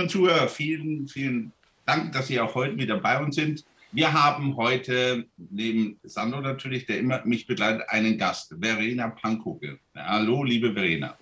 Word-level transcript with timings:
Zuhörerinnen 0.00 0.02
und 0.02 0.10
Zuhörer, 0.10 0.48
vielen, 0.48 1.08
vielen 1.08 1.52
Dank, 1.84 2.12
dass 2.12 2.28
Sie 2.28 2.40
auch 2.40 2.54
heute 2.54 2.76
wieder 2.78 2.98
bei 2.98 3.22
uns 3.22 3.34
sind. 3.34 3.64
Wir 3.92 4.12
haben 4.12 4.56
heute 4.56 5.26
neben 5.36 5.98
Sandro 6.04 6.40
natürlich, 6.40 6.86
der 6.86 6.98
immer 6.98 7.24
mich 7.24 7.46
begleitet, 7.46 7.82
einen 7.88 8.16
Gast, 8.16 8.54
Verena 8.60 9.08
Pankoke. 9.08 9.78
Hallo, 9.94 10.44
liebe 10.44 10.72
Verena. 10.72 11.16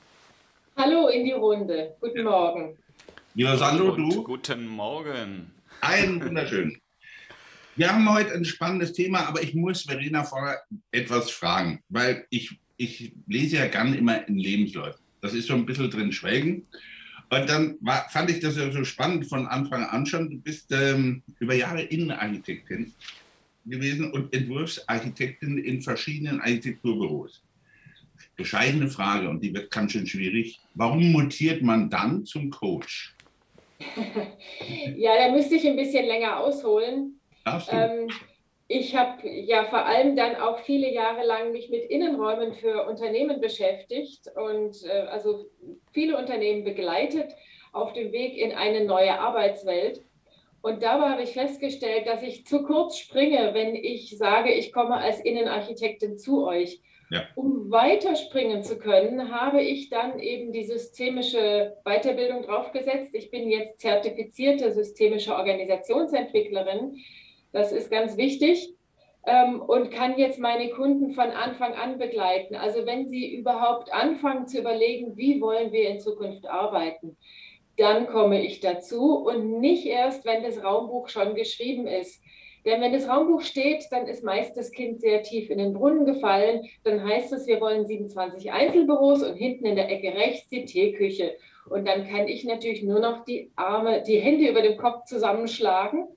Hallo 0.76 1.08
in 1.08 1.24
die 1.24 1.32
Runde. 1.32 1.96
Guten 2.00 2.24
Morgen. 2.24 2.76
Lieber 3.34 3.56
Sandro, 3.56 3.96
du? 3.96 4.22
Guten 4.22 4.66
Morgen. 4.66 5.50
Ein 5.80 6.22
wunderschön. 6.24 6.78
Wir 7.74 7.92
haben 7.92 8.12
heute 8.12 8.32
ein 8.32 8.44
spannendes 8.44 8.92
Thema, 8.92 9.26
aber 9.26 9.42
ich 9.42 9.54
muss 9.54 9.82
Verena 9.82 10.24
vorher 10.24 10.62
etwas 10.92 11.30
fragen, 11.30 11.80
weil 11.88 12.26
ich, 12.30 12.58
ich 12.76 13.12
lese 13.26 13.56
ja 13.56 13.66
gern 13.66 13.94
immer 13.94 14.26
in 14.28 14.38
Lebensläufen. 14.38 15.00
Das 15.20 15.34
ist 15.34 15.48
so 15.48 15.54
ein 15.54 15.66
bisschen 15.66 15.90
drin 15.90 16.12
schwelgen. 16.12 16.66
Und 17.30 17.48
dann 17.48 17.76
war, 17.80 18.08
fand 18.08 18.30
ich 18.30 18.40
das 18.40 18.56
ja 18.56 18.70
so 18.70 18.84
spannend 18.84 19.26
von 19.26 19.46
Anfang 19.46 19.84
an 19.84 20.06
schon. 20.06 20.30
Du 20.30 20.38
bist 20.38 20.72
ähm, 20.72 21.22
über 21.38 21.54
Jahre 21.54 21.82
Innenarchitektin 21.82 22.94
gewesen 23.66 24.10
und 24.12 24.34
Entwurfsarchitektin 24.34 25.58
in 25.58 25.82
verschiedenen 25.82 26.40
Architekturbüros. 26.40 27.42
Bescheidene 28.36 28.88
Frage 28.88 29.28
und 29.28 29.42
die 29.42 29.52
wird 29.52 29.70
ganz 29.70 29.92
schön 29.92 30.06
schwierig. 30.06 30.60
Warum 30.74 31.12
mutiert 31.12 31.60
man 31.60 31.90
dann 31.90 32.24
zum 32.24 32.50
Coach? 32.50 33.14
ja, 34.96 35.16
da 35.16 35.32
müsste 35.32 35.56
ich 35.56 35.66
ein 35.66 35.76
bisschen 35.76 36.06
länger 36.06 36.38
ausholen. 36.38 37.20
Ähm, 37.70 38.08
ich 38.70 38.94
habe 38.94 39.26
ja 39.26 39.64
vor 39.64 39.86
allem 39.86 40.14
dann 40.14 40.36
auch 40.36 40.58
viele 40.58 40.92
Jahre 40.92 41.24
lang 41.24 41.52
mich 41.52 41.70
mit 41.70 41.84
Innenräumen 41.84 42.52
für 42.52 42.86
Unternehmen 42.86 43.40
beschäftigt 43.40 44.28
und 44.36 44.84
äh, 44.84 45.06
also 45.08 45.46
viele 45.90 46.18
Unternehmen 46.18 46.64
begleitet 46.64 47.32
auf 47.72 47.94
dem 47.94 48.12
Weg 48.12 48.36
in 48.36 48.52
eine 48.52 48.84
neue 48.84 49.18
Arbeitswelt. 49.18 50.02
Und 50.60 50.82
dabei 50.82 51.08
habe 51.08 51.22
ich 51.22 51.30
festgestellt, 51.30 52.06
dass 52.06 52.22
ich 52.22 52.44
zu 52.44 52.62
kurz 52.62 52.98
springe, 52.98 53.54
wenn 53.54 53.74
ich 53.74 54.18
sage, 54.18 54.52
ich 54.52 54.70
komme 54.72 54.96
als 54.96 55.20
Innenarchitektin 55.20 56.18
zu 56.18 56.46
euch. 56.46 56.82
Ja. 57.10 57.22
Um 57.36 57.70
weiterspringen 57.70 58.62
zu 58.62 58.78
können, 58.78 59.32
habe 59.32 59.62
ich 59.62 59.88
dann 59.88 60.18
eben 60.18 60.52
die 60.52 60.64
systemische 60.64 61.74
Weiterbildung 61.84 62.42
draufgesetzt. 62.42 63.14
Ich 63.14 63.30
bin 63.30 63.48
jetzt 63.48 63.80
zertifizierte 63.80 64.72
systemische 64.72 65.34
Organisationsentwicklerin. 65.34 66.98
Das 67.52 67.72
ist 67.72 67.90
ganz 67.90 68.16
wichtig 68.16 68.74
ähm, 69.26 69.60
und 69.60 69.90
kann 69.90 70.18
jetzt 70.18 70.38
meine 70.38 70.70
Kunden 70.70 71.12
von 71.12 71.30
Anfang 71.30 71.74
an 71.74 71.98
begleiten. 71.98 72.54
Also 72.54 72.86
wenn 72.86 73.08
sie 73.08 73.34
überhaupt 73.34 73.92
anfangen 73.92 74.46
zu 74.46 74.58
überlegen, 74.58 75.16
wie 75.16 75.40
wollen 75.40 75.72
wir 75.72 75.88
in 75.88 76.00
Zukunft 76.00 76.46
arbeiten, 76.46 77.16
dann 77.76 78.06
komme 78.06 78.44
ich 78.44 78.60
dazu 78.60 79.16
und 79.18 79.60
nicht 79.60 79.86
erst, 79.86 80.24
wenn 80.24 80.42
das 80.42 80.62
Raumbuch 80.64 81.08
schon 81.08 81.34
geschrieben 81.34 81.86
ist. 81.86 82.22
Denn 82.64 82.80
wenn 82.80 82.92
das 82.92 83.08
Raumbuch 83.08 83.42
steht, 83.42 83.84
dann 83.90 84.06
ist 84.08 84.24
meist 84.24 84.56
das 84.56 84.72
Kind 84.72 85.00
sehr 85.00 85.22
tief 85.22 85.48
in 85.48 85.58
den 85.58 85.72
Brunnen 85.72 86.04
gefallen. 86.04 86.68
Dann 86.82 87.02
heißt 87.08 87.32
es, 87.32 87.46
wir 87.46 87.60
wollen 87.60 87.86
27 87.86 88.50
Einzelbüros 88.50 89.22
und 89.22 89.36
hinten 89.36 89.64
in 89.64 89.76
der 89.76 89.90
Ecke 89.90 90.12
rechts 90.12 90.48
die 90.48 90.64
Teeküche. 90.64 91.36
Und 91.70 91.86
dann 91.86 92.08
kann 92.08 92.26
ich 92.26 92.44
natürlich 92.44 92.82
nur 92.82 92.98
noch 92.98 93.24
die 93.24 93.52
Arme, 93.54 94.02
die 94.02 94.18
Hände 94.18 94.48
über 94.48 94.60
dem 94.60 94.76
Kopf 94.76 95.04
zusammenschlagen 95.04 96.08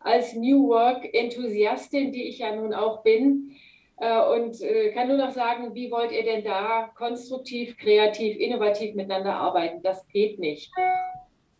als 0.00 0.34
New 0.34 0.68
Work-Enthusiastin, 0.68 2.12
die 2.12 2.24
ich 2.24 2.38
ja 2.38 2.54
nun 2.54 2.74
auch 2.74 3.02
bin. 3.02 3.52
Äh, 3.98 4.20
und 4.22 4.60
äh, 4.62 4.92
kann 4.92 5.08
nur 5.08 5.18
noch 5.18 5.30
sagen, 5.30 5.74
wie 5.74 5.90
wollt 5.90 6.10
ihr 6.10 6.24
denn 6.24 6.42
da 6.42 6.90
konstruktiv, 6.96 7.76
kreativ, 7.76 8.36
innovativ 8.38 8.94
miteinander 8.94 9.34
arbeiten? 9.34 9.82
Das 9.82 10.08
geht 10.08 10.38
nicht. 10.38 10.72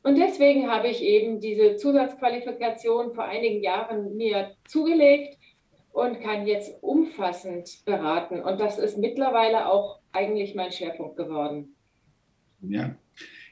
Und 0.03 0.16
deswegen 0.16 0.70
habe 0.70 0.88
ich 0.88 1.03
eben 1.03 1.41
diese 1.41 1.76
Zusatzqualifikation 1.76 3.12
vor 3.12 3.25
einigen 3.25 3.62
Jahren 3.62 4.16
mir 4.16 4.56
zugelegt 4.66 5.36
und 5.92 6.20
kann 6.20 6.47
jetzt 6.47 6.82
umfassend 6.82 7.84
beraten. 7.84 8.41
Und 8.41 8.59
das 8.59 8.78
ist 8.78 8.97
mittlerweile 8.97 9.70
auch 9.70 10.00
eigentlich 10.12 10.54
mein 10.54 10.72
Schwerpunkt 10.72 11.16
geworden. 11.16 11.76
Ja, 12.62 12.94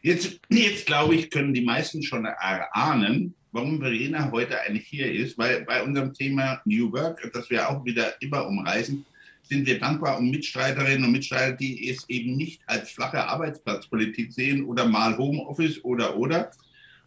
jetzt, 0.02 0.40
jetzt 0.48 0.86
glaube 0.86 1.14
ich, 1.14 1.30
können 1.30 1.52
die 1.52 1.64
meisten 1.64 2.02
schon 2.02 2.24
erahnen, 2.24 3.34
warum 3.58 3.80
Verena 3.80 4.30
heute 4.30 4.60
eigentlich 4.60 4.86
hier 4.86 5.12
ist, 5.12 5.36
weil 5.36 5.64
bei 5.64 5.82
unserem 5.82 6.14
Thema 6.14 6.60
New 6.64 6.92
Work, 6.92 7.28
das 7.32 7.50
wir 7.50 7.68
auch 7.68 7.84
wieder 7.84 8.14
immer 8.22 8.46
umreißen, 8.46 9.04
sind 9.42 9.66
wir 9.66 9.80
dankbar 9.80 10.18
um 10.18 10.30
Mitstreiterinnen 10.30 11.04
und 11.04 11.12
Mitstreiter, 11.12 11.56
die 11.56 11.88
es 11.88 12.08
eben 12.08 12.36
nicht 12.36 12.60
als 12.66 12.90
flache 12.90 13.26
Arbeitsplatzpolitik 13.26 14.32
sehen 14.32 14.64
oder 14.64 14.86
mal 14.86 15.16
Homeoffice 15.18 15.82
oder 15.82 16.16
oder. 16.16 16.52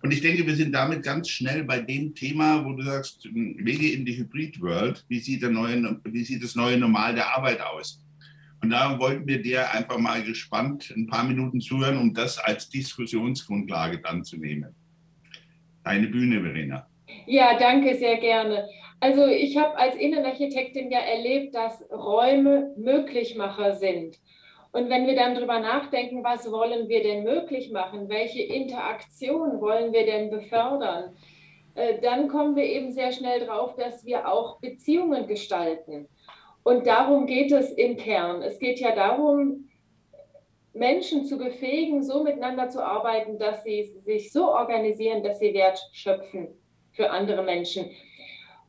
Und 0.02 0.12
ich 0.12 0.20
denke, 0.20 0.46
wir 0.46 0.56
sind 0.56 0.74
damit 0.74 1.04
ganz 1.04 1.30
schnell 1.30 1.64
bei 1.64 1.80
dem 1.80 2.14
Thema, 2.16 2.66
wo 2.66 2.74
du 2.74 2.84
sagst, 2.84 3.30
Wege 3.34 3.94
in 3.94 4.04
die 4.04 4.18
Hybrid 4.18 4.60
World, 4.60 5.06
wie 5.08 5.20
sieht, 5.20 5.44
wie 5.44 6.24
sieht 6.26 6.44
das 6.44 6.56
neue 6.56 6.78
Normal 6.78 7.16
der 7.16 7.38
Arbeit 7.38 7.62
aus? 7.62 8.04
Und 8.62 8.72
da 8.72 9.00
wollten 9.00 9.26
wir 9.26 9.42
dir 9.42 9.72
einfach 9.72 10.00
mal 10.00 10.22
gespannt 10.24 10.94
ein 10.98 11.08
paar 11.08 11.24
Minuten 11.24 11.62
zuhören, 11.62 11.98
um 11.98 12.14
das 12.14 12.40
als 12.40 12.68
Diskussionsgrundlage 12.68 14.00
dann 14.00 14.26
zu 14.26 14.38
nehmen. 14.38 14.76
Deine 15.84 16.08
Bühne, 16.08 16.42
Verena. 16.42 16.88
Ja, 17.26 17.58
danke 17.58 17.96
sehr 17.96 18.18
gerne. 18.18 18.68
Also 19.00 19.26
ich 19.26 19.58
habe 19.58 19.78
als 19.78 19.96
Innenarchitektin 19.96 20.92
ja 20.92 21.00
erlebt, 21.00 21.56
dass 21.56 21.84
Räume 21.92 22.74
Möglichmacher 22.78 23.76
sind. 23.76 24.18
Und 24.72 24.90
wenn 24.90 25.08
wir 25.08 25.16
dann 25.16 25.36
darüber 25.36 25.60
nachdenken, 25.60 26.24
was 26.24 26.50
wollen 26.50 26.88
wir 26.88 27.04
denn 27.04 27.24
möglich 27.24 27.72
machen, 27.72 28.10
welche 28.10 28.42
Interaktion 28.42 29.60
wollen 29.60 29.92
wir 29.92 30.06
denn 30.06 30.30
befördern, 30.30 31.16
äh, 31.76 32.00
dann 32.02 32.28
kommen 32.28 32.56
wir 32.56 32.64
eben 32.64 32.92
sehr 32.92 33.12
schnell 33.12 33.46
drauf, 33.46 33.76
dass 33.76 34.06
wir 34.06 34.32
auch 34.32 34.60
Beziehungen 34.60 35.28
gestalten. 35.28 36.08
Und 36.64 36.86
darum 36.86 37.26
geht 37.26 37.52
es 37.52 37.72
im 37.72 37.98
Kern. 37.98 38.42
Es 38.44 38.60
geht 38.60 38.80
ja 38.80 38.94
darum, 38.94 39.68
Menschen 40.74 41.26
zu 41.26 41.38
befähigen, 41.38 42.04
so 42.04 42.24
miteinander 42.24 42.70
zu 42.70 42.84
arbeiten, 42.84 43.38
dass 43.38 43.64
sie 43.64 43.84
sich 44.02 44.32
so 44.32 44.50
organisieren, 44.50 45.24
dass 45.24 45.40
sie 45.40 45.54
Wert 45.54 45.80
schöpfen 45.92 46.48
für 46.92 47.10
andere 47.10 47.44
Menschen. 47.44 47.90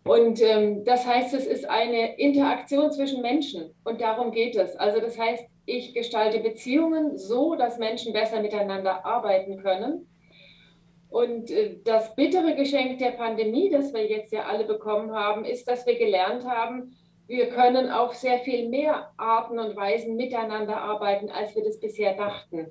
Und 0.05 0.43
ähm, 0.43 0.85
das 0.85 1.07
heißt, 1.07 1.33
es 1.33 1.47
ist 1.47 1.69
eine 1.69 2.19
Interaktion 2.19 2.91
zwischen 2.91 3.23
Menschen 3.23 3.73
und 3.85 4.01
darum 4.01 4.33
geht 4.33 4.57
es. 4.57 4.75
Also 4.75 5.01
das 5.01 5.17
heißt, 5.17 5.45
ich 5.65 5.95
gestalte 5.95 6.41
Beziehungen 6.41 7.17
so, 7.17 7.55
dass 7.55 7.79
Menschen 7.79 8.13
besser 8.13 8.43
miteinander 8.43 9.07
arbeiten 9.07 9.59
können. 9.59 10.09
Und 11.09 11.51
äh, 11.53 11.77
das 11.85 12.17
bittere 12.17 12.57
Geschenk 12.57 12.99
der 12.99 13.13
Pandemie, 13.13 13.71
das 13.71 13.93
wir 13.93 14.05
jetzt 14.05 14.33
ja 14.33 14.47
alle 14.47 14.65
bekommen 14.65 15.13
haben, 15.13 15.45
ist, 15.45 15.69
dass 15.69 15.87
wir 15.87 15.97
gelernt 15.97 16.45
haben, 16.47 16.97
wir 17.27 17.49
können 17.51 17.91
auf 17.91 18.15
sehr 18.15 18.39
viel 18.41 18.69
mehr 18.69 19.13
Arten 19.17 19.59
und 19.59 19.77
Weisen 19.77 20.17
miteinander 20.17 20.79
arbeiten, 20.79 21.31
als 21.31 21.55
wir 21.55 21.65
das 21.65 21.81
bisher 21.81 22.15
dachten. 22.15 22.67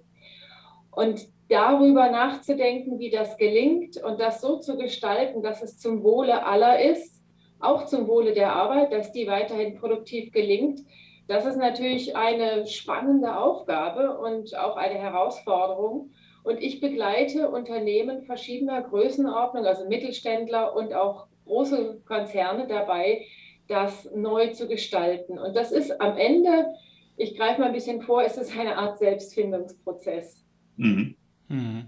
Und 0.92 1.28
darüber 1.50 2.10
nachzudenken, 2.10 3.00
wie 3.00 3.10
das 3.10 3.38
gelingt 3.38 3.98
und 3.98 4.20
das 4.20 4.42
so 4.42 4.60
zu 4.60 4.78
gestalten, 4.78 5.42
dass 5.42 5.62
es 5.62 5.78
zum 5.78 6.04
Wohle 6.04 6.46
aller 6.46 6.82
ist, 6.82 7.22
auch 7.60 7.86
zum 7.86 8.08
Wohle 8.08 8.34
der 8.34 8.54
Arbeit, 8.54 8.92
dass 8.92 9.12
die 9.12 9.28
weiterhin 9.28 9.78
produktiv 9.78 10.32
gelingt, 10.32 10.82
das 11.28 11.46
ist 11.46 11.58
natürlich 11.58 12.16
eine 12.16 12.68
spannende 12.68 13.38
Aufgabe 13.38 14.18
und 14.18 14.58
auch 14.58 14.76
eine 14.76 14.96
Herausforderung. 14.96 16.12
Und 16.44 16.62
ich 16.62 16.82
begleite 16.82 17.50
Unternehmen 17.50 18.24
verschiedener 18.24 18.82
Größenordnung, 18.82 19.66
also 19.66 19.88
Mittelständler 19.88 20.76
und 20.76 20.94
auch 20.94 21.28
große 21.46 22.02
Konzerne 22.06 22.68
dabei, 22.68 23.26
das 23.72 24.10
neu 24.14 24.48
zu 24.54 24.68
gestalten. 24.68 25.40
Und 25.40 25.56
das 25.56 25.72
ist 25.72 26.00
am 26.02 26.18
Ende, 26.18 26.68
ich 27.16 27.38
greife 27.38 27.62
mal 27.62 27.68
ein 27.68 27.74
bisschen 27.74 28.02
vor, 28.02 28.24
ist 28.24 28.38
es 28.38 28.52
eine 28.58 28.78
Art 28.78 29.00
Selbstfindungsprozess. 29.00 30.44
Mhm. 30.76 31.16
Mhm. 31.48 31.86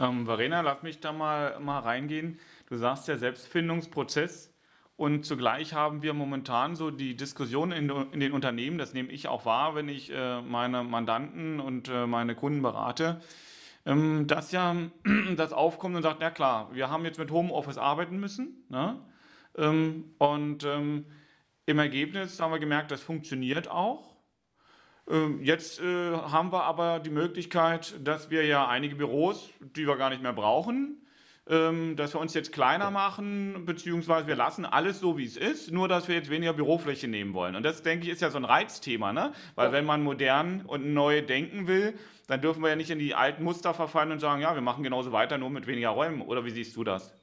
Ähm, 0.00 0.26
Verena, 0.26 0.62
lass 0.62 0.82
mich 0.82 1.00
da 1.00 1.12
mal, 1.12 1.60
mal 1.60 1.80
reingehen. 1.80 2.38
Du 2.68 2.76
sagst 2.76 3.08
ja 3.08 3.16
Selbstfindungsprozess. 3.16 4.54
Und 4.96 5.24
zugleich 5.24 5.74
haben 5.74 6.02
wir 6.02 6.12
momentan 6.12 6.74
so 6.74 6.90
die 6.90 7.14
Diskussion 7.14 7.70
in, 7.70 7.88
in 8.10 8.18
den 8.18 8.32
Unternehmen, 8.32 8.78
das 8.78 8.94
nehme 8.94 9.12
ich 9.12 9.28
auch 9.28 9.44
wahr, 9.44 9.76
wenn 9.76 9.88
ich 9.88 10.10
äh, 10.12 10.42
meine 10.42 10.82
Mandanten 10.82 11.60
und 11.60 11.88
äh, 11.88 12.06
meine 12.06 12.34
Kunden 12.34 12.62
berate, 12.62 13.20
ähm, 13.86 14.26
dass 14.26 14.50
ja 14.50 14.74
das 15.36 15.52
aufkommt 15.52 15.94
und 15.94 16.02
sagt, 16.02 16.20
ja 16.20 16.30
klar, 16.30 16.70
wir 16.72 16.90
haben 16.90 17.04
jetzt 17.04 17.18
mit 17.18 17.30
Homeoffice 17.30 17.78
arbeiten 17.78 18.18
müssen. 18.18 18.64
Ne? 18.70 18.98
Ähm, 19.56 20.14
und 20.18 20.64
ähm, 20.64 21.06
im 21.68 21.78
Ergebnis 21.78 22.40
haben 22.40 22.50
wir 22.50 22.58
gemerkt, 22.58 22.90
das 22.90 23.02
funktioniert 23.02 23.70
auch. 23.70 24.16
Ähm, 25.06 25.42
jetzt 25.42 25.80
äh, 25.80 26.12
haben 26.12 26.50
wir 26.50 26.64
aber 26.64 26.98
die 26.98 27.10
Möglichkeit, 27.10 27.94
dass 28.02 28.30
wir 28.30 28.46
ja 28.46 28.66
einige 28.66 28.96
Büros, 28.96 29.50
die 29.60 29.86
wir 29.86 29.96
gar 29.96 30.08
nicht 30.08 30.22
mehr 30.22 30.32
brauchen, 30.32 31.06
ähm, 31.46 31.94
dass 31.96 32.14
wir 32.14 32.20
uns 32.20 32.32
jetzt 32.32 32.54
kleiner 32.54 32.90
machen, 32.90 33.66
beziehungsweise 33.66 34.26
wir 34.26 34.34
lassen 34.34 34.64
alles 34.64 34.98
so, 35.00 35.18
wie 35.18 35.26
es 35.26 35.36
ist, 35.36 35.70
nur 35.70 35.88
dass 35.88 36.08
wir 36.08 36.14
jetzt 36.14 36.30
weniger 36.30 36.54
Bürofläche 36.54 37.06
nehmen 37.06 37.34
wollen. 37.34 37.54
Und 37.54 37.64
das, 37.64 37.82
denke 37.82 38.06
ich, 38.06 38.12
ist 38.12 38.22
ja 38.22 38.30
so 38.30 38.38
ein 38.38 38.46
Reizthema, 38.46 39.12
ne? 39.12 39.32
Weil 39.54 39.70
wenn 39.70 39.84
man 39.84 40.02
modern 40.02 40.62
und 40.62 40.94
neu 40.94 41.20
denken 41.20 41.66
will, 41.66 41.98
dann 42.28 42.40
dürfen 42.40 42.62
wir 42.62 42.70
ja 42.70 42.76
nicht 42.76 42.90
in 42.90 42.98
die 42.98 43.14
alten 43.14 43.44
Muster 43.44 43.74
verfallen 43.74 44.10
und 44.10 44.20
sagen, 44.20 44.40
ja, 44.40 44.54
wir 44.54 44.62
machen 44.62 44.84
genauso 44.84 45.12
weiter, 45.12 45.36
nur 45.36 45.50
mit 45.50 45.66
weniger 45.66 45.90
Räumen. 45.90 46.22
Oder 46.22 46.46
wie 46.46 46.50
siehst 46.50 46.74
du 46.76 46.84
das? 46.84 47.14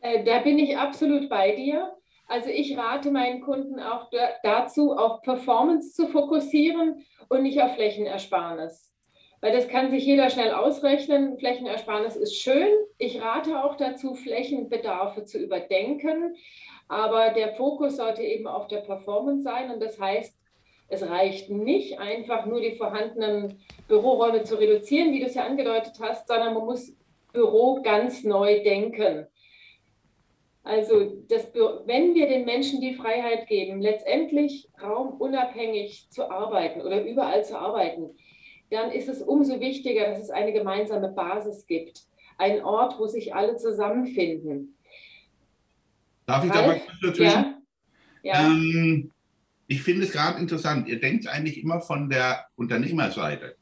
Äh, 0.00 0.24
da 0.24 0.40
bin 0.40 0.58
ich 0.58 0.76
absolut 0.76 1.28
bei 1.28 1.54
dir. 1.54 2.01
Also 2.28 2.48
ich 2.48 2.76
rate 2.78 3.10
meinen 3.10 3.42
Kunden 3.42 3.80
auch 3.80 4.08
dazu, 4.42 4.96
auf 4.96 5.22
Performance 5.22 5.92
zu 5.92 6.08
fokussieren 6.08 7.04
und 7.28 7.42
nicht 7.42 7.60
auf 7.60 7.74
Flächenersparnis 7.74 8.92
weil 9.42 9.52
das 9.52 9.68
kann 9.68 9.90
sich 9.90 10.06
jeder 10.06 10.30
schnell 10.30 10.52
ausrechnen. 10.52 11.36
Flächenersparnis 11.36 12.16
ist 12.16 12.40
schön. 12.40 12.68
Ich 12.96 13.20
rate 13.20 13.62
auch 13.62 13.76
dazu, 13.76 14.14
Flächenbedarfe 14.14 15.24
zu 15.24 15.38
überdenken, 15.38 16.36
aber 16.88 17.30
der 17.30 17.54
Fokus 17.56 17.96
sollte 17.96 18.22
eben 18.22 18.46
auf 18.46 18.68
der 18.68 18.78
Performance 18.78 19.42
sein 19.42 19.70
und 19.72 19.82
das 19.82 20.00
heißt, 20.00 20.38
es 20.88 21.08
reicht 21.08 21.50
nicht 21.50 21.98
einfach 21.98 22.46
nur 22.46 22.60
die 22.60 22.72
vorhandenen 22.72 23.58
Büroräume 23.88 24.44
zu 24.44 24.56
reduzieren, 24.56 25.12
wie 25.12 25.20
du 25.20 25.26
es 25.26 25.34
ja 25.34 25.44
angedeutet 25.44 25.94
hast, 26.00 26.28
sondern 26.28 26.54
man 26.54 26.66
muss 26.66 26.94
Büro 27.32 27.80
ganz 27.82 28.22
neu 28.24 28.62
denken. 28.62 29.26
Also, 30.64 31.24
das, 31.28 31.52
wenn 31.86 32.14
wir 32.14 32.28
den 32.28 32.44
Menschen 32.44 32.80
die 32.80 32.94
Freiheit 32.94 33.48
geben, 33.48 33.80
letztendlich 33.80 34.68
raumunabhängig 34.80 36.08
zu 36.10 36.30
arbeiten 36.30 36.82
oder 36.82 37.04
überall 37.04 37.44
zu 37.44 37.58
arbeiten, 37.58 38.10
dann 38.70 38.92
ist 38.92 39.08
es 39.08 39.22
umso 39.22 39.60
wichtiger, 39.60 40.10
dass 40.10 40.20
es 40.20 40.30
eine 40.30 40.52
gemeinsame 40.52 41.08
Basis 41.08 41.66
gibt. 41.66 42.02
Ein 42.38 42.62
Ort, 42.64 42.98
wo 42.98 43.06
sich 43.06 43.34
alle 43.34 43.56
zusammenfinden. 43.56 44.76
Darf 46.26 46.44
ich 46.44 46.52
da 46.52 46.66
mal 46.66 46.80
kurz 46.80 47.00
dazwischen? 47.00 47.62
Ja. 48.22 48.34
ja. 48.34 48.46
Ähm, 48.46 49.10
ich 49.66 49.82
finde 49.82 50.04
es 50.04 50.12
gerade 50.12 50.38
interessant. 50.40 50.88
Ihr 50.88 51.00
denkt 51.00 51.26
eigentlich 51.26 51.60
immer 51.60 51.80
von 51.80 52.08
der 52.08 52.46
Unternehmerseite. 52.54 53.56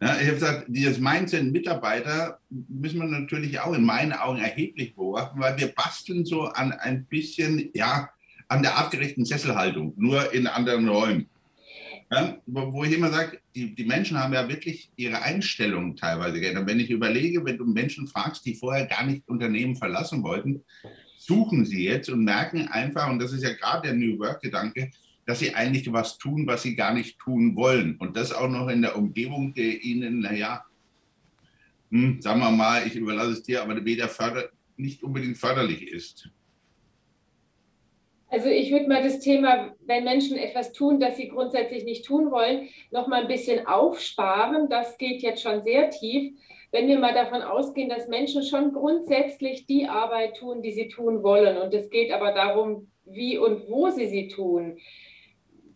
Ja, 0.00 0.16
ich 0.20 0.26
habe 0.26 0.34
gesagt, 0.34 0.64
dieses 0.68 0.98
Mindset 0.98 1.50
Mitarbeiter 1.50 2.38
müssen 2.50 2.98
wir 3.00 3.06
natürlich 3.06 3.60
auch 3.60 3.72
in 3.72 3.84
meinen 3.84 4.12
Augen 4.12 4.38
erheblich 4.38 4.94
beobachten, 4.94 5.40
weil 5.40 5.58
wir 5.58 5.68
basteln 5.68 6.26
so 6.26 6.42
an 6.44 6.72
ein 6.72 7.06
bisschen, 7.06 7.70
ja, 7.72 8.10
an 8.48 8.62
der 8.62 8.76
artgerechten 8.76 9.24
Sesselhaltung, 9.24 9.94
nur 9.96 10.32
in 10.32 10.46
anderen 10.46 10.88
Räumen. 10.88 11.28
Ja, 12.12 12.36
wo 12.46 12.84
ich 12.84 12.92
immer 12.92 13.10
sage, 13.10 13.40
die, 13.54 13.74
die 13.74 13.84
Menschen 13.84 14.16
haben 14.16 14.32
ja 14.32 14.48
wirklich 14.48 14.92
ihre 14.94 15.22
Einstellung 15.22 15.96
teilweise 15.96 16.40
geändert. 16.40 16.68
Wenn 16.68 16.78
ich 16.78 16.90
überlege, 16.90 17.44
wenn 17.44 17.58
du 17.58 17.64
Menschen 17.64 18.06
fragst, 18.06 18.46
die 18.46 18.54
vorher 18.54 18.86
gar 18.86 19.04
nicht 19.04 19.26
Unternehmen 19.26 19.74
verlassen 19.74 20.22
wollten, 20.22 20.62
suchen 21.18 21.64
sie 21.64 21.84
jetzt 21.84 22.08
und 22.08 22.22
merken 22.22 22.68
einfach, 22.68 23.10
und 23.10 23.18
das 23.18 23.32
ist 23.32 23.42
ja 23.42 23.54
gerade 23.54 23.88
der 23.88 23.96
New 23.96 24.18
Work-Gedanke, 24.20 24.92
dass 25.26 25.40
sie 25.40 25.54
eigentlich 25.54 25.92
was 25.92 26.18
tun, 26.18 26.46
was 26.46 26.62
sie 26.62 26.76
gar 26.76 26.94
nicht 26.94 27.18
tun 27.18 27.56
wollen. 27.56 27.96
Und 27.98 28.16
das 28.16 28.32
auch 28.32 28.48
noch 28.48 28.68
in 28.68 28.82
der 28.82 28.96
Umgebung, 28.96 29.52
der 29.54 29.82
ihnen, 29.82 30.20
naja, 30.20 30.64
hm, 31.90 32.20
sagen 32.22 32.40
wir 32.40 32.50
mal, 32.50 32.86
ich 32.86 32.94
überlasse 32.94 33.32
es 33.32 33.42
dir, 33.42 33.62
aber 33.62 33.84
weder 33.84 34.08
förder, 34.08 34.50
nicht 34.76 35.02
unbedingt 35.02 35.36
förderlich 35.36 35.90
ist. 35.90 36.30
Also 38.28 38.48
ich 38.48 38.72
würde 38.72 38.88
mal 38.88 39.02
das 39.02 39.20
Thema, 39.20 39.74
wenn 39.86 40.04
Menschen 40.04 40.36
etwas 40.36 40.72
tun, 40.72 40.98
das 40.98 41.16
sie 41.16 41.28
grundsätzlich 41.28 41.84
nicht 41.84 42.04
tun 42.04 42.30
wollen, 42.30 42.68
noch 42.90 43.06
mal 43.06 43.22
ein 43.22 43.28
bisschen 43.28 43.66
aufsparen. 43.66 44.68
Das 44.68 44.98
geht 44.98 45.22
jetzt 45.22 45.42
schon 45.42 45.62
sehr 45.62 45.90
tief. 45.90 46.34
Wenn 46.72 46.88
wir 46.88 46.98
mal 46.98 47.14
davon 47.14 47.42
ausgehen, 47.42 47.88
dass 47.88 48.08
Menschen 48.08 48.42
schon 48.42 48.72
grundsätzlich 48.72 49.66
die 49.66 49.86
Arbeit 49.86 50.36
tun, 50.36 50.60
die 50.60 50.72
sie 50.72 50.88
tun 50.88 51.22
wollen, 51.22 51.56
und 51.56 51.72
es 51.72 51.88
geht 51.88 52.12
aber 52.12 52.32
darum, 52.32 52.88
wie 53.04 53.38
und 53.38 53.68
wo 53.68 53.90
sie 53.90 54.08
sie 54.08 54.28
tun. 54.28 54.76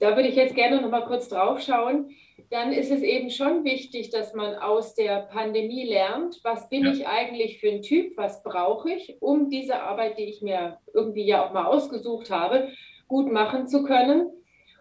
Da 0.00 0.16
würde 0.16 0.28
ich 0.28 0.34
jetzt 0.34 0.56
gerne 0.56 0.80
noch 0.80 0.90
mal 0.90 1.04
kurz 1.04 1.28
drauf 1.28 1.60
schauen 1.60 2.10
dann 2.50 2.72
ist 2.72 2.90
es 2.90 3.02
eben 3.02 3.30
schon 3.30 3.64
wichtig, 3.64 4.10
dass 4.10 4.34
man 4.34 4.56
aus 4.56 4.94
der 4.94 5.22
Pandemie 5.22 5.84
lernt, 5.84 6.40
was 6.42 6.68
bin 6.68 6.84
ja. 6.84 6.92
ich 6.92 7.06
eigentlich 7.06 7.60
für 7.60 7.70
ein 7.70 7.82
Typ, 7.82 8.16
was 8.16 8.42
brauche 8.42 8.90
ich, 8.90 9.16
um 9.20 9.48
diese 9.50 9.80
Arbeit, 9.80 10.18
die 10.18 10.24
ich 10.24 10.42
mir 10.42 10.78
irgendwie 10.92 11.24
ja 11.24 11.46
auch 11.46 11.52
mal 11.52 11.66
ausgesucht 11.66 12.30
habe, 12.30 12.68
gut 13.06 13.30
machen 13.30 13.68
zu 13.68 13.84
können. 13.84 14.30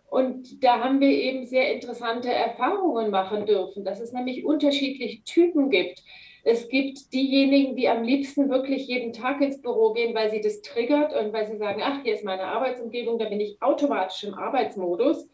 Und 0.09 0.63
da 0.63 0.79
haben 0.79 0.99
wir 0.99 1.09
eben 1.09 1.45
sehr 1.45 1.71
interessante 1.71 2.33
Erfahrungen 2.33 3.11
machen 3.11 3.45
dürfen, 3.45 3.85
dass 3.85 3.99
es 3.99 4.13
nämlich 4.13 4.43
unterschiedliche 4.43 5.23
Typen 5.23 5.69
gibt. 5.69 6.01
Es 6.43 6.69
gibt 6.69 7.11
diejenigen, 7.13 7.75
die 7.75 7.89
am 7.89 8.03
liebsten 8.03 8.49
wirklich 8.49 8.87
jeden 8.87 9.11
Tag 9.13 9.41
ins 9.41 9.61
Büro 9.61 9.93
gehen, 9.93 10.15
weil 10.15 10.31
sie 10.31 10.41
das 10.41 10.61
triggert 10.61 11.13
und 11.13 11.33
weil 11.33 11.47
sie 11.47 11.57
sagen, 11.57 11.81
ach, 11.83 12.01
hier 12.03 12.13
ist 12.13 12.23
meine 12.23 12.43
Arbeitsumgebung, 12.43 13.19
da 13.19 13.25
bin 13.25 13.41
ich 13.41 13.61
automatisch 13.61 14.23
im 14.23 14.33
Arbeitsmodus. 14.33 15.29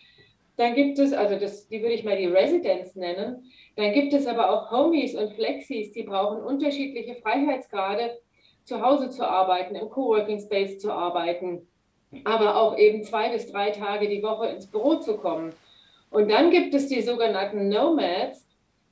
Dann 0.57 0.73
gibt 0.73 0.97
es, 0.99 1.13
also 1.13 1.37
das, 1.37 1.67
die 1.67 1.81
würde 1.81 1.93
ich 1.93 2.03
mal 2.03 2.17
die 2.17 2.27
Residents 2.27 2.95
nennen. 2.95 3.51
Dann 3.75 3.93
gibt 3.93 4.13
es 4.13 4.25
aber 4.25 4.49
auch 4.49 4.71
Homies 4.71 5.15
und 5.15 5.33
Flexis, 5.33 5.91
die 5.91 6.03
brauchen 6.03 6.41
unterschiedliche 6.41 7.15
Freiheitsgrade, 7.15 8.17
zu 8.63 8.81
Hause 8.81 9.09
zu 9.09 9.27
arbeiten, 9.27 9.75
im 9.75 9.89
Coworking 9.89 10.39
Space 10.39 10.79
zu 10.79 10.91
arbeiten, 10.91 11.67
aber 12.23 12.59
auch 12.59 12.77
eben 12.77 13.03
zwei 13.03 13.29
bis 13.29 13.51
drei 13.51 13.69
Tage 13.71 14.07
die 14.07 14.23
Woche 14.23 14.47
ins 14.47 14.65
Büro 14.65 14.95
zu 14.95 15.17
kommen. 15.17 15.53
Und 16.09 16.31
dann 16.31 16.49
gibt 16.49 16.73
es 16.73 16.87
die 16.87 17.01
sogenannten 17.01 17.69
Nomads, 17.69 18.44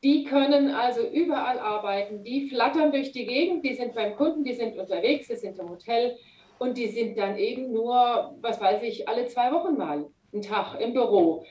die 0.04 0.26
können 0.26 0.72
also 0.72 1.02
überall 1.02 1.60
arbeiten, 1.60 2.24
die 2.24 2.50
flattern 2.50 2.92
durch 2.92 3.12
die 3.12 3.26
Gegend, 3.26 3.64
die 3.64 3.74
sind 3.74 3.96
beim 3.96 4.16
Kunden, 4.16 4.44
die 4.44 4.54
sind 4.54 4.78
unterwegs, 4.78 5.28
die 5.28 5.36
sind 5.36 5.58
im 5.58 5.70
Hotel. 5.70 6.18
Und 6.60 6.78
die 6.78 6.88
sind 6.88 7.18
dann 7.18 7.38
eben 7.38 7.72
nur, 7.72 8.36
was 8.42 8.60
weiß 8.62 8.84
ich, 8.84 9.08
alle 9.08 9.28
zwei 9.28 9.52
Wochen 9.52 9.78
mal 9.78 10.06
einen 10.32 10.42
Tag 10.42 10.80
im 10.80 10.94
Büro. 10.94 11.46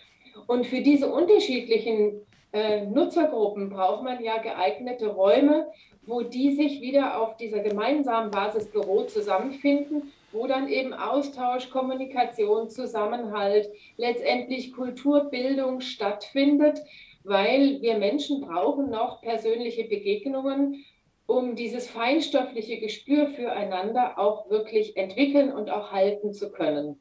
Und 0.46 0.66
für 0.66 0.80
diese 0.80 1.12
unterschiedlichen 1.12 2.26
äh, 2.52 2.84
Nutzergruppen 2.86 3.70
braucht 3.70 4.02
man 4.02 4.22
ja 4.22 4.38
geeignete 4.38 5.08
Räume, 5.08 5.66
wo 6.04 6.22
die 6.22 6.54
sich 6.54 6.80
wieder 6.80 7.20
auf 7.20 7.36
dieser 7.36 7.60
gemeinsamen 7.60 8.30
Basis 8.30 8.70
Büro 8.70 9.02
zusammenfinden, 9.02 10.12
wo 10.32 10.46
dann 10.46 10.68
eben 10.68 10.92
Austausch, 10.92 11.70
Kommunikation, 11.70 12.68
Zusammenhalt, 12.70 13.70
letztendlich 13.96 14.72
Kulturbildung 14.72 15.80
stattfindet, 15.80 16.80
weil 17.24 17.80
wir 17.82 17.98
Menschen 17.98 18.40
brauchen 18.40 18.90
noch 18.90 19.20
persönliche 19.22 19.84
Begegnungen, 19.84 20.84
um 21.26 21.54
dieses 21.54 21.88
feinstoffliche 21.88 22.78
Gespür 22.78 23.28
füreinander 23.28 24.18
auch 24.18 24.50
wirklich 24.50 24.96
entwickeln 24.96 25.52
und 25.52 25.70
auch 25.70 25.92
halten 25.92 26.32
zu 26.32 26.50
können. 26.50 27.00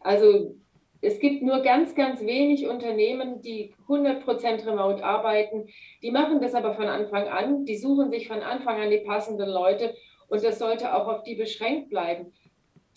Also 0.00 0.54
es 1.00 1.20
gibt 1.20 1.42
nur 1.42 1.60
ganz, 1.60 1.94
ganz 1.94 2.20
wenig 2.20 2.66
Unternehmen, 2.66 3.40
die 3.40 3.74
100% 3.86 4.66
remote 4.66 5.04
arbeiten. 5.04 5.68
Die 6.02 6.10
machen 6.10 6.40
das 6.40 6.54
aber 6.54 6.74
von 6.74 6.86
Anfang 6.86 7.28
an. 7.28 7.64
Die 7.64 7.76
suchen 7.76 8.10
sich 8.10 8.26
von 8.26 8.40
Anfang 8.40 8.80
an 8.80 8.90
die 8.90 8.98
passenden 8.98 9.48
Leute 9.48 9.94
und 10.28 10.42
das 10.42 10.58
sollte 10.58 10.94
auch 10.94 11.06
auf 11.06 11.22
die 11.22 11.36
beschränkt 11.36 11.88
bleiben. 11.88 12.32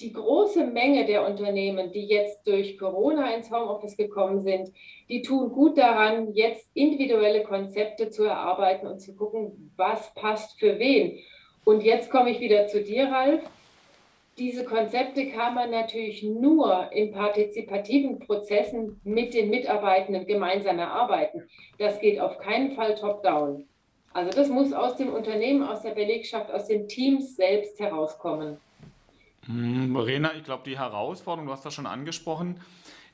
Die 0.01 0.13
große 0.13 0.65
Menge 0.65 1.05
der 1.05 1.25
Unternehmen, 1.25 1.91
die 1.91 2.05
jetzt 2.05 2.47
durch 2.47 2.77
Corona 2.77 3.35
ins 3.35 3.51
Homeoffice 3.51 3.97
gekommen 3.97 4.41
sind, 4.41 4.71
die 5.09 5.21
tun 5.21 5.51
gut 5.51 5.77
daran, 5.77 6.33
jetzt 6.33 6.69
individuelle 6.73 7.43
Konzepte 7.43 8.09
zu 8.09 8.23
erarbeiten 8.23 8.87
und 8.87 8.99
zu 8.99 9.15
gucken, 9.15 9.71
was 9.77 10.13
passt 10.15 10.59
für 10.59 10.79
wen. 10.79 11.19
Und 11.63 11.83
jetzt 11.83 12.09
komme 12.09 12.31
ich 12.31 12.39
wieder 12.39 12.67
zu 12.67 12.83
dir, 12.83 13.05
Ralf 13.05 13.41
diese 14.37 14.63
Konzepte 14.63 15.27
kann 15.27 15.53
man 15.53 15.69
natürlich 15.69 16.23
nur 16.23 16.91
in 16.91 17.11
partizipativen 17.11 18.19
Prozessen 18.19 18.99
mit 19.03 19.33
den 19.33 19.49
Mitarbeitenden 19.49 20.25
gemeinsam 20.25 20.79
erarbeiten. 20.79 21.47
Das 21.77 21.99
geht 21.99 22.19
auf 22.19 22.37
keinen 22.37 22.71
Fall 22.71 22.95
top-down. 22.95 23.67
Also 24.13 24.31
das 24.31 24.49
muss 24.49 24.73
aus 24.73 24.95
dem 24.95 25.13
Unternehmen, 25.13 25.63
aus 25.63 25.81
der 25.81 25.91
Belegschaft, 25.91 26.51
aus 26.51 26.67
den 26.67 26.87
Teams 26.87 27.35
selbst 27.35 27.79
herauskommen. 27.79 28.57
Hm, 29.45 29.93
Verena, 29.93 30.33
ich 30.35 30.43
glaube, 30.43 30.63
die 30.65 30.77
Herausforderung, 30.77 31.47
du 31.47 31.53
hast 31.53 31.65
das 31.65 31.73
schon 31.73 31.87
angesprochen, 31.87 32.59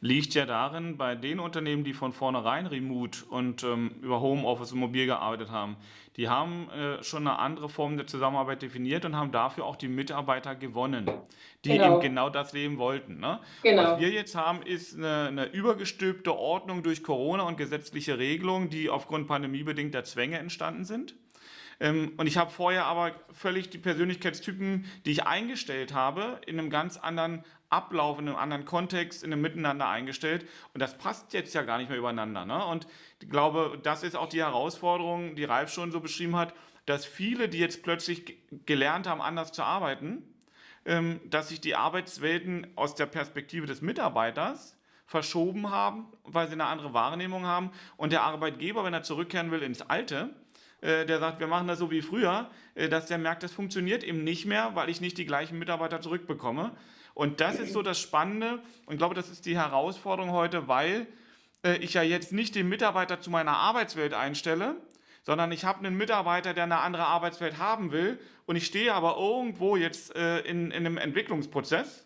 liegt 0.01 0.33
ja 0.35 0.45
darin, 0.45 0.97
bei 0.97 1.15
den 1.15 1.39
Unternehmen, 1.39 1.83
die 1.83 1.93
von 1.93 2.13
vornherein 2.13 2.67
remote 2.67 3.25
und 3.25 3.63
ähm, 3.63 3.95
über 4.01 4.21
Homeoffice 4.21 4.73
und 4.73 4.79
mobil 4.79 5.05
gearbeitet 5.05 5.49
haben, 5.49 5.77
die 6.17 6.29
haben 6.29 6.69
äh, 6.71 7.03
schon 7.03 7.27
eine 7.27 7.39
andere 7.39 7.69
Form 7.69 7.97
der 7.97 8.07
Zusammenarbeit 8.07 8.61
definiert 8.61 9.05
und 9.05 9.15
haben 9.15 9.31
dafür 9.31 9.65
auch 9.65 9.75
die 9.75 9.87
Mitarbeiter 9.87 10.55
gewonnen, 10.55 11.09
die 11.63 11.69
genau. 11.69 11.93
eben 11.93 12.01
genau 12.01 12.29
das 12.29 12.53
leben 12.53 12.77
wollten. 12.77 13.19
Ne? 13.19 13.39
Genau. 13.63 13.83
Was 13.83 13.99
wir 13.99 14.09
jetzt 14.09 14.35
haben, 14.35 14.61
ist 14.63 14.97
eine, 14.97 15.27
eine 15.27 15.45
übergestülpte 15.45 16.35
Ordnung 16.35 16.83
durch 16.83 17.03
Corona 17.03 17.43
und 17.43 17.57
gesetzliche 17.57 18.17
Regelungen, 18.17 18.69
die 18.69 18.89
aufgrund 18.89 19.27
pandemiebedingter 19.27 20.03
Zwänge 20.03 20.37
entstanden 20.39 20.85
sind. 20.85 21.15
Ähm, 21.79 22.13
und 22.17 22.27
ich 22.27 22.37
habe 22.37 22.51
vorher 22.51 22.85
aber 22.85 23.13
völlig 23.31 23.69
die 23.69 23.77
Persönlichkeitstypen, 23.77 24.85
die 25.05 25.11
ich 25.11 25.23
eingestellt 25.25 25.93
habe, 25.93 26.41
in 26.45 26.59
einem 26.59 26.69
ganz 26.69 26.97
anderen 26.97 27.43
Ablauf, 27.69 28.19
in 28.19 28.27
einem 28.27 28.37
anderen 28.37 28.65
Kontext, 28.65 29.23
in 29.23 29.31
einem 29.31 29.41
Miteinander 29.41 29.87
eingestellt. 29.89 30.47
Und 30.73 30.81
das 30.81 30.97
passt 30.97 31.33
jetzt 31.33 31.53
ja 31.53 31.63
gar 31.63 31.77
nicht 31.77 31.89
mehr 31.89 31.97
übereinander. 31.97 32.45
Ne? 32.45 32.65
Und 32.65 32.87
ich 33.21 33.29
glaube, 33.29 33.79
das 33.83 34.03
ist 34.03 34.15
auch 34.15 34.29
die 34.29 34.41
Herausforderung, 34.41 35.35
die 35.35 35.43
Ralf 35.43 35.71
schon 35.71 35.91
so 35.91 35.99
beschrieben 35.99 36.35
hat. 36.35 36.53
dass 36.85 37.05
viele, 37.05 37.49
die 37.49 37.57
jetzt 37.57 37.83
plötzlich 37.83 38.37
gelernt 38.65 39.07
haben, 39.07 39.21
anders 39.21 39.51
zu 39.51 39.61
arbeiten, 39.61 40.23
ähm, 40.85 41.19
dass 41.25 41.49
sich 41.49 41.59
die 41.59 41.75
Arbeitswelten 41.75 42.65
aus 42.77 42.95
der 42.95 43.07
Perspektive 43.07 43.65
des 43.65 43.81
Mitarbeiters 43.81 44.77
verschoben 45.05 45.69
haben, 45.69 46.05
weil 46.23 46.47
sie 46.47 46.53
eine 46.53 46.63
andere 46.63 46.93
Wahrnehmung 46.93 47.45
haben. 47.45 47.71
Und 47.97 48.13
der 48.13 48.23
Arbeitgeber, 48.23 48.85
wenn 48.85 48.93
er 48.93 49.03
zurückkehren 49.03 49.51
will 49.51 49.63
ins 49.63 49.81
Alte, 49.81 50.29
der 50.81 51.19
sagt, 51.19 51.39
wir 51.39 51.47
machen 51.47 51.67
das 51.67 51.79
so 51.79 51.89
wie 51.89 52.01
früher, 52.01 52.49
äh, 52.75 52.89
dass 52.89 53.07
der 53.07 53.17
merkt, 53.17 53.43
das 53.43 53.51
funktioniert 53.51 54.03
eben 54.03 54.23
nicht 54.23 54.45
mehr, 54.45 54.71
weil 54.75 54.89
ich 54.89 55.01
nicht 55.01 55.17
die 55.17 55.25
gleichen 55.25 55.57
Mitarbeiter 55.57 56.01
zurückbekomme. 56.01 56.71
Und 57.13 57.41
das 57.41 57.59
ist 57.59 57.73
so 57.73 57.81
das 57.81 57.99
Spannende 57.99 58.61
und 58.85 58.93
ich 58.93 58.97
glaube, 58.99 59.15
das 59.15 59.29
ist 59.29 59.47
die 59.47 59.57
Herausforderung 59.57 60.31
heute, 60.31 60.67
weil 60.67 61.07
äh, 61.63 61.77
ich 61.77 61.95
ja 61.95 62.03
jetzt 62.03 62.31
nicht 62.31 62.53
den 62.53 62.69
Mitarbeiter 62.69 63.19
zu 63.19 63.31
meiner 63.31 63.57
Arbeitswelt 63.57 64.13
einstelle, 64.13 64.75
sondern 65.23 65.51
ich 65.51 65.65
habe 65.65 65.79
einen 65.79 65.97
Mitarbeiter, 65.97 66.53
der 66.53 66.65
eine 66.65 66.77
andere 66.77 67.05
Arbeitswelt 67.05 67.57
haben 67.57 67.91
will 67.91 68.19
und 68.45 68.55
ich 68.55 68.67
stehe 68.67 68.93
aber 68.93 69.17
irgendwo 69.17 69.75
jetzt 69.75 70.15
äh, 70.15 70.39
in, 70.41 70.71
in 70.71 70.85
einem 70.85 70.97
Entwicklungsprozess. 70.97 72.05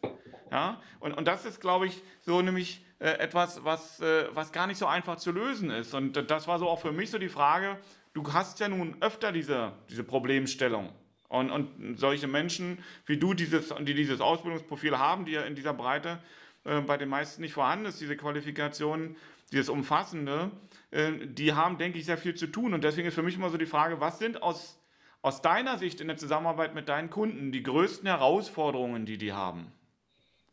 Ja? 0.49 0.81
Und, 0.99 1.11
und 1.11 1.27
das 1.27 1.45
ist, 1.45 1.59
glaube 1.59 1.87
ich, 1.87 2.01
so 2.21 2.41
nämlich 2.41 2.85
äh, 2.99 3.09
etwas, 3.19 3.63
was, 3.65 3.99
äh, 3.99 4.27
was 4.33 4.51
gar 4.51 4.67
nicht 4.67 4.77
so 4.77 4.85
einfach 4.85 5.17
zu 5.17 5.31
lösen 5.31 5.71
ist. 5.71 5.93
Und 5.93 6.31
das 6.31 6.47
war 6.47 6.57
so 6.57 6.69
auch 6.69 6.79
für 6.79 6.91
mich 6.91 7.11
so 7.11 7.17
die 7.17 7.29
Frage, 7.29 7.77
du 8.13 8.33
hast 8.33 8.59
ja 8.59 8.67
nun 8.67 8.97
öfter 9.01 9.31
diese, 9.31 9.73
diese 9.89 10.03
Problemstellung. 10.03 10.89
Und, 11.29 11.49
und 11.49 11.97
solche 11.97 12.27
Menschen 12.27 12.83
wie 13.05 13.17
du, 13.17 13.33
dieses, 13.33 13.73
die 13.79 13.93
dieses 13.93 14.19
Ausbildungsprofil 14.19 14.97
haben, 14.97 15.25
die 15.25 15.31
ja 15.31 15.43
in 15.43 15.55
dieser 15.55 15.73
Breite 15.73 16.19
äh, 16.65 16.81
bei 16.81 16.97
den 16.97 17.07
meisten 17.07 17.41
nicht 17.41 17.53
vorhanden 17.53 17.85
ist, 17.85 18.01
diese 18.01 18.17
Qualifikation, 18.17 19.15
dieses 19.51 19.69
Umfassende, 19.69 20.51
äh, 20.91 21.11
die 21.23 21.53
haben, 21.53 21.77
denke 21.77 21.99
ich, 21.99 22.05
sehr 22.05 22.17
viel 22.17 22.35
zu 22.35 22.47
tun. 22.47 22.73
Und 22.73 22.83
deswegen 22.83 23.07
ist 23.07 23.15
für 23.15 23.23
mich 23.23 23.35
immer 23.35 23.49
so 23.49 23.57
die 23.57 23.65
Frage, 23.65 24.01
was 24.01 24.19
sind 24.19 24.43
aus, 24.43 24.77
aus 25.21 25.41
deiner 25.41 25.77
Sicht 25.77 26.01
in 26.01 26.07
der 26.07 26.17
Zusammenarbeit 26.17 26.75
mit 26.75 26.89
deinen 26.89 27.09
Kunden 27.09 27.53
die 27.53 27.63
größten 27.63 28.07
Herausforderungen, 28.07 29.05
die 29.05 29.17
die 29.17 29.31
haben? 29.31 29.71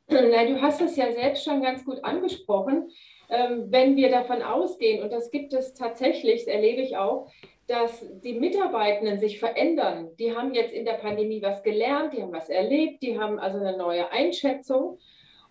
Na, 0.09 0.45
du 0.47 0.61
hast 0.63 0.81
es 0.81 0.97
ja 0.97 1.13
selbst 1.13 1.45
schon 1.45 1.61
ganz 1.61 1.85
gut 1.85 2.03
angesprochen. 2.03 2.89
Ähm, 3.31 3.67
wenn 3.71 3.97
wir 3.97 4.11
davon 4.11 4.43
ausgehen, 4.43 5.03
und 5.03 5.13
das 5.13 5.31
gibt 5.31 5.53
es 5.53 5.75
tatsächlich, 5.75 6.45
das 6.45 6.55
erlebe 6.55 6.81
ich 6.81 6.97
auch, 6.97 7.31
dass 7.67 8.07
die 8.23 8.33
Mitarbeitenden 8.33 9.19
sich 9.19 9.39
verändern. 9.39 10.11
Die 10.19 10.35
haben 10.35 10.55
jetzt 10.55 10.73
in 10.73 10.87
der 10.87 10.95
Pandemie 10.95 11.43
was 11.43 11.63
gelernt, 11.63 12.15
die 12.15 12.23
haben 12.23 12.33
was 12.33 12.49
erlebt, 12.49 13.03
die 13.03 13.19
haben 13.19 13.39
also 13.39 13.59
eine 13.59 13.77
neue 13.77 14.11
Einschätzung. 14.11 14.99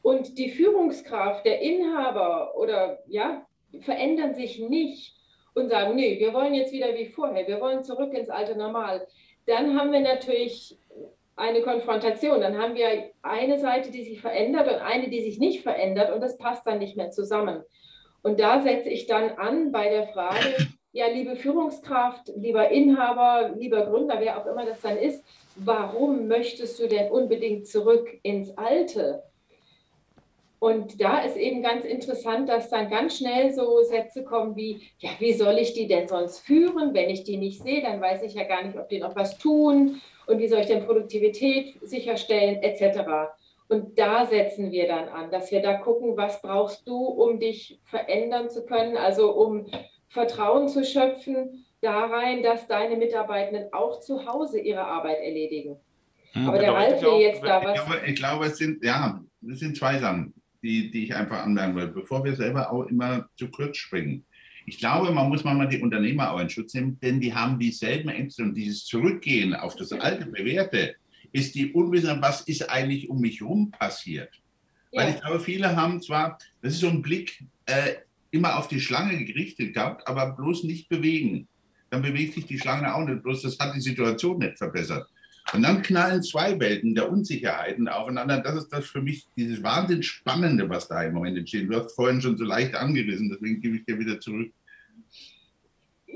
Und 0.02 0.38
die 0.38 0.50
Führungskraft, 0.50 1.46
der 1.46 1.62
Inhaber 1.62 2.56
oder 2.58 3.00
ja, 3.08 3.46
verändern 3.82 4.34
sich 4.34 4.60
nicht 4.60 5.16
und 5.54 5.70
sagen, 5.70 5.96
nee, 5.96 6.20
wir 6.20 6.34
wollen 6.34 6.56
jetzt 6.56 6.72
wieder 6.72 6.96
wie 6.96 7.06
vorher, 7.06 7.48
wir 7.48 7.62
wollen 7.62 7.84
zurück 7.84 8.14
ins 8.14 8.30
alte 8.30 8.56
Normal, 8.58 9.08
dann 9.46 9.80
haben 9.80 9.92
wir 9.92 10.02
natürlich 10.02 10.78
eine 11.38 11.62
Konfrontation. 11.62 12.42
Dann 12.42 12.58
haben 12.58 12.76
wir 12.76 13.12
eine 13.22 13.60
Seite, 13.60 13.92
die 13.92 14.04
sich 14.04 14.20
verändert 14.20 14.68
und 14.68 14.82
eine, 14.82 15.10
die 15.10 15.22
sich 15.22 15.40
nicht 15.40 15.62
verändert 15.62 16.12
und 16.12 16.20
das 16.20 16.38
passt 16.38 16.68
dann 16.68 16.80
nicht 16.80 16.98
mehr 16.98 17.12
zusammen. 17.12 17.62
Und 18.24 18.40
da 18.40 18.62
setze 18.62 18.90
ich 18.90 19.06
dann 19.06 19.30
an 19.38 19.72
bei 19.72 19.90
der 19.90 20.08
Frage, 20.08 20.56
ja, 20.92 21.08
liebe 21.08 21.36
Führungskraft, 21.36 22.32
lieber 22.36 22.70
Inhaber, 22.70 23.54
lieber 23.56 23.86
Gründer, 23.86 24.16
wer 24.20 24.42
auch 24.42 24.48
immer 24.48 24.66
das 24.66 24.82
dann 24.82 24.98
ist, 24.98 25.24
warum 25.56 26.28
möchtest 26.28 26.80
du 26.80 26.88
denn 26.88 27.12
unbedingt 27.12 27.68
zurück 27.68 28.10
ins 28.24 28.58
Alte? 28.58 29.24
Und 30.60 31.00
da 31.00 31.20
ist 31.20 31.38
eben 31.38 31.62
ganz 31.62 31.86
interessant, 31.86 32.50
dass 32.50 32.72
dann 32.72 32.90
ganz 32.90 33.20
schnell 33.20 33.54
so 33.54 33.84
Sätze 33.84 34.24
kommen 34.24 34.56
wie, 34.56 34.90
ja, 34.98 35.12
wie 35.20 35.34
soll 35.34 35.60
ich 35.60 35.74
die 35.74 35.88
denn 35.88 36.08
sonst 36.08 36.40
führen? 36.40 36.96
Wenn 36.96 37.12
ich 37.12 37.24
die 37.24 37.38
nicht 37.38 37.62
sehe, 37.62 37.84
dann 37.84 38.02
weiß 38.02 38.24
ich 38.24 38.34
ja 38.34 38.44
gar 38.44 38.64
nicht, 38.64 38.76
ob 38.76 38.90
die 38.90 39.00
noch 39.00 39.16
was 39.16 39.38
tun 39.38 40.02
und 40.28 40.40
wie 40.40 40.48
soll 40.48 40.60
ich 40.60 40.68
denn 40.68 40.86
Produktivität 40.86 41.78
sicherstellen, 41.82 42.62
etc. 42.62 43.32
Und 43.68 43.98
da 43.98 44.26
setzen 44.26 44.72
wir 44.72 44.88
dann 44.88 45.10
an, 45.10 45.32
dass 45.32 45.52
wir 45.52 45.62
da 45.62 45.74
gucken, 45.76 46.16
was 46.16 46.42
brauchst 46.42 46.88
du, 46.88 46.98
um 46.98 47.40
dich 47.40 47.80
verändern 47.84 48.50
zu 48.50 48.66
können, 48.66 48.98
also 48.98 49.32
um 49.32 49.66
Vertrauen 50.08 50.68
zu 50.68 50.86
schöpfen 50.86 51.66
da 51.82 52.06
rein, 52.06 52.44
dass 52.44 52.68
deine 52.68 52.96
Mitarbeitenden 52.96 53.72
auch 53.74 54.00
zu 54.00 54.26
Hause 54.26 54.60
ihre 54.60 54.84
Arbeit 54.84 55.20
erledigen. 55.20 55.78
Hm, 56.32 56.48
Aber 56.48 56.60
der 56.60 56.74
Ralf 56.74 57.02
will 57.02 57.22
jetzt 57.22 57.44
da 57.44 57.64
was. 57.64 57.78
Ich 57.78 57.86
glaube, 57.86 58.08
ich 58.08 58.16
glaube, 58.16 58.46
es 58.46 58.58
sind, 58.58 58.84
ja, 58.84 59.22
es 59.52 59.60
sind 59.60 59.78
zwei 59.78 59.98
Sachen 60.00 60.34
die, 60.62 60.92
die 60.92 61.06
ich 61.06 61.16
einfach 61.16 61.44
anmerken 61.44 61.76
will, 61.76 61.88
bevor 61.88 62.24
wir 62.24 62.36
selber 62.36 62.72
auch 62.72 62.84
immer 62.84 63.30
zu 63.36 63.50
kurz 63.50 63.78
springen. 63.78 64.26
Ich 64.70 64.80
glaube, 64.80 65.14
man 65.14 65.30
muss 65.30 65.46
mal 65.46 65.66
die 65.70 65.80
Unternehmer 65.80 66.34
auch 66.34 66.42
in 66.42 66.50
Schutz 66.50 66.74
nehmen, 66.74 67.00
denn 67.00 67.22
die 67.22 67.34
haben 67.34 67.58
dieselben 67.58 68.10
Ängste 68.10 68.44
und 68.44 68.54
dieses 68.54 68.84
Zurückgehen 68.84 69.56
auf 69.56 69.78
das 69.78 69.94
alte 69.94 70.26
Bewährte 70.26 70.96
ist 71.32 71.56
die 71.56 71.72
Unwissenheit, 71.72 72.22
was 72.22 72.42
ist 72.42 72.70
eigentlich 72.70 73.10
um 73.10 73.22
mich 73.22 73.40
herum 73.40 73.72
passiert. 73.72 74.30
Ja. 74.92 75.02
Weil 75.02 75.14
ich 75.14 75.22
glaube, 75.22 75.40
viele 75.40 75.74
haben 75.74 76.02
zwar, 76.02 76.38
das 76.62 76.74
ist 76.74 76.82
so 76.82 76.90
ein 76.90 77.02
Blick, 77.02 77.46
äh, 77.66 77.94
immer 78.32 78.58
auf 78.58 78.68
die 78.68 78.82
Schlange 78.82 79.24
gerichtet 79.24 79.74
gehabt, 79.74 80.06
aber 80.06 80.34
bloß 80.34 80.66
nicht 80.66 80.90
bewegen. 80.90 81.48
Dann 81.90 82.02
bewegt 82.02 82.34
sich 82.34 82.46
die 82.46 82.60
Schlange 82.60 82.94
auch 82.94 83.06
nicht, 83.06 83.24
bloß 83.24 83.44
das 83.44 83.58
hat 83.60 83.74
die 83.74 83.80
Situation 83.80 84.40
nicht 84.40 84.58
verbessert. 84.58 85.08
Und 85.54 85.62
dann 85.62 85.82
knallen 85.82 86.22
zwei 86.24 86.60
Welten 86.60 86.94
der 86.94 87.10
Unsicherheiten 87.10 87.88
aufeinander. 87.88 88.42
Das 88.42 88.56
ist 88.56 88.68
das 88.68 88.86
für 88.86 89.02
mich 89.02 89.28
dieses 89.38 89.64
wahnsinnig 89.64 90.06
Spannende, 90.06 90.70
was 90.70 90.90
da 90.90 91.04
im 91.04 91.14
Moment 91.14 91.38
entsteht. 91.38 91.70
Du 91.70 91.76
hast 91.78 91.96
vorhin 91.96 92.20
schon 92.20 92.36
so 92.36 92.44
leicht 92.44 92.76
angerissen, 92.76 93.30
deswegen 93.30 93.62
gebe 93.62 93.78
ich 93.78 93.86
dir 93.86 93.98
wieder 93.98 94.20
zurück. 94.20 94.52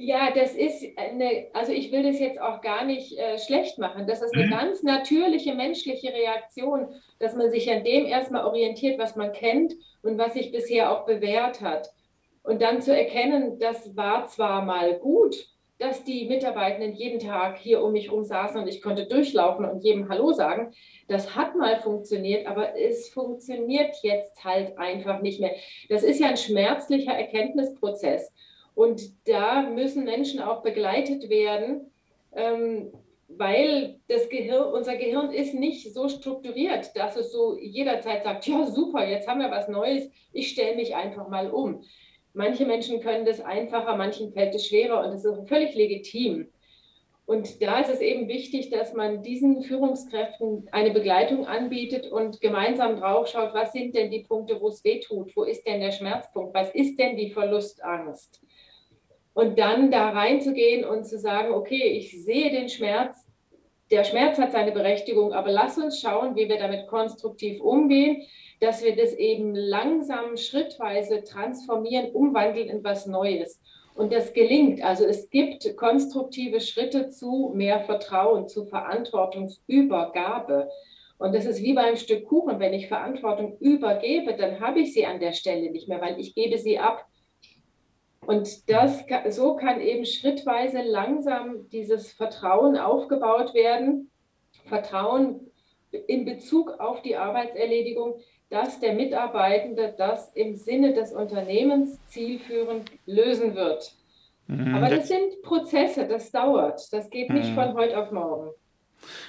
Ja, 0.03 0.31
das 0.31 0.55
ist 0.55 0.83
eine, 0.97 1.45
also 1.53 1.71
ich 1.71 1.91
will 1.91 2.01
das 2.01 2.19
jetzt 2.19 2.41
auch 2.41 2.61
gar 2.61 2.85
nicht 2.85 3.19
äh, 3.19 3.37
schlecht 3.37 3.77
machen. 3.77 4.07
Das 4.07 4.23
ist 4.23 4.33
eine 4.33 4.47
mhm. 4.47 4.49
ganz 4.49 4.81
natürliche 4.81 5.53
menschliche 5.53 6.11
Reaktion, 6.11 6.87
dass 7.19 7.35
man 7.35 7.51
sich 7.51 7.69
an 7.71 7.83
dem 7.83 8.07
erstmal 8.07 8.45
orientiert, 8.45 8.97
was 8.97 9.15
man 9.15 9.31
kennt 9.31 9.75
und 10.01 10.17
was 10.17 10.33
sich 10.33 10.51
bisher 10.51 10.91
auch 10.91 11.05
bewährt 11.05 11.61
hat. 11.61 11.93
Und 12.41 12.63
dann 12.63 12.81
zu 12.81 12.97
erkennen, 12.97 13.59
das 13.59 13.95
war 13.95 14.25
zwar 14.25 14.65
mal 14.65 14.95
gut, 14.97 15.35
dass 15.77 16.03
die 16.03 16.25
Mitarbeitenden 16.25 16.93
jeden 16.93 17.19
Tag 17.19 17.59
hier 17.59 17.83
um 17.83 17.91
mich 17.91 18.07
herum 18.07 18.23
saßen 18.23 18.59
und 18.59 18.67
ich 18.67 18.81
konnte 18.81 19.05
durchlaufen 19.05 19.65
und 19.65 19.83
jedem 19.83 20.09
Hallo 20.09 20.31
sagen. 20.31 20.73
Das 21.09 21.35
hat 21.35 21.55
mal 21.55 21.77
funktioniert, 21.77 22.47
aber 22.47 22.75
es 22.75 23.09
funktioniert 23.09 23.95
jetzt 24.01 24.43
halt 24.43 24.79
einfach 24.79 25.21
nicht 25.21 25.39
mehr. 25.39 25.53
Das 25.89 26.01
ist 26.01 26.19
ja 26.19 26.29
ein 26.29 26.37
schmerzlicher 26.37 27.13
Erkenntnisprozess. 27.13 28.33
Und 28.81 29.27
da 29.27 29.61
müssen 29.61 30.05
Menschen 30.05 30.41
auch 30.41 30.63
begleitet 30.63 31.29
werden, 31.29 31.91
ähm, 32.35 32.91
weil 33.27 33.99
das 34.07 34.27
Gehirn, 34.27 34.73
unser 34.73 34.95
Gehirn 34.95 35.31
ist 35.31 35.53
nicht 35.53 35.93
so 35.93 36.09
strukturiert, 36.09 36.89
dass 36.95 37.15
es 37.15 37.31
so 37.31 37.59
jederzeit 37.59 38.23
sagt, 38.23 38.47
ja 38.47 38.65
super, 38.65 39.07
jetzt 39.07 39.27
haben 39.27 39.39
wir 39.39 39.51
was 39.51 39.67
Neues, 39.67 40.09
ich 40.33 40.49
stelle 40.49 40.75
mich 40.75 40.95
einfach 40.95 41.29
mal 41.29 41.51
um. 41.51 41.83
Manche 42.33 42.65
Menschen 42.65 43.01
können 43.01 43.23
das 43.23 43.39
einfacher, 43.39 43.95
manchen 43.97 44.33
fällt 44.33 44.55
es 44.55 44.65
schwerer 44.65 45.05
und 45.05 45.11
das 45.11 45.25
ist 45.25 45.47
völlig 45.47 45.75
legitim. 45.75 46.47
Und 47.27 47.61
da 47.61 47.81
ist 47.81 47.89
es 47.91 48.01
eben 48.01 48.27
wichtig, 48.27 48.71
dass 48.71 48.95
man 48.95 49.21
diesen 49.21 49.61
Führungskräften 49.61 50.67
eine 50.71 50.89
Begleitung 50.89 51.45
anbietet 51.45 52.11
und 52.11 52.41
gemeinsam 52.41 52.99
drauf 52.99 53.27
schaut, 53.27 53.53
was 53.53 53.73
sind 53.73 53.95
denn 53.95 54.09
die 54.09 54.23
Punkte, 54.23 54.59
wo 54.59 54.69
es 54.69 54.83
weh 54.83 55.01
tut, 55.01 55.35
wo 55.35 55.43
ist 55.43 55.67
denn 55.67 55.81
der 55.81 55.91
Schmerzpunkt, 55.91 56.55
was 56.55 56.73
ist 56.73 56.97
denn 56.97 57.15
die 57.15 57.29
Verlustangst. 57.29 58.41
Und 59.33 59.57
dann 59.57 59.91
da 59.91 60.09
reinzugehen 60.09 60.83
und 60.83 61.05
zu 61.05 61.17
sagen, 61.17 61.53
okay, 61.53 61.83
ich 61.83 62.23
sehe 62.23 62.51
den 62.51 62.69
Schmerz, 62.69 63.15
der 63.89 64.03
Schmerz 64.03 64.37
hat 64.37 64.51
seine 64.51 64.71
Berechtigung, 64.71 65.33
aber 65.33 65.51
lass 65.51 65.77
uns 65.77 65.99
schauen, 65.99 66.35
wie 66.35 66.47
wir 66.47 66.57
damit 66.57 66.87
konstruktiv 66.87 67.61
umgehen 67.61 68.25
dass 68.61 68.81
wir 68.83 68.95
das 68.95 69.13
eben 69.13 69.55
langsam, 69.55 70.37
schrittweise 70.37 71.23
transformieren, 71.23 72.11
umwandeln 72.11 72.69
in 72.69 72.83
was 72.83 73.07
Neues. 73.07 73.59
Und 73.95 74.13
das 74.13 74.33
gelingt. 74.33 74.83
Also 74.83 75.03
es 75.03 75.31
gibt 75.31 75.75
konstruktive 75.75 76.61
Schritte 76.61 77.09
zu 77.09 77.51
mehr 77.55 77.79
Vertrauen, 77.81 78.47
zu 78.47 78.65
Verantwortungsübergabe. 78.65 80.69
Und 81.17 81.33
das 81.35 81.45
ist 81.45 81.63
wie 81.63 81.73
beim 81.73 81.95
Stück 81.97 82.25
Kuchen. 82.25 82.59
Wenn 82.59 82.73
ich 82.73 82.87
Verantwortung 82.87 83.57
übergebe, 83.59 84.35
dann 84.35 84.59
habe 84.59 84.81
ich 84.81 84.93
sie 84.93 85.07
an 85.07 85.19
der 85.19 85.33
Stelle 85.33 85.71
nicht 85.71 85.87
mehr, 85.87 85.99
weil 85.99 86.19
ich 86.19 86.35
gebe 86.35 86.59
sie 86.59 86.77
ab. 86.77 87.07
Und 88.25 88.69
das, 88.69 89.03
so 89.29 89.55
kann 89.55 89.81
eben 89.81 90.05
schrittweise 90.05 90.81
langsam 90.81 91.69
dieses 91.69 92.11
Vertrauen 92.11 92.77
aufgebaut 92.77 93.53
werden. 93.53 94.11
Vertrauen 94.65 95.51
in 96.07 96.25
Bezug 96.25 96.79
auf 96.79 97.01
die 97.01 97.17
Arbeitserledigung, 97.17 98.19
dass 98.49 98.79
der 98.79 98.93
Mitarbeitende 98.93 99.95
das 99.97 100.31
im 100.33 100.55
Sinne 100.55 100.93
des 100.93 101.13
Unternehmens 101.13 101.99
zielführend 102.07 102.91
lösen 103.05 103.55
wird. 103.55 103.93
Mhm, 104.47 104.75
Aber 104.75 104.89
das 104.89 105.07
sind 105.07 105.41
Prozesse, 105.41 106.07
das 106.07 106.31
dauert. 106.31 106.81
Das 106.91 107.09
geht 107.09 107.29
nicht 107.29 107.51
mhm. 107.51 107.55
von 107.55 107.73
heute 107.73 107.97
auf 107.97 108.11
morgen. 108.11 108.51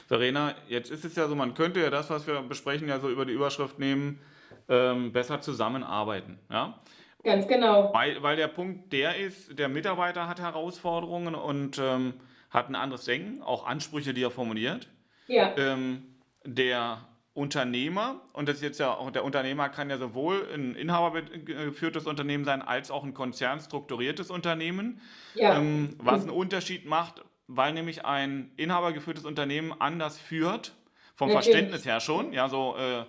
Verena, 0.07 0.55
jetzt 0.69 0.91
ist 0.91 1.05
es 1.05 1.17
ja 1.17 1.29
so, 1.29 1.35
man 1.35 1.55
könnte 1.55 1.81
ja 1.81 1.89
das, 1.89 2.11
was 2.11 2.27
wir 2.27 2.41
besprechen, 2.43 2.89
ja 2.89 2.99
so 3.01 3.09
über 3.09 3.25
die 3.25 3.33
Überschrift 3.33 3.79
nehmen, 3.79 4.21
ähm, 4.69 5.13
besser 5.13 5.41
zusammenarbeiten. 5.41 6.39
Ja? 6.51 6.79
Ganz 7.25 7.47
genau. 7.47 7.93
Weil, 7.95 8.23
weil 8.23 8.37
der 8.37 8.49
Punkt 8.49 8.93
der 8.93 9.17
ist, 9.17 9.59
der 9.59 9.69
Mitarbeiter 9.69 10.29
hat 10.29 10.41
Herausforderungen 10.41 11.35
und 11.35 11.79
ähm, 11.79 12.15
hat 12.51 12.69
ein 12.69 12.75
anderes 12.75 13.05
Denken, 13.05 13.43
auch 13.43 13.67
Ansprüche, 13.67 14.13
die 14.13 14.23
er 14.23 14.31
formuliert. 14.31 14.89
Ja. 15.29 15.57
Ähm, 15.57 16.03
der 16.45 17.07
Unternehmer, 17.35 18.21
und 18.33 18.49
das 18.49 18.57
ist 18.57 18.63
jetzt 18.63 18.81
ja 18.81 18.93
auch, 18.93 19.11
der 19.11 19.25
Unternehmer 19.25 19.69
kann 19.69 19.89
ja 19.89 19.97
sowohl 19.97 20.47
ein 20.53 20.75
inhabergeführtes 20.75 22.07
Unternehmen 22.07 22.45
sein, 22.45 22.61
als 22.61 22.91
auch 22.91 23.05
ein 23.05 23.15
konzernstrukturiertes 23.15 24.31
Unternehmen. 24.31 25.01
Ja. 25.35 25.57
Ähm, 25.57 25.97
was 25.99 26.23
einen 26.23 26.31
Unterschied 26.31 26.85
macht, 26.85 27.25
weil 27.47 27.73
nämlich 27.73 28.05
ein 28.05 28.51
inhabergeführtes 28.57 29.25
Unternehmen 29.25 29.73
anders 29.79 30.19
führt, 30.19 30.75
vom 31.15 31.29
Natürlich. 31.29 31.47
Verständnis 31.47 31.85
her 31.85 32.01
schon, 32.01 32.33
ja, 32.33 32.49
so 32.49 32.77
äh, 32.77 33.05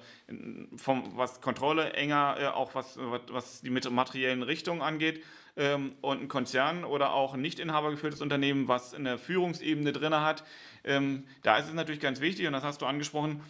vom, 0.77 1.17
was 1.17 1.41
Kontrolle 1.41 1.93
enger, 1.93 2.36
äh, 2.39 2.48
auch 2.48 2.75
was, 2.75 2.98
was, 2.98 3.62
die 3.62 3.69
materiellen 3.69 4.43
Richtungen 4.43 4.81
angeht. 4.81 5.24
Ähm, 5.55 5.93
und 6.01 6.19
ein 6.19 6.27
Konzern 6.29 6.83
oder 6.83 7.13
auch 7.13 7.36
ein 7.36 7.41
nicht 7.41 7.60
inhabergeführtes 7.60 8.22
Unternehmen, 8.22 8.67
was 8.67 8.95
eine 8.95 9.19
Führungsebene 9.19 9.91
drin 9.91 10.15
hat, 10.15 10.43
ähm, 10.83 11.25
da 11.43 11.57
ist 11.57 11.67
es 11.67 11.74
natürlich 11.74 12.01
ganz 12.01 12.22
wichtig, 12.22 12.48
und 12.48 12.53
das 12.53 12.63
hast 12.63 12.81
du 12.81 12.88
angesprochen, 12.88 13.43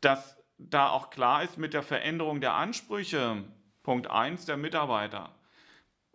dass 0.00 0.36
da 0.58 0.88
auch 0.88 1.10
klar 1.10 1.44
ist 1.44 1.56
mit 1.56 1.72
der 1.72 1.82
Veränderung 1.82 2.40
der 2.40 2.54
Ansprüche, 2.54 3.44
Punkt 3.84 4.10
1, 4.10 4.46
der 4.46 4.56
Mitarbeiter. 4.56 5.30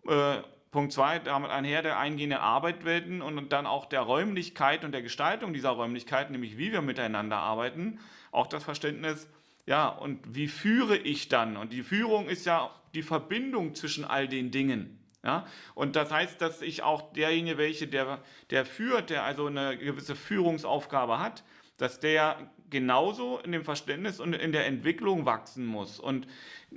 Äh, 0.06 0.42
Punkt 0.70 0.92
2, 0.92 1.20
damit 1.20 1.50
einher 1.50 1.82
der 1.82 1.98
eingehende 1.98 2.40
Arbeitswelten 2.40 3.22
und 3.22 3.52
dann 3.52 3.66
auch 3.66 3.86
der 3.86 4.02
Räumlichkeit 4.02 4.84
und 4.84 4.92
der 4.92 5.02
Gestaltung 5.02 5.52
dieser 5.52 5.70
Räumlichkeit, 5.70 6.30
nämlich 6.30 6.58
wie 6.58 6.70
wir 6.70 6.80
miteinander 6.80 7.38
arbeiten, 7.38 7.98
auch 8.30 8.46
das 8.46 8.62
Verständnis, 8.62 9.28
ja, 9.66 9.88
und 9.88 10.34
wie 10.34 10.48
führe 10.48 10.96
ich 10.96 11.28
dann? 11.28 11.56
Und 11.56 11.72
die 11.72 11.82
Führung 11.82 12.28
ist 12.28 12.46
ja 12.46 12.70
die 12.94 13.02
Verbindung 13.02 13.74
zwischen 13.74 14.04
all 14.04 14.28
den 14.28 14.50
Dingen. 14.50 14.98
Ja? 15.24 15.46
Und 15.74 15.96
das 15.96 16.10
heißt, 16.10 16.40
dass 16.40 16.62
ich 16.62 16.82
auch 16.82 17.12
derjenige, 17.12 17.58
welche 17.58 17.86
der, 17.86 18.22
der 18.50 18.64
führt, 18.64 19.10
der 19.10 19.24
also 19.24 19.46
eine 19.46 19.76
gewisse 19.76 20.16
Führungsaufgabe 20.16 21.18
hat, 21.18 21.44
dass 21.78 22.00
der 22.00 22.50
genauso 22.68 23.38
in 23.38 23.52
dem 23.52 23.64
Verständnis 23.64 24.20
und 24.20 24.32
in 24.32 24.52
der 24.52 24.66
Entwicklung 24.66 25.24
wachsen 25.26 25.66
muss. 25.66 25.98
Und 25.98 26.26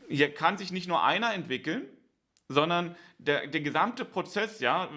hier 0.10 0.34
kann 0.34 0.58
sich 0.58 0.72
nicht 0.72 0.88
nur 0.88 1.04
einer 1.04 1.34
entwickeln, 1.34 1.84
sondern 2.54 2.96
der, 3.18 3.48
der 3.48 3.62
gesamte 3.62 4.06
Prozess, 4.06 4.60
ja, 4.60 4.90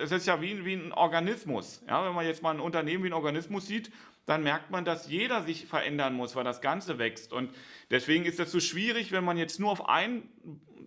es 0.00 0.12
ist 0.12 0.26
ja 0.26 0.40
wie, 0.40 0.64
wie 0.64 0.74
ein 0.74 0.92
Organismus. 0.92 1.82
Ja, 1.88 2.04
wenn 2.04 2.14
man 2.14 2.26
jetzt 2.26 2.42
mal 2.42 2.54
ein 2.54 2.60
Unternehmen 2.60 3.04
wie 3.04 3.08
ein 3.08 3.14
Organismus 3.14 3.66
sieht, 3.66 3.90
dann 4.26 4.42
merkt 4.42 4.70
man, 4.70 4.84
dass 4.84 5.08
jeder 5.08 5.42
sich 5.42 5.66
verändern 5.66 6.14
muss, 6.14 6.36
weil 6.36 6.44
das 6.44 6.60
Ganze 6.60 6.98
wächst. 6.98 7.32
Und 7.32 7.52
deswegen 7.90 8.24
ist 8.24 8.38
das 8.38 8.52
so 8.52 8.60
schwierig, 8.60 9.12
wenn 9.12 9.24
man 9.24 9.36
jetzt 9.36 9.58
nur 9.58 9.70
auf 9.70 9.88
einen, 9.88 10.28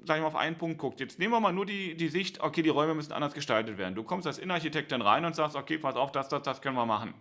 sag 0.06 0.18
ich 0.18 0.22
mal, 0.22 0.28
auf 0.28 0.36
einen 0.36 0.58
Punkt 0.58 0.78
guckt. 0.78 1.00
Jetzt 1.00 1.20
nehmen 1.20 1.34
wir 1.34 1.40
mal 1.40 1.52
nur 1.52 1.66
die, 1.66 1.96
die 1.96 2.10
Sicht, 2.10 2.40
okay, 2.42 2.62
die 2.62 2.70
Räume 2.70 2.96
müssen 2.96 3.12
anders 3.12 3.34
gestaltet 3.34 3.78
werden. 3.78 3.96
Du 3.96 4.04
kommst 4.04 4.28
als 4.28 4.38
Innenarchitekt 4.38 4.92
dann 4.92 5.02
rein 5.02 5.26
und 5.26 5.36
sagst, 5.36 5.56
okay, 5.56 5.78
pass 5.78 5.96
auf, 5.96 6.12
das, 6.12 6.30
das, 6.30 6.44
das 6.44 6.62
können 6.62 6.76
wir 6.76 6.86
machen. 6.86 7.14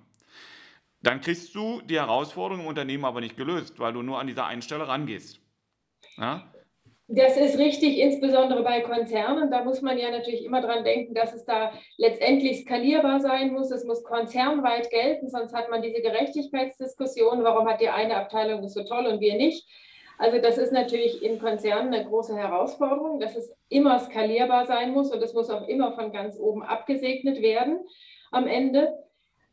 Dann 1.00 1.20
kriegst 1.20 1.54
du 1.54 1.80
die 1.80 1.98
Herausforderung 1.98 2.62
im 2.62 2.68
Unternehmen 2.68 3.04
aber 3.04 3.20
nicht 3.20 3.36
gelöst, 3.36 3.80
weil 3.80 3.92
du 3.92 4.02
nur 4.02 4.20
an 4.20 4.28
dieser 4.28 4.46
einen 4.46 4.62
Stelle 4.62 4.86
rangehst. 4.86 5.40
Ja? 6.16 6.51
Das 7.14 7.36
ist 7.36 7.58
richtig, 7.58 7.98
insbesondere 7.98 8.62
bei 8.62 8.80
Konzernen. 8.80 9.50
Da 9.50 9.62
muss 9.64 9.82
man 9.82 9.98
ja 9.98 10.10
natürlich 10.10 10.46
immer 10.46 10.62
dran 10.62 10.82
denken, 10.82 11.12
dass 11.12 11.34
es 11.34 11.44
da 11.44 11.70
letztendlich 11.98 12.62
skalierbar 12.62 13.20
sein 13.20 13.52
muss. 13.52 13.70
Es 13.70 13.84
muss 13.84 14.02
konzernweit 14.02 14.88
gelten, 14.88 15.28
sonst 15.28 15.52
hat 15.52 15.68
man 15.68 15.82
diese 15.82 16.00
Gerechtigkeitsdiskussion. 16.00 17.44
Warum 17.44 17.68
hat 17.68 17.82
die 17.82 17.90
eine 17.90 18.16
Abteilung 18.16 18.62
das 18.62 18.72
so 18.72 18.82
toll 18.84 19.06
und 19.06 19.20
wir 19.20 19.34
nicht? 19.34 19.68
Also 20.16 20.38
das 20.38 20.56
ist 20.56 20.72
natürlich 20.72 21.22
in 21.22 21.38
Konzernen 21.38 21.92
eine 21.92 22.06
große 22.06 22.34
Herausforderung, 22.34 23.20
dass 23.20 23.36
es 23.36 23.54
immer 23.68 23.98
skalierbar 23.98 24.64
sein 24.64 24.92
muss 24.92 25.12
und 25.12 25.22
es 25.22 25.34
muss 25.34 25.50
auch 25.50 25.68
immer 25.68 25.92
von 25.92 26.12
ganz 26.12 26.38
oben 26.38 26.62
abgesegnet 26.62 27.42
werden 27.42 27.80
am 28.30 28.46
Ende. 28.46 28.90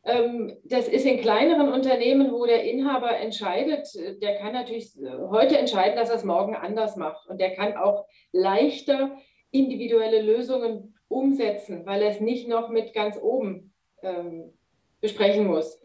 Ähm, 0.04 0.56
das 0.64 0.88
ist 0.88 1.04
in 1.04 1.20
kleineren 1.20 1.72
Unternehmen, 1.72 2.32
wo 2.32 2.46
der 2.46 2.64
Inhaber 2.64 3.16
entscheidet, 3.16 3.88
der 4.22 4.36
kann 4.38 4.52
natürlich 4.52 4.92
heute 5.30 5.58
entscheiden, 5.58 5.96
dass 5.96 6.08
er 6.10 6.16
es 6.16 6.24
morgen 6.24 6.54
anders 6.54 6.96
macht. 6.96 7.28
Und 7.28 7.40
der 7.40 7.54
kann 7.54 7.76
auch 7.76 8.06
leichter 8.32 9.16
individuelle 9.50 10.22
Lösungen 10.22 10.94
umsetzen, 11.08 11.84
weil 11.86 12.02
er 12.02 12.10
es 12.10 12.20
nicht 12.20 12.48
noch 12.48 12.68
mit 12.68 12.94
ganz 12.94 13.18
oben 13.20 13.74
ähm, 14.02 14.52
besprechen 15.00 15.46
muss. 15.46 15.80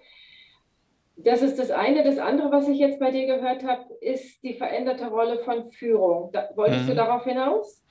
Das 1.18 1.42
ist 1.42 1.58
das 1.58 1.72
eine. 1.72 2.04
Das 2.04 2.18
andere, 2.18 2.52
was 2.52 2.68
ich 2.68 2.78
jetzt 2.78 3.00
bei 3.00 3.10
dir 3.10 3.26
gehört 3.26 3.64
habe, 3.64 3.86
ist 4.02 4.44
die 4.44 4.54
veränderte 4.54 5.08
Rolle 5.08 5.40
von 5.40 5.72
Führung. 5.72 6.32
Da, 6.34 6.50
wolltest 6.56 6.84
mhm. 6.84 6.88
du 6.88 6.96
darauf 6.96 7.24
hinaus? 7.24 7.82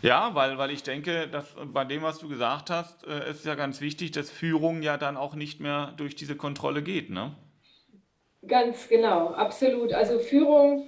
Ja, 0.00 0.34
weil, 0.34 0.56
weil 0.56 0.70
ich 0.70 0.82
denke, 0.82 1.28
dass 1.28 1.54
bei 1.66 1.84
dem, 1.84 2.02
was 2.02 2.18
du 2.18 2.28
gesagt 2.28 2.70
hast, 2.70 3.06
äh, 3.06 3.30
ist 3.30 3.44
ja 3.44 3.54
ganz 3.54 3.82
wichtig, 3.82 4.12
dass 4.12 4.30
Führung 4.30 4.80
ja 4.80 4.96
dann 4.96 5.18
auch 5.18 5.34
nicht 5.34 5.60
mehr 5.60 5.92
durch 5.98 6.14
diese 6.16 6.36
Kontrolle 6.36 6.82
geht. 6.82 7.10
Ne? 7.10 7.36
Ganz 8.46 8.88
genau, 8.88 9.28
absolut. 9.28 9.92
Also 9.92 10.18
Führung 10.18 10.86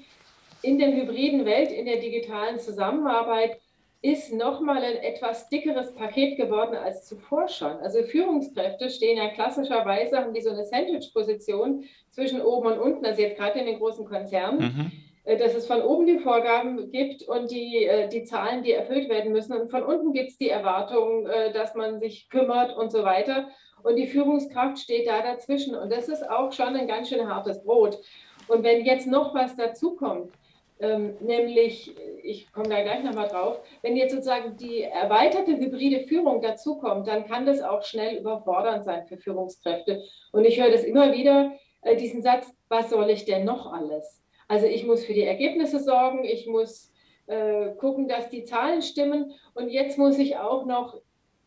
in 0.62 0.78
der 0.78 0.92
hybriden 0.94 1.44
Welt, 1.44 1.70
in 1.70 1.84
der 1.84 2.00
digitalen 2.00 2.58
Zusammenarbeit 2.58 3.58
ist 4.02 4.32
nochmal 4.32 4.82
ein 4.82 4.96
etwas 4.96 5.48
dickeres 5.48 5.94
Paket 5.94 6.36
geworden 6.36 6.74
als 6.74 7.06
zuvor 7.06 7.48
schon. 7.48 7.76
Also 7.78 8.02
Führungskräfte 8.02 8.90
stehen 8.90 9.16
ja 9.16 9.28
klassischerweise, 9.28 10.18
haben 10.18 10.34
die 10.34 10.40
so 10.40 10.50
eine 10.50 10.64
Sandwich-Position 10.64 11.84
zwischen 12.10 12.42
oben 12.42 12.72
und 12.72 12.78
unten, 12.80 13.06
also 13.06 13.22
jetzt 13.22 13.38
gerade 13.38 13.60
in 13.60 13.66
den 13.66 13.78
großen 13.78 14.04
Konzernen, 14.04 14.58
mhm. 14.58 14.92
Äh, 15.24 15.36
dass 15.36 15.54
es 15.54 15.66
von 15.66 15.82
oben 15.82 16.06
die 16.06 16.18
Vorgaben 16.18 16.90
gibt 16.90 17.22
und 17.22 17.50
die, 17.50 17.86
äh, 17.86 18.08
die 18.08 18.24
Zahlen, 18.24 18.62
die 18.62 18.72
erfüllt 18.72 19.08
werden 19.08 19.32
müssen. 19.32 19.52
Und 19.52 19.70
von 19.70 19.84
unten 19.84 20.12
gibt 20.12 20.30
es 20.30 20.36
die 20.36 20.48
Erwartung, 20.48 21.26
äh, 21.26 21.52
dass 21.52 21.74
man 21.74 22.00
sich 22.00 22.28
kümmert 22.28 22.76
und 22.76 22.90
so 22.90 23.04
weiter. 23.04 23.48
Und 23.84 23.96
die 23.96 24.06
Führungskraft 24.06 24.78
steht 24.78 25.06
da 25.06 25.22
dazwischen. 25.22 25.76
Und 25.76 25.92
das 25.92 26.08
ist 26.08 26.28
auch 26.28 26.52
schon 26.52 26.74
ein 26.74 26.88
ganz 26.88 27.08
schön 27.08 27.28
hartes 27.28 27.62
Brot. 27.62 28.00
Und 28.48 28.64
wenn 28.64 28.84
jetzt 28.84 29.06
noch 29.06 29.34
was 29.34 29.54
dazukommt, 29.54 30.32
ähm, 30.82 31.14
nämlich, 31.20 31.94
ich 32.24 32.52
komme 32.52 32.68
da 32.68 32.82
gleich 32.82 33.04
nochmal 33.04 33.28
drauf, 33.28 33.60
wenn 33.82 33.96
jetzt 33.96 34.12
sozusagen 34.12 34.56
die 34.56 34.82
erweiterte 34.82 35.56
hybride 35.56 36.00
Führung 36.00 36.42
dazukommt, 36.42 37.06
dann 37.06 37.26
kann 37.26 37.46
das 37.46 37.62
auch 37.62 37.84
schnell 37.84 38.18
überfordernd 38.18 38.84
sein 38.84 39.06
für 39.06 39.16
Führungskräfte. 39.16 40.02
Und 40.32 40.44
ich 40.44 40.60
höre 40.60 40.72
das 40.72 40.82
immer 40.82 41.12
wieder, 41.12 41.52
äh, 41.82 41.96
diesen 41.96 42.20
Satz, 42.20 42.52
was 42.68 42.90
soll 42.90 43.10
ich 43.10 43.24
denn 43.24 43.44
noch 43.44 43.72
alles? 43.72 44.24
Also 44.48 44.66
ich 44.66 44.84
muss 44.84 45.04
für 45.04 45.14
die 45.14 45.22
Ergebnisse 45.22 45.78
sorgen, 45.78 46.24
ich 46.24 46.48
muss 46.48 46.92
äh, 47.28 47.70
gucken, 47.78 48.08
dass 48.08 48.28
die 48.28 48.42
Zahlen 48.42 48.82
stimmen 48.82 49.32
und 49.54 49.68
jetzt 49.68 49.98
muss 49.98 50.18
ich 50.18 50.36
auch 50.36 50.66
noch 50.66 51.00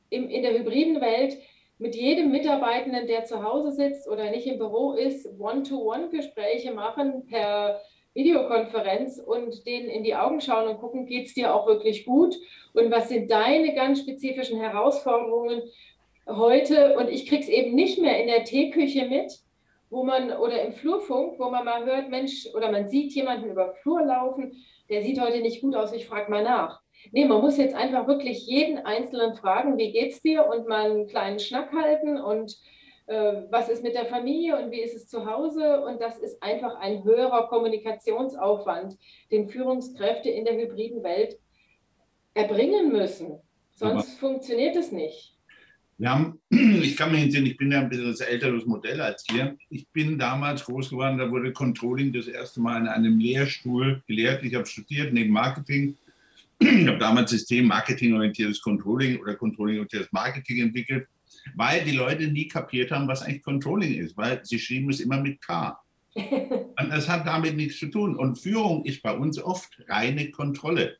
im, 0.09 0.29
in 0.29 0.43
der 0.43 0.57
hybriden 0.57 1.01
Welt 1.01 1.37
mit 1.77 1.93
jedem 1.93 2.31
Mitarbeitenden, 2.31 3.05
der 3.05 3.25
zu 3.25 3.43
Hause 3.43 3.73
sitzt 3.73 4.07
oder 4.07 4.31
nicht 4.31 4.47
im 4.47 4.59
Büro 4.59 4.93
ist, 4.93 5.27
One-to-One-Gespräche 5.37 6.73
machen 6.73 7.25
per 7.27 7.81
Videokonferenz 8.15 9.19
und 9.19 9.67
denen 9.67 9.89
in 9.89 10.03
die 10.03 10.15
Augen 10.15 10.41
schauen 10.41 10.67
und 10.67 10.79
gucken, 10.79 11.05
geht 11.05 11.27
es 11.27 11.33
dir 11.33 11.53
auch 11.53 11.67
wirklich 11.67 12.05
gut? 12.05 12.35
Und 12.73 12.89
was 12.89 13.09
sind 13.09 13.29
deine 13.29 13.75
ganz 13.75 13.99
spezifischen 13.99 14.59
Herausforderungen 14.59 15.61
heute? 16.25 16.97
Und 16.97 17.09
ich 17.09 17.27
kriege 17.27 17.43
es 17.43 17.49
eben 17.49 17.75
nicht 17.75 18.01
mehr 18.01 18.19
in 18.19 18.27
der 18.27 18.45
Teeküche 18.45 19.05
mit, 19.05 19.31
wo 19.89 20.03
man 20.03 20.31
oder 20.31 20.63
im 20.63 20.71
Flurfunk, 20.71 21.37
wo 21.39 21.49
man 21.49 21.65
mal 21.65 21.85
hört, 21.85 22.09
Mensch, 22.09 22.47
oder 22.55 22.71
man 22.71 22.87
sieht 22.87 23.13
jemanden 23.13 23.51
über 23.51 23.73
Flur 23.83 24.03
laufen, 24.03 24.53
der 24.89 25.01
sieht 25.01 25.19
heute 25.19 25.41
nicht 25.41 25.61
gut 25.61 25.75
aus, 25.75 25.93
ich 25.93 26.07
frage 26.07 26.31
mal 26.31 26.43
nach. 26.43 26.81
Nee, 27.11 27.25
man 27.25 27.41
muss 27.41 27.57
jetzt 27.57 27.75
einfach 27.75 28.07
wirklich 28.07 28.47
jeden 28.47 28.79
Einzelnen 28.79 29.35
fragen, 29.35 29.77
wie 29.77 29.91
geht's 29.91 30.21
dir? 30.21 30.47
Und 30.47 30.67
mal 30.67 30.89
einen 30.89 31.07
kleinen 31.07 31.39
Schnack 31.39 31.71
halten 31.73 32.17
und 32.19 32.57
äh, 33.07 33.43
was 33.51 33.69
ist 33.69 33.83
mit 33.83 33.93
der 33.93 34.05
Familie 34.05 34.57
und 34.57 34.71
wie 34.71 34.81
ist 34.81 34.95
es 34.95 35.07
zu 35.07 35.25
Hause. 35.25 35.81
Und 35.81 36.01
das 36.01 36.17
ist 36.17 36.41
einfach 36.41 36.75
ein 36.79 37.03
höherer 37.03 37.47
Kommunikationsaufwand, 37.47 38.97
den 39.31 39.47
Führungskräfte 39.47 40.29
in 40.29 40.45
der 40.45 40.55
hybriden 40.55 41.03
Welt 41.03 41.37
erbringen 42.33 42.91
müssen. 42.91 43.39
Sonst 43.75 43.93
Aber 43.93 44.03
funktioniert 44.19 44.75
es 44.75 44.91
nicht. 44.91 45.33
Wir 45.97 46.09
haben, 46.09 46.41
ich 46.49 46.97
kann 46.97 47.11
mich 47.11 47.23
entsinnen, 47.23 47.45
ich 47.45 47.57
bin 47.57 47.71
ja 47.71 47.79
ein 47.79 47.89
bisschen 47.89 48.07
das 48.07 48.21
älteres 48.21 48.65
Modell 48.65 48.99
als 48.99 49.25
ihr. 49.33 49.55
Ich 49.69 49.87
bin 49.89 50.17
damals 50.17 50.65
groß 50.65 50.89
geworden, 50.89 51.17
da 51.17 51.29
wurde 51.29 51.53
Controlling 51.53 52.11
das 52.11 52.27
erste 52.27 52.59
Mal 52.59 52.81
in 52.81 52.87
einem 52.87 53.19
Lehrstuhl 53.19 54.01
gelehrt. 54.07 54.43
Ich 54.43 54.55
habe 54.55 54.65
studiert 54.65 55.13
neben 55.13 55.31
Marketing. 55.31 55.95
Ich 56.59 56.87
habe 56.87 56.97
damals 56.97 57.31
System 57.31 57.67
Marketing-orientiertes 57.67 58.61
Controlling 58.61 59.19
oder 59.19 59.35
Controlling-orientiertes 59.35 60.11
Marketing 60.13 60.63
entwickelt 60.63 61.05
weil 61.53 61.83
die 61.83 61.95
Leute 61.95 62.27
nie 62.27 62.47
kapiert 62.47 62.91
haben, 62.91 63.07
was 63.07 63.21
eigentlich 63.21 63.43
Controlling 63.43 63.93
ist, 63.95 64.17
weil 64.17 64.43
sie 64.43 64.59
schrieben 64.59 64.89
es 64.89 64.99
immer 64.99 65.21
mit 65.21 65.41
K. 65.41 65.79
Und 66.15 66.89
das 66.89 67.09
hat 67.09 67.27
damit 67.27 67.55
nichts 67.55 67.79
zu 67.79 67.87
tun. 67.87 68.15
Und 68.15 68.37
Führung 68.37 68.85
ist 68.85 69.03
bei 69.03 69.13
uns 69.13 69.37
oft 69.37 69.77
reine 69.87 70.31
Kontrolle. 70.31 70.97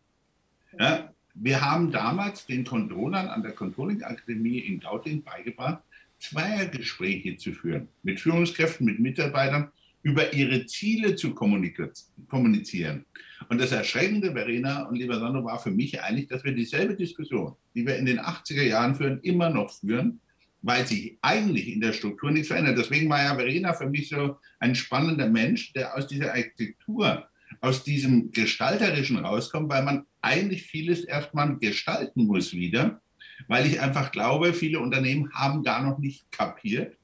Ja, 0.78 1.12
wir 1.34 1.62
haben 1.62 1.92
damals 1.92 2.46
den 2.46 2.64
Controllern 2.64 3.28
an 3.28 3.44
der 3.44 3.54
Controlling 3.54 4.04
Akademie 4.04 4.60
in 4.60 4.80
Gauting 4.80 5.24
beigebracht, 5.24 5.82
Zweiergespräche 6.20 7.38
zu 7.38 7.54
führen 7.54 7.88
mit 8.04 8.20
Führungskräften, 8.20 8.86
mit 8.86 9.00
Mitarbeitern 9.00 9.72
über 10.02 10.34
ihre 10.34 10.66
Ziele 10.66 11.16
zu 11.16 11.34
kommunizieren. 11.34 13.06
Und 13.50 13.60
das 13.60 13.72
Erschreckende, 13.72 14.32
Verena 14.34 14.84
und 14.84 14.96
lieber 14.96 15.20
Sandro, 15.20 15.44
war 15.44 15.60
für 15.60 15.72
mich 15.72 16.02
eigentlich, 16.02 16.28
dass 16.28 16.44
wir 16.44 16.54
dieselbe 16.54 16.96
Diskussion, 16.96 17.56
die 17.74 17.86
wir 17.86 17.98
in 17.98 18.06
den 18.06 18.20
80er 18.20 18.64
Jahren 18.64 18.96
führen, 18.96 19.20
immer 19.22 19.50
noch 19.50 19.72
führen 19.72 20.22
weil 20.66 20.88
sich 20.88 21.16
eigentlich 21.22 21.72
in 21.72 21.80
der 21.80 21.94
Struktur 21.94 22.32
nichts 22.32 22.48
verändert. 22.48 22.80
Deswegen 22.80 23.08
war 23.08 23.22
ja 23.22 23.36
Verena 23.36 23.74
für 23.74 23.88
mich 23.88 24.10
so 24.10 24.40
ein 24.60 24.74
spannender 24.74 25.30
Mensch, 25.30 25.72
der 25.74 25.96
aus 25.96 26.08
dieser 26.08 26.32
Architektur, 26.32 27.30
aus 27.62 27.84
diesem 27.84 28.32
Gestalterischen 28.32 29.18
rauskommt, 29.18 29.70
weil 29.70 29.84
man 29.84 30.08
eigentlich 30.24 30.64
vieles 30.64 31.04
erstmal 31.04 31.56
gestalten 31.60 32.26
muss 32.26 32.54
wieder, 32.54 33.00
weil 33.48 33.68
ich 33.68 33.80
einfach 33.80 34.12
glaube, 34.12 34.54
viele 34.54 34.80
Unternehmen 34.80 35.32
haben 35.34 35.62
gar 35.62 35.84
noch 35.84 36.00
nicht 36.00 36.32
kapiert, 36.32 36.98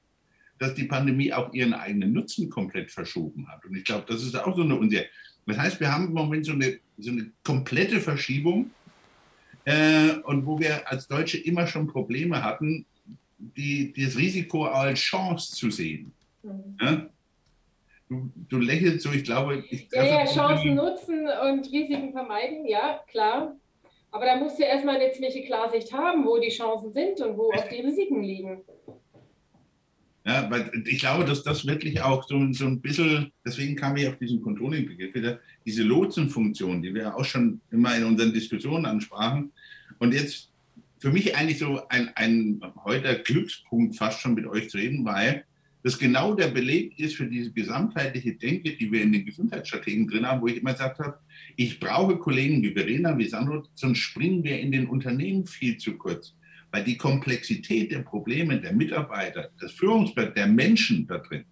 dass 0.58 0.74
die 0.74 0.86
Pandemie 0.86 1.32
auch 1.32 1.54
ihren 1.54 1.76
eigenen 1.76 2.14
Nutzen 2.14 2.50
komplett 2.50 2.90
verschoben 2.90 3.48
hat. 3.48 3.64
Und 3.64 3.76
ich 3.76 3.84
glaube, 3.84 4.06
das 4.08 4.24
ist 4.24 4.36
auch 4.36 4.56
so 4.56 4.64
eine 4.64 4.76
Unsicherheit. 4.76 5.12
Das 5.46 5.60
heißt, 5.60 5.80
wir 5.80 5.94
haben 5.94 6.08
im 6.08 6.14
Moment 6.14 6.48
so 6.48 6.54
eine, 6.54 6.80
so 6.98 7.12
eine 7.12 7.30
komplette 7.44 8.02
Verschiebung 8.02 8.72
äh, 9.66 10.14
und 10.24 10.48
wo 10.48 10.60
wir 10.60 10.90
als 10.90 11.08
Deutsche 11.08 11.38
immer 11.38 11.68
schon 11.68 11.86
Probleme 11.86 12.44
hatten, 12.44 12.88
die, 13.58 13.94
das 13.94 14.18
Risiko 14.18 14.66
als 14.66 15.00
Chance 15.00 15.56
zu 15.56 15.72
sehen. 15.72 16.14
Mhm. 16.44 16.78
Ja? 16.80 17.10
Du, 18.10 18.32
du, 18.50 18.58
lächelst 18.58 19.04
so, 19.04 19.12
ich 19.12 19.24
glaube. 19.24 19.64
Ich 19.70 19.88
ja, 19.92 20.04
ja, 20.04 20.26
Chancen 20.26 20.76
nutzen 20.76 21.28
und 21.50 21.72
Risiken 21.72 22.12
vermeiden, 22.12 22.66
ja, 22.68 23.00
klar. 23.10 23.56
Aber 24.12 24.26
da 24.26 24.36
musst 24.36 24.60
du 24.60 24.64
erstmal 24.64 24.98
eine 24.98 25.12
ziemliche 25.14 25.44
Klarsicht 25.44 25.94
haben, 25.94 26.26
wo 26.26 26.38
die 26.38 26.50
Chancen 26.50 26.92
sind 26.92 27.22
und 27.22 27.38
wo 27.38 27.52
auch 27.54 27.70
die 27.70 27.80
Risiken 27.80 28.22
liegen. 28.22 28.62
Ja, 30.26 30.52
weil 30.52 30.70
ich 30.86 31.00
glaube, 31.00 31.26
dass 31.26 31.42
das 31.42 31.66
wirklich 31.66 32.02
auch 32.02 32.28
so, 32.28 32.38
so 32.52 32.66
ein 32.66 32.80
bisschen, 32.82 33.32
deswegen 33.46 33.76
kam 33.76 33.96
ich 33.98 34.08
auf 34.08 34.18
diesen 34.18 34.42
Controlling-Begriff 34.42 35.16
wieder, 35.16 35.40
diese 35.66 35.84
Lotsenfunktion, 35.84 36.82
die 36.82 36.94
wir 36.94 37.16
auch 37.16 37.26
schon 37.26 37.62
immer 37.72 37.96
in 37.96 38.04
unseren 38.04 38.34
Diskussionen 38.34 38.86
ansprachen. 38.86 39.52
Und 39.98 40.14
jetzt 40.14 40.51
für 41.02 41.12
mich 41.12 41.36
eigentlich 41.36 41.58
so 41.58 41.82
ein, 41.90 42.12
ein 42.16 42.62
heute 42.86 43.22
Glückspunkt 43.24 43.98
fast 43.98 44.22
schon 44.22 44.36
mit 44.36 44.46
euch 44.46 44.70
zu 44.70 44.78
reden, 44.78 45.04
weil 45.04 45.44
das 45.84 45.98
genau 45.98 46.36
der 46.36 46.50
Beleg 46.50 46.98
ist 47.00 47.16
für 47.16 47.26
diese 47.26 47.52
gesamtheitliche 47.52 48.36
Denke, 48.36 48.78
die 48.78 48.92
wir 48.92 49.02
in 49.02 49.12
den 49.12 49.26
Gesundheitsstrategien 49.26 50.08
drin 50.08 50.28
haben, 50.28 50.42
wo 50.42 50.48
ich 50.48 50.58
immer 50.58 50.74
gesagt 50.74 51.00
habe, 51.00 51.18
ich 51.56 51.80
brauche 51.80 52.18
Kollegen 52.18 52.62
wie 52.62 52.74
Verena, 52.74 53.18
wie 53.18 53.28
Sandro, 53.28 53.64
sonst 53.74 53.98
springen 53.98 54.44
wir 54.44 54.60
in 54.60 54.72
den 54.72 54.86
Unternehmen 54.86 55.48
viel 55.48 55.78
zu 55.78 55.98
kurz. 55.98 56.36
Weil 56.70 56.84
die 56.84 56.98
Komplexität 56.98 57.92
der 57.92 58.00
Probleme 58.00 58.62
der 58.62 58.74
Mitarbeiter, 58.74 59.50
des 59.60 59.72
Führungsberg, 59.72 60.36
der 60.36 60.46
Menschen 60.46 61.08
da 61.08 61.18
drin, 61.18 61.46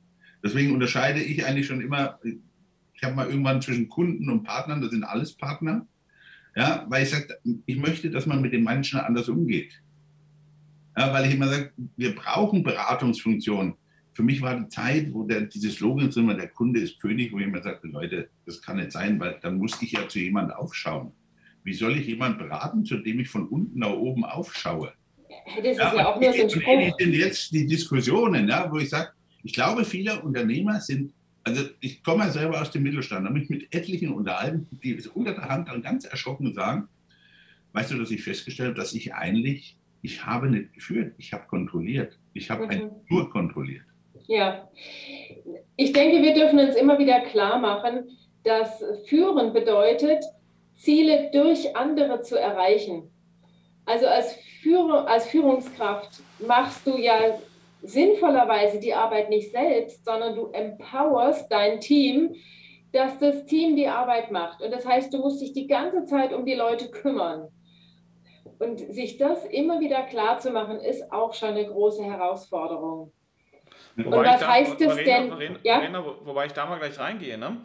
deswegen 0.44 0.74
unterscheide 0.74 1.22
ich 1.22 1.44
eigentlich 1.44 1.66
schon 1.66 1.82
immer, 1.82 2.20
ich 2.24 3.04
habe 3.04 3.16
mal 3.16 3.28
irgendwann 3.28 3.64
zwischen 3.64 3.90
Kunden 3.90 4.30
und 4.30 4.44
Partnern, 4.44 4.82
das 4.82 4.92
sind 4.92 5.04
alles 5.04 5.34
Partner, 5.34 5.88
ja, 6.56 6.86
weil 6.90 7.04
ich 7.04 7.10
sage, 7.10 7.38
ich 7.66 7.78
möchte, 7.78 8.10
dass 8.10 8.26
man 8.26 8.42
mit 8.42 8.54
den 8.54 8.64
Menschen 8.64 9.00
anders 9.00 9.30
umgeht. 9.30 9.82
Ja, 10.98 11.14
weil 11.14 11.28
ich 11.28 11.36
immer 11.36 11.48
sage, 11.48 11.72
wir 11.96 12.16
brauchen 12.16 12.64
Beratungsfunktionen. 12.64 13.76
Für 14.14 14.24
mich 14.24 14.42
war 14.42 14.60
die 14.60 14.68
Zeit, 14.68 15.14
wo 15.14 15.24
der, 15.24 15.42
dieses 15.42 15.76
Slogan 15.76 16.10
immer, 16.10 16.34
der 16.34 16.50
Kunde 16.50 16.82
ist 16.82 17.00
König, 17.00 17.32
wo 17.32 17.40
ich 17.40 17.46
immer 17.46 17.62
sagte, 17.62 17.88
Leute, 17.88 18.30
das 18.46 18.62
kann 18.62 18.78
nicht 18.78 18.92
sein, 18.92 19.20
weil 19.20 19.40
dann 19.42 19.58
muss 19.58 19.82
ich 19.82 19.94
ja 19.94 20.08
zu 20.08 20.20
jemandem 20.20 20.58
aufschauen. 20.58 21.14
Wie 21.64 21.74
soll 21.74 21.98
ich 21.98 22.08
jemanden 22.08 22.40
beraten, 22.40 22.84
zu 22.84 22.98
dem 22.98 23.20
ich 23.20 23.30
von 23.30 23.48
unten 23.48 23.80
nach 23.80 23.92
oben 23.92 24.26
aufschaue? 24.26 24.92
Das 25.56 25.66
ist 25.66 25.78
ja, 25.78 25.96
ja 25.96 26.08
auch 26.08 26.20
nur 26.20 26.34
so 26.34 26.44
ein 26.44 26.50
Spruch. 26.50 27.00
sind 27.00 27.14
jetzt 27.14 27.52
die 27.54 27.66
Diskussionen, 27.66 28.50
ja, 28.50 28.70
wo 28.72 28.80
ich 28.80 28.90
sage, 28.90 29.12
ich 29.44 29.54
glaube, 29.54 29.86
viele 29.86 30.22
Unternehmer 30.22 30.80
sind, 30.82 31.14
also 31.44 31.64
ich 31.80 32.04
komme 32.04 32.26
ja 32.26 32.32
selber 32.32 32.62
aus 32.62 32.72
dem 32.72 32.84
Mittelstand, 32.84 33.26
habe 33.26 33.38
mich 33.38 33.50
mit 33.50 33.74
etlichen 33.74 34.12
unterhalten, 34.12 34.68
die 34.84 35.00
unter 35.14 35.34
der 35.34 35.50
Hand 35.50 35.70
dann 35.70 35.82
ganz 35.82 36.06
erschrocken 36.06 36.54
sagen, 36.54 36.88
weißt 37.74 37.92
du, 37.92 37.98
dass 37.98 38.12
ich 38.12 38.24
festgestellt 38.24 38.70
habe, 38.70 38.80
dass 38.80 38.94
ich 38.94 39.14
eigentlich, 39.14 39.78
ich 40.02 40.26
habe 40.26 40.50
nicht 40.50 40.74
geführt, 40.74 41.14
ich 41.18 41.34
habe 41.34 41.48
kontrolliert. 41.48 42.18
Ich 42.34 42.50
habe 42.50 42.68
mhm. 42.68 42.92
nur 43.10 43.30
kontrolliert. 43.30 43.86
Ja, 44.28 44.70
ich 45.76 45.92
denke, 45.92 46.22
wir 46.22 46.34
dürfen 46.34 46.60
uns 46.60 46.76
immer 46.76 47.00
wieder 47.00 47.22
klar 47.22 47.60
machen, 47.60 48.18
dass 48.44 48.84
Führen 49.08 49.54
bedeutet, 49.54 50.24
Ziele 50.76 51.30
durch 51.34 51.76
andere 51.76 52.22
zu 52.22 52.40
erreichen. 52.40 53.10
Also 53.86 54.08
als, 54.08 54.36
Führung, 54.62 55.08
als 55.08 55.28
Führungskraft 55.28 56.22
machst 56.46 56.86
du 56.86 56.98
ja 56.98 57.40
sinnvollerweise 57.82 58.80
die 58.80 58.94
Arbeit 58.94 59.30
nicht 59.30 59.52
selbst, 59.52 60.06
sondern 60.06 60.36
du 60.36 60.48
empowerst 60.52 61.52
dein 61.52 61.80
Team, 61.80 62.36
dass 62.92 63.18
das 63.20 63.46
Team 63.46 63.76
die 63.76 63.88
Arbeit 63.88 64.32
macht. 64.32 64.62
Und 64.62 64.72
das 64.72 64.86
heißt, 64.86 65.14
du 65.14 65.20
musst 65.20 65.42
dich 65.42 65.54
die 65.54 65.68
ganze 65.68 66.06
Zeit 66.06 66.34
um 66.34 66.46
die 66.46 66.56
Leute 66.56 66.90
kümmern. 66.90 67.50
Und 68.58 68.80
sich 68.80 69.18
das 69.18 69.46
immer 69.46 69.80
wieder 69.80 70.04
klar 70.04 70.40
zu 70.40 70.52
machen, 70.52 70.80
ist 70.80 71.12
auch 71.14 71.34
schon 71.34 71.50
eine 71.50 71.66
große 71.66 72.04
Herausforderung. 72.04 73.14
Wobei 73.96 74.18
und 74.18 74.26
was 74.26 74.40
da, 74.42 74.48
heißt 74.52 74.82
es 74.82 74.96
denn? 74.98 75.30
Verena, 75.30 75.60
ja? 75.64 75.80
Verena, 75.80 76.06
wobei 76.24 76.46
ich 76.46 76.54
da 76.54 76.66
mal 76.66 76.80
gleich 76.80 77.00
reingehe. 77.00 77.38
Ne? 77.38 77.62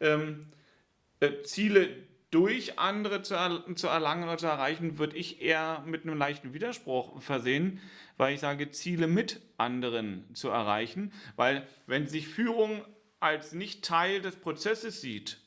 Ähm, 0.00 0.52
äh, 1.20 1.42
Ziele 1.42 2.07
durch 2.30 2.78
andere 2.78 3.22
zu, 3.22 3.36
zu 3.74 3.86
erlangen 3.86 4.24
oder 4.24 4.36
zu 4.36 4.46
erreichen, 4.46 4.98
würde 4.98 5.16
ich 5.16 5.40
eher 5.40 5.82
mit 5.86 6.02
einem 6.02 6.18
leichten 6.18 6.52
Widerspruch 6.52 7.20
versehen, 7.22 7.80
weil 8.16 8.34
ich 8.34 8.40
sage, 8.40 8.70
Ziele 8.70 9.06
mit 9.06 9.40
anderen 9.56 10.24
zu 10.34 10.48
erreichen. 10.48 11.12
Weil 11.36 11.66
wenn 11.86 12.06
sich 12.06 12.28
Führung 12.28 12.84
als 13.20 13.52
nicht 13.52 13.84
Teil 13.84 14.20
des 14.20 14.36
Prozesses 14.36 15.00
sieht, 15.00 15.38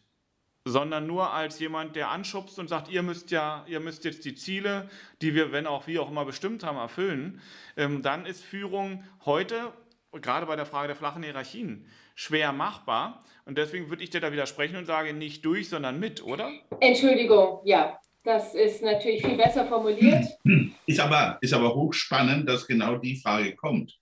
sondern 0.65 1.07
nur 1.07 1.33
als 1.33 1.59
jemand, 1.59 1.95
der 1.95 2.09
anschubst 2.09 2.59
und 2.59 2.67
sagt, 2.67 2.89
ihr 2.89 3.01
müsst 3.01 3.31
ja, 3.31 3.65
ihr 3.67 3.79
müsst 3.79 4.03
jetzt 4.03 4.25
die 4.25 4.35
Ziele, 4.35 4.89
die 5.21 5.33
wir, 5.33 5.51
wenn 5.51 5.65
auch 5.65 5.87
wie 5.87 5.97
auch 5.99 6.09
immer 6.09 6.25
bestimmt 6.25 6.63
haben, 6.63 6.77
erfüllen, 6.77 7.41
ähm, 7.77 8.01
dann 8.01 8.25
ist 8.25 8.43
Führung 8.43 9.03
heute, 9.25 9.73
gerade 10.11 10.45
bei 10.45 10.55
der 10.55 10.65
Frage 10.65 10.87
der 10.87 10.95
flachen 10.95 11.23
Hierarchien, 11.23 11.85
schwer 12.15 12.51
machbar. 12.51 13.23
Und 13.45 13.57
deswegen 13.57 13.89
würde 13.89 14.03
ich 14.03 14.09
dir 14.09 14.21
da 14.21 14.31
widersprechen 14.31 14.75
und 14.77 14.85
sage 14.85 15.13
nicht 15.13 15.43
durch, 15.45 15.69
sondern 15.69 15.99
mit, 15.99 16.23
oder? 16.23 16.51
Entschuldigung, 16.79 17.61
ja. 17.65 17.97
Das 18.23 18.53
ist 18.53 18.83
natürlich 18.83 19.25
viel 19.25 19.35
besser 19.35 19.65
formuliert. 19.65 20.25
Ist 20.85 20.99
aber, 20.99 21.37
ist 21.41 21.53
aber 21.53 21.73
hochspannend, 21.73 22.47
dass 22.47 22.67
genau 22.67 22.97
die 22.97 23.15
Frage 23.15 23.55
kommt. 23.55 23.97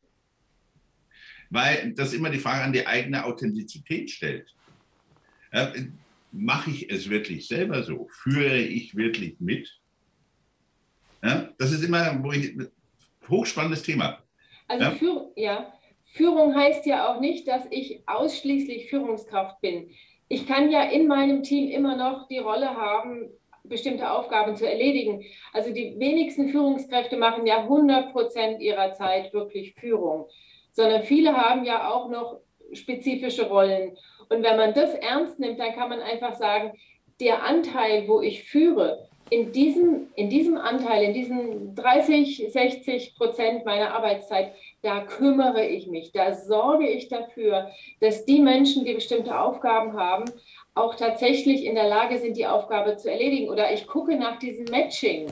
Weil 1.50 1.94
das 1.94 2.14
immer 2.14 2.30
die 2.30 2.40
Frage 2.40 2.64
an 2.64 2.74
die 2.74 2.86
eigene 2.86 3.24
Authentizität 3.24 4.10
stellt. 4.10 4.54
Ja, 5.54 5.72
Mache 6.32 6.70
ich 6.70 6.90
es 6.92 7.10
wirklich 7.10 7.48
selber 7.48 7.82
so? 7.84 8.08
Führe 8.12 8.58
ich 8.58 8.96
wirklich 8.96 9.40
mit? 9.40 9.68
Ja, 11.24 11.50
das 11.58 11.72
ist 11.72 11.84
immer 11.84 12.24
wo 12.24 12.32
ich, 12.32 12.56
hochspannendes 13.28 13.82
Thema. 13.84 14.22
Also 14.68 14.84
ja? 14.84 14.92
Für, 14.92 15.32
ja, 15.36 15.74
Führung 16.12 16.56
heißt 16.56 16.86
ja 16.86 17.10
auch 17.10 17.20
nicht, 17.20 17.48
dass 17.48 17.66
ich 17.70 18.04
ausschließlich 18.08 18.90
Führungskraft 18.90 19.62
bin. 19.62 19.92
Ich 20.28 20.48
kann 20.48 20.72
ja 20.72 20.84
in 20.84 21.08
meinem 21.08 21.44
Team 21.44 21.70
immer 21.70 21.96
noch 21.96 22.28
die 22.28 22.40
Rolle 22.40 22.76
haben, 22.76 23.30
bestimmte 23.64 24.12
Aufgaben 24.12 24.56
zu 24.56 24.68
erledigen. 24.68 25.24
Also 25.54 25.72
die 25.74 25.96
wenigsten 26.00 26.50
Führungskräfte 26.50 27.18
machen 27.18 27.46
ja 27.46 27.60
100 27.60 28.12
Prozent 28.12 28.62
ihrer 28.62 28.94
Zeit 28.94 29.34
wirklich 29.34 29.76
Führung, 29.76 30.28
sondern 30.72 31.04
viele 31.04 31.36
haben 31.36 31.66
ja 31.66 31.90
auch 31.92 32.10
noch 32.10 32.40
spezifische 32.74 33.48
Rollen. 33.48 33.98
Und 34.30 34.44
wenn 34.44 34.58
man 34.58 34.74
das 34.74 34.94
ernst 34.96 35.40
nimmt, 35.40 35.60
dann 35.60 35.74
kann 35.74 35.90
man 35.90 36.02
einfach 36.02 36.36
sagen, 36.36 36.74
der 37.20 37.44
Anteil, 37.44 38.08
wo 38.08 38.22
ich 38.22 38.44
führe, 38.44 39.10
in 39.30 39.52
diesem, 39.52 40.08
in 40.16 40.30
diesem 40.30 40.58
Anteil, 40.58 41.04
in 41.04 41.14
diesen 41.14 41.76
30, 41.76 42.52
60 42.52 43.16
Prozent 43.16 43.66
meiner 43.66 43.94
Arbeitszeit, 43.94 44.54
da 44.82 45.02
kümmere 45.02 45.66
ich 45.66 45.88
mich, 45.88 46.12
da 46.12 46.34
sorge 46.34 46.88
ich 46.88 47.10
dafür, 47.10 47.70
dass 48.00 48.26
die 48.26 48.40
Menschen, 48.40 48.86
die 48.86 48.94
bestimmte 48.94 49.40
Aufgaben 49.40 49.94
haben, 49.94 50.26
auch 50.74 50.96
tatsächlich 50.96 51.66
in 51.66 51.76
der 51.76 51.88
Lage 51.88 52.18
sind, 52.18 52.38
die 52.38 52.48
Aufgabe 52.48 52.96
zu 52.96 53.12
erledigen. 53.12 53.50
Oder 53.50 53.74
ich 53.74 53.88
gucke 53.88 54.16
nach 54.16 54.40
diesem 54.40 54.66
Matching. 54.66 55.28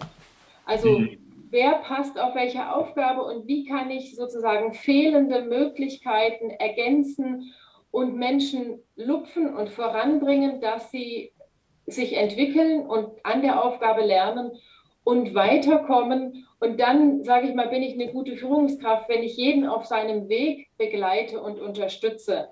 Also 0.65 0.99
mhm. 0.99 1.17
wer 1.49 1.73
passt 1.75 2.19
auf 2.19 2.35
welche 2.35 2.73
Aufgabe 2.73 3.23
und 3.23 3.47
wie 3.47 3.65
kann 3.65 3.89
ich 3.89 4.15
sozusagen 4.15 4.73
fehlende 4.73 5.43
Möglichkeiten 5.43 6.49
ergänzen 6.49 7.53
und 7.91 8.17
Menschen 8.17 8.79
lupfen 8.95 9.55
und 9.55 9.69
voranbringen, 9.69 10.59
dass 10.59 10.91
sie 10.91 11.31
sich 11.87 12.17
entwickeln 12.17 12.85
und 12.85 13.09
an 13.23 13.41
der 13.41 13.63
Aufgabe 13.63 14.01
lernen 14.01 14.51
und 15.03 15.33
weiterkommen. 15.33 16.45
Und 16.59 16.79
dann, 16.79 17.23
sage 17.23 17.47
ich 17.47 17.55
mal, 17.55 17.69
bin 17.69 17.81
ich 17.81 17.93
eine 17.93 18.11
gute 18.11 18.35
Führungskraft, 18.35 19.09
wenn 19.09 19.23
ich 19.23 19.37
jeden 19.37 19.65
auf 19.65 19.85
seinem 19.85 20.27
Weg 20.27 20.67
begleite 20.77 21.39
und 21.39 21.59
unterstütze. 21.59 22.49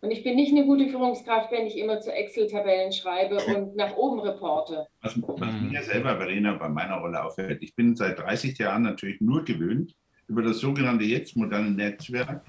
Und 0.00 0.12
ich 0.12 0.22
bin 0.22 0.36
nicht 0.36 0.52
eine 0.52 0.64
gute 0.64 0.86
Führungskraft, 0.86 1.50
wenn 1.50 1.66
ich 1.66 1.76
immer 1.76 2.00
zu 2.00 2.12
Excel-Tabellen 2.12 2.92
schreibe 2.92 3.38
und 3.46 3.74
nach 3.74 3.96
oben 3.96 4.20
reporte. 4.20 4.86
Was, 5.00 5.20
was 5.20 5.60
mir 5.60 5.82
selber, 5.82 6.16
Verena, 6.16 6.52
bei 6.54 6.68
meiner 6.68 6.98
Rolle 6.98 7.24
auffällt, 7.24 7.62
ich 7.62 7.74
bin 7.74 7.96
seit 7.96 8.18
30 8.18 8.56
Jahren 8.58 8.82
natürlich 8.82 9.20
nur 9.20 9.44
gewöhnt, 9.44 9.96
über 10.28 10.42
das 10.42 10.58
sogenannte 10.58 11.04
jetzt 11.04 11.36
moderne 11.36 11.70
Netzwerk 11.70 12.42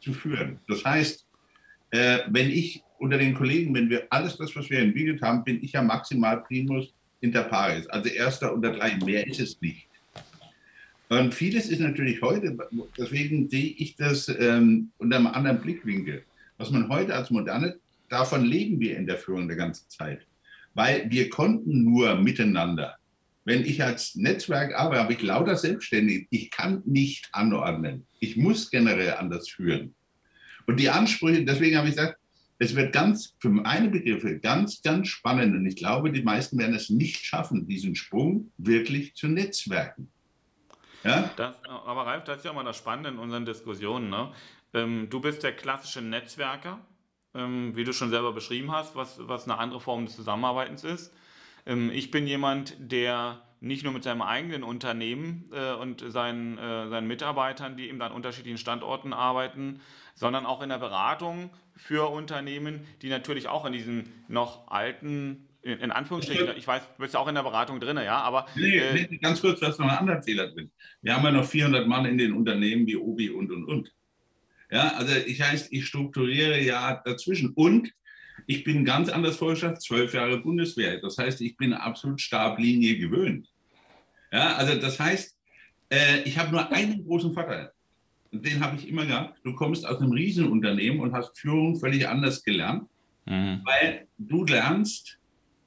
zu 0.00 0.14
führen. 0.14 0.60
Das 0.68 0.84
heißt, 0.84 1.25
äh, 1.96 2.24
wenn 2.28 2.50
ich 2.50 2.82
unter 2.98 3.18
den 3.18 3.34
Kollegen, 3.34 3.74
wenn 3.74 3.90
wir 3.90 4.06
alles 4.10 4.36
das, 4.36 4.54
was 4.54 4.68
wir 4.70 4.80
entwickelt 4.80 5.22
haben, 5.22 5.44
bin 5.44 5.62
ich 5.62 5.72
ja 5.72 5.82
maximal 5.82 6.42
Primus 6.42 6.92
inter 7.20 7.44
pares, 7.44 7.86
also 7.88 8.08
erster 8.08 8.52
unter 8.52 8.72
drei, 8.72 8.96
mehr 8.96 9.26
ist 9.26 9.40
es 9.40 9.60
nicht. 9.60 9.88
Und 11.08 11.34
vieles 11.34 11.68
ist 11.68 11.80
natürlich 11.80 12.20
heute, 12.20 12.56
deswegen 12.98 13.48
sehe 13.48 13.74
ich 13.78 13.96
das 13.96 14.28
ähm, 14.28 14.90
unter 14.98 15.16
einem 15.16 15.28
anderen 15.28 15.60
Blickwinkel. 15.60 16.24
Was 16.58 16.70
man 16.70 16.88
heute 16.88 17.14
als 17.14 17.30
Moderne, 17.30 17.76
davon 18.08 18.44
leben 18.44 18.80
wir 18.80 18.96
in 18.96 19.06
der 19.06 19.16
Führung 19.16 19.46
der 19.46 19.56
ganzen 19.56 19.88
Zeit. 19.88 20.26
Weil 20.74 21.08
wir 21.10 21.30
konnten 21.30 21.84
nur 21.84 22.16
miteinander. 22.16 22.96
Wenn 23.44 23.64
ich 23.64 23.82
als 23.82 24.16
Netzwerk 24.16 24.74
arbeite, 24.74 25.02
habe 25.02 25.12
ich 25.12 25.22
lauter 25.22 25.56
Selbstständige. 25.56 26.26
Ich 26.30 26.50
kann 26.50 26.82
nicht 26.84 27.28
anordnen. 27.32 28.04
Ich 28.18 28.36
muss 28.36 28.70
generell 28.70 29.14
anders 29.14 29.48
führen. 29.48 29.94
Und 30.66 30.78
die 30.78 30.90
Ansprüche, 30.90 31.44
deswegen 31.44 31.76
habe 31.76 31.88
ich 31.88 31.94
gesagt, 31.94 32.18
es 32.58 32.74
wird 32.74 32.92
ganz, 32.92 33.34
für 33.38 33.50
meine 33.50 33.88
Begriffe, 33.88 34.38
ganz, 34.38 34.82
ganz 34.82 35.08
spannend. 35.08 35.54
Und 35.54 35.66
ich 35.66 35.76
glaube, 35.76 36.10
die 36.10 36.22
meisten 36.22 36.58
werden 36.58 36.74
es 36.74 36.88
nicht 36.88 37.24
schaffen, 37.24 37.66
diesen 37.66 37.94
Sprung 37.94 38.50
wirklich 38.56 39.14
zu 39.14 39.28
netzwerken. 39.28 40.08
Ja? 41.04 41.30
Das, 41.36 41.56
aber 41.64 42.06
Ralf, 42.06 42.24
das 42.24 42.38
ist 42.38 42.44
ja 42.44 42.50
immer 42.50 42.64
das 42.64 42.78
Spannende 42.78 43.10
in 43.10 43.18
unseren 43.18 43.44
Diskussionen. 43.44 44.08
Ne? 44.08 44.32
Ähm, 44.74 45.08
du 45.10 45.20
bist 45.20 45.42
der 45.42 45.54
klassische 45.54 46.00
Netzwerker, 46.00 46.80
ähm, 47.34 47.76
wie 47.76 47.84
du 47.84 47.92
schon 47.92 48.10
selber 48.10 48.32
beschrieben 48.32 48.72
hast, 48.72 48.96
was, 48.96 49.18
was 49.20 49.44
eine 49.44 49.58
andere 49.58 49.80
Form 49.80 50.06
des 50.06 50.16
Zusammenarbeitens 50.16 50.82
ist. 50.82 51.12
Ähm, 51.66 51.90
ich 51.90 52.10
bin 52.10 52.26
jemand, 52.26 52.76
der 52.78 53.45
nicht 53.60 53.84
nur 53.84 53.92
mit 53.92 54.04
seinem 54.04 54.22
eigenen 54.22 54.62
Unternehmen 54.62 55.50
äh, 55.52 55.72
und 55.74 56.04
seinen, 56.08 56.58
äh, 56.58 56.88
seinen 56.88 57.06
Mitarbeitern, 57.06 57.76
die 57.76 57.88
eben 57.88 58.00
an 58.02 58.12
unterschiedlichen 58.12 58.58
Standorten 58.58 59.12
arbeiten, 59.12 59.80
sondern 60.14 60.46
auch 60.46 60.62
in 60.62 60.68
der 60.68 60.78
Beratung 60.78 61.50
für 61.74 62.10
Unternehmen, 62.10 62.86
die 63.02 63.08
natürlich 63.08 63.48
auch 63.48 63.64
in 63.64 63.72
diesen 63.72 64.24
noch 64.28 64.68
alten, 64.68 65.48
in, 65.62 65.78
in 65.78 65.90
Anführungsstrichen, 65.90 66.56
ich 66.56 66.66
weiß, 66.66 66.82
du 66.96 67.02
bist 67.02 67.14
ja 67.14 67.20
auch 67.20 67.28
in 67.28 67.34
der 67.34 67.42
Beratung 67.42 67.80
drin, 67.80 67.96
ja, 67.96 68.20
aber... 68.20 68.46
Nee, 68.56 68.78
äh, 68.78 69.06
nee, 69.10 69.18
ganz 69.18 69.40
kurz, 69.40 69.60
da 69.60 69.68
ist 69.68 69.80
noch 69.80 69.88
ein 69.88 69.98
anderer 69.98 70.22
Fehler 70.22 70.48
drin. 70.48 70.70
Wir 71.02 71.16
haben 71.16 71.24
ja 71.24 71.32
noch 71.32 71.46
400 71.46 71.86
Mann 71.86 72.04
in 72.04 72.18
den 72.18 72.32
Unternehmen 72.32 72.86
wie 72.86 72.96
Obi 72.96 73.30
und, 73.30 73.50
und, 73.50 73.64
und. 73.64 73.92
Ja, 74.70 74.94
also 74.96 75.14
ich 75.14 75.40
heißt, 75.40 75.72
ich 75.72 75.86
strukturiere 75.86 76.60
ja 76.60 77.00
dazwischen 77.04 77.52
und 77.54 77.92
ich 78.46 78.64
bin 78.64 78.84
ganz 78.84 79.08
anders 79.08 79.36
vorgeschafft, 79.36 79.82
zwölf 79.82 80.14
Jahre 80.14 80.38
Bundeswehr. 80.38 81.00
Das 81.00 81.18
heißt, 81.18 81.40
ich 81.40 81.56
bin 81.56 81.72
absolut 81.72 82.20
Stablinie 82.20 82.98
gewöhnt. 82.98 83.48
Ja, 84.32 84.56
also 84.56 84.78
das 84.78 85.00
heißt, 85.00 85.36
äh, 85.90 86.22
ich 86.22 86.38
habe 86.38 86.50
nur 86.50 86.70
einen 86.72 87.04
großen 87.04 87.32
Vorteil. 87.32 87.72
Den 88.32 88.60
habe 88.60 88.76
ich 88.76 88.88
immer 88.88 89.06
gehabt. 89.06 89.40
Du 89.44 89.54
kommst 89.54 89.86
aus 89.86 90.00
einem 90.00 90.12
Riesenunternehmen 90.12 91.00
und 91.00 91.12
hast 91.12 91.38
Führung 91.38 91.76
völlig 91.76 92.06
anders 92.06 92.42
gelernt, 92.42 92.88
mhm. 93.24 93.62
weil 93.64 94.06
du 94.18 94.44
lernst 94.44 95.18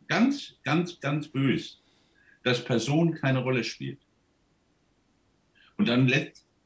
ganz, 0.07 0.55
ganz, 0.63 0.99
ganz 0.99 1.27
bös, 1.27 1.81
dass 2.43 2.63
Person 2.63 3.13
keine 3.13 3.39
Rolle 3.39 3.63
spielt. 3.63 3.99
Und 5.77 5.87
dann 5.87 6.11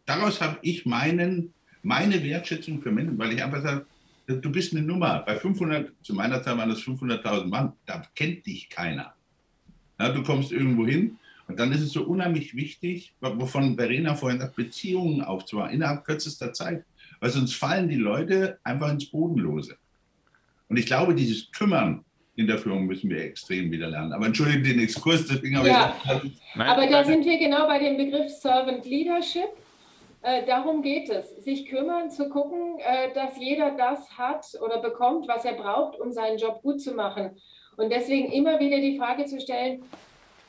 daraus 0.05 0.41
habe 0.41 0.57
ich 0.63 0.85
meinen, 0.85 1.53
meine 1.83 2.23
Wertschätzung 2.23 2.81
für 2.81 2.91
Menschen, 2.91 3.19
weil 3.19 3.33
ich 3.33 3.43
einfach 3.43 3.61
sage, 3.61 3.85
du 4.27 4.51
bist 4.51 4.73
eine 4.73 4.81
Nummer. 4.81 5.23
Bei 5.25 5.35
500, 5.35 5.91
zu 6.01 6.13
meiner 6.13 6.41
Zeit 6.41 6.57
waren 6.57 6.69
das 6.69 6.79
500.000 6.79 7.45
Mann, 7.45 7.73
da 7.85 8.01
kennt 8.15 8.45
dich 8.45 8.69
keiner. 8.69 9.13
Ja, 9.99 10.09
du 10.09 10.23
kommst 10.23 10.51
irgendwo 10.51 10.85
hin 10.85 11.17
und 11.47 11.59
dann 11.59 11.71
ist 11.71 11.81
es 11.81 11.91
so 11.91 12.03
unheimlich 12.03 12.55
wichtig, 12.55 13.13
wovon 13.19 13.75
Verena 13.75 14.15
vorhin 14.15 14.39
sagt, 14.39 14.55
Beziehungen 14.55 15.21
aufzubauen 15.21 15.69
innerhalb 15.71 16.05
kürzester 16.05 16.53
Zeit. 16.53 16.83
Weil 17.19 17.29
sonst 17.29 17.55
fallen 17.55 17.87
die 17.87 17.95
Leute 17.95 18.59
einfach 18.63 18.91
ins 18.91 19.05
Bodenlose. 19.05 19.77
Und 20.69 20.77
ich 20.77 20.85
glaube, 20.85 21.15
dieses 21.15 21.51
Kümmern 21.51 22.03
in 22.35 22.47
der 22.47 22.57
Führung 22.57 22.85
müssen 22.85 23.09
wir 23.09 23.23
extrem 23.23 23.71
wieder 23.71 23.87
lernen. 23.87 24.11
Aber 24.11 24.25
entschuldigen 24.25 24.63
den 24.63 24.79
Exkurs, 24.79 25.27
deswegen 25.27 25.57
habe 25.57 25.67
ja. 25.67 25.95
ich 25.95 26.03
gesagt, 26.03 26.25
Aber 26.57 26.87
da 26.87 27.03
sind 27.03 27.25
wir 27.25 27.37
genau 27.37 27.67
bei 27.67 27.79
dem 27.79 27.97
Begriff 27.97 28.29
Servant 28.31 28.85
Leadership. 28.85 29.49
Äh, 30.23 30.45
darum 30.45 30.81
geht 30.81 31.09
es, 31.09 31.31
sich 31.43 31.65
kümmern, 31.65 32.09
zu 32.09 32.29
gucken, 32.29 32.79
äh, 32.79 33.13
dass 33.13 33.37
jeder 33.37 33.71
das 33.71 34.17
hat 34.17 34.45
oder 34.63 34.79
bekommt, 34.79 35.27
was 35.27 35.43
er 35.43 35.53
braucht, 35.53 35.99
um 35.99 36.13
seinen 36.13 36.37
Job 36.37 36.61
gut 36.61 36.81
zu 36.81 36.93
machen. 36.93 37.37
Und 37.75 37.91
deswegen 37.91 38.31
immer 38.31 38.61
wieder 38.61 38.77
die 38.77 38.97
Frage 38.97 39.25
zu 39.25 39.41
stellen, 39.41 39.83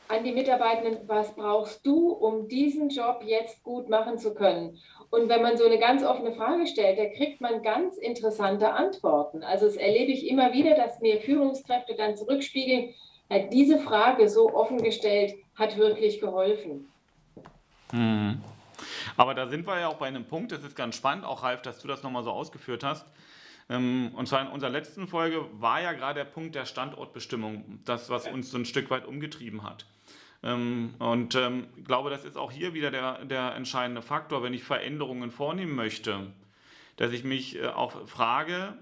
an 0.06 0.22
die 0.22 0.30
Mitarbeitenden, 0.30 1.08
was 1.08 1.34
brauchst 1.34 1.84
du, 1.84 2.12
um 2.12 2.46
diesen 2.46 2.88
Job 2.88 3.22
jetzt 3.24 3.64
gut 3.64 3.88
machen 3.88 4.16
zu 4.16 4.34
können? 4.34 4.78
Und 5.10 5.28
wenn 5.28 5.42
man 5.42 5.56
so 5.56 5.64
eine 5.64 5.78
ganz 5.78 6.04
offene 6.04 6.32
Frage 6.32 6.68
stellt, 6.68 6.98
da 6.98 7.06
kriegt 7.06 7.40
man 7.40 7.62
ganz 7.62 7.96
interessante 7.96 8.72
Antworten. 8.72 9.42
Also 9.42 9.66
das 9.66 9.76
erlebe 9.76 10.12
ich 10.12 10.28
immer 10.28 10.52
wieder, 10.52 10.76
dass 10.76 11.00
mir 11.00 11.20
Führungskräfte 11.20 11.96
dann 11.96 12.16
zurückspiegeln, 12.16 12.94
diese 13.50 13.78
Frage 13.78 14.28
so 14.28 14.54
offen 14.54 14.82
gestellt 14.82 15.34
hat 15.56 15.78
wirklich 15.78 16.20
geholfen. 16.20 16.88
Hm. 17.90 18.40
Aber 19.16 19.34
da 19.34 19.48
sind 19.48 19.66
wir 19.66 19.80
ja 19.80 19.88
auch 19.88 19.96
bei 19.96 20.06
einem 20.06 20.24
Punkt, 20.24 20.52
das 20.52 20.62
ist 20.64 20.76
ganz 20.76 20.96
spannend, 20.96 21.24
auch 21.24 21.42
Ralf, 21.42 21.62
dass 21.62 21.80
du 21.80 21.88
das 21.88 22.02
nochmal 22.02 22.24
so 22.24 22.30
ausgeführt 22.30 22.84
hast. 22.84 23.06
Ähm, 23.68 24.12
und 24.14 24.28
zwar 24.28 24.42
in 24.42 24.48
unserer 24.48 24.70
letzten 24.70 25.06
Folge 25.06 25.46
war 25.52 25.80
ja 25.80 25.92
gerade 25.92 26.20
der 26.20 26.24
Punkt 26.24 26.54
der 26.54 26.66
Standortbestimmung, 26.66 27.80
das, 27.84 28.10
was 28.10 28.26
uns 28.26 28.50
so 28.50 28.58
ein 28.58 28.64
Stück 28.64 28.90
weit 28.90 29.06
umgetrieben 29.06 29.62
hat. 29.62 29.87
Ähm, 30.42 30.94
und 30.98 31.34
ähm, 31.34 31.66
ich 31.76 31.84
glaube, 31.84 32.10
das 32.10 32.24
ist 32.24 32.37
auch 32.37 32.52
hier 32.52 32.74
wieder 32.74 32.90
der, 32.90 33.24
der 33.24 33.54
entscheidende 33.54 34.02
Faktor, 34.02 34.42
wenn 34.42 34.52
ich 34.52 34.62
Veränderungen 34.62 35.30
vornehmen 35.30 35.74
möchte, 35.74 36.32
dass 36.96 37.12
ich 37.12 37.24
mich 37.24 37.56
äh, 37.56 37.68
auch 37.68 38.06
frage, 38.06 38.74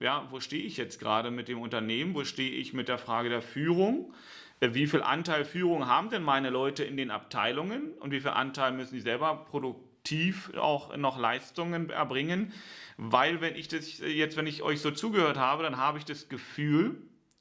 ja, 0.00 0.26
wo 0.30 0.40
stehe 0.40 0.64
ich 0.64 0.78
jetzt 0.78 0.98
gerade 0.98 1.30
mit 1.30 1.48
dem 1.48 1.60
Unternehmen, 1.60 2.14
wo 2.14 2.24
stehe 2.24 2.52
ich 2.52 2.72
mit 2.72 2.88
der 2.88 2.96
Frage 2.96 3.28
der 3.28 3.42
Führung, 3.42 4.14
wie 4.60 4.86
viel 4.86 5.02
Anteil 5.02 5.44
Führung 5.44 5.86
haben 5.86 6.10
denn 6.10 6.22
meine 6.22 6.50
Leute 6.50 6.84
in 6.84 6.96
den 6.96 7.10
Abteilungen 7.10 7.92
und 8.00 8.10
wie 8.12 8.20
viel 8.20 8.30
Anteil 8.30 8.72
müssen 8.72 8.92
sie 8.92 9.00
selber 9.00 9.46
produktiv 9.46 10.52
auch 10.56 10.96
noch 10.96 11.18
Leistungen 11.18 11.90
erbringen, 11.90 12.52
weil 12.96 13.40
wenn 13.40 13.56
ich 13.56 13.68
das 13.68 13.98
jetzt, 13.98 14.36
wenn 14.36 14.46
ich 14.46 14.62
euch 14.62 14.80
so 14.80 14.90
zugehört 14.90 15.38
habe, 15.38 15.62
dann 15.62 15.78
habe 15.78 15.98
ich 15.98 16.04
das 16.04 16.28
Gefühl, 16.28 16.96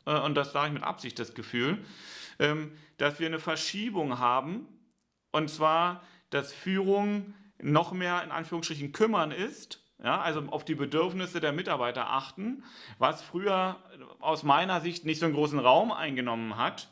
äh, 0.06 0.20
und 0.20 0.36
das 0.36 0.54
sage 0.54 0.68
ich 0.68 0.74
mit 0.74 0.84
Absicht 0.84 1.20
das 1.20 1.34
Gefühl, 1.34 1.78
ähm, 2.40 2.72
dass 2.98 3.20
wir 3.20 3.28
eine 3.28 3.40
Verschiebung 3.40 4.20
haben. 4.20 4.68
Und 5.32 5.50
zwar, 5.50 6.02
dass 6.30 6.54
Führung 6.54 7.34
noch 7.62 7.92
mehr 7.92 8.24
in 8.24 8.32
Anführungsstrichen 8.32 8.92
kümmern 8.94 9.32
ist. 9.32 9.84
Ja, 10.02 10.22
also 10.22 10.40
auf 10.48 10.64
die 10.64 10.76
Bedürfnisse 10.76 11.42
der 11.42 11.52
Mitarbeiter 11.52 12.10
achten, 12.10 12.64
was 13.00 13.22
früher 13.22 13.84
aus 14.22 14.44
meiner 14.44 14.80
Sicht 14.80 15.06
nicht 15.06 15.20
so 15.20 15.26
einen 15.26 15.36
großen 15.36 15.60
Raum 15.60 15.92
eingenommen 15.92 16.56
hat. 16.56 16.90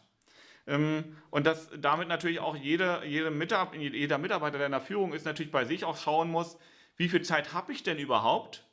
Ähm, 0.68 1.16
und 1.30 1.48
dass 1.48 1.70
damit 1.80 2.08
natürlich 2.08 2.40
auch 2.40 2.56
jede, 2.56 3.02
jede 3.06 3.32
Mitarbeiter, 3.32 3.82
jeder 3.82 4.18
Mitarbeiter, 4.18 4.58
der 4.58 4.68
in 4.68 4.74
der 4.74 4.82
Führung 4.82 5.14
ist, 5.14 5.26
natürlich 5.26 5.52
bei 5.52 5.66
sich 5.66 5.86
auch 5.86 5.98
schauen 5.98 6.30
muss, 6.30 6.58
wie 6.98 7.10
viel 7.10 7.22
Zeit 7.22 7.54
habe 7.54 7.72
ich 7.72 7.84
denn 7.84 7.98
überhaupt, 7.98 8.66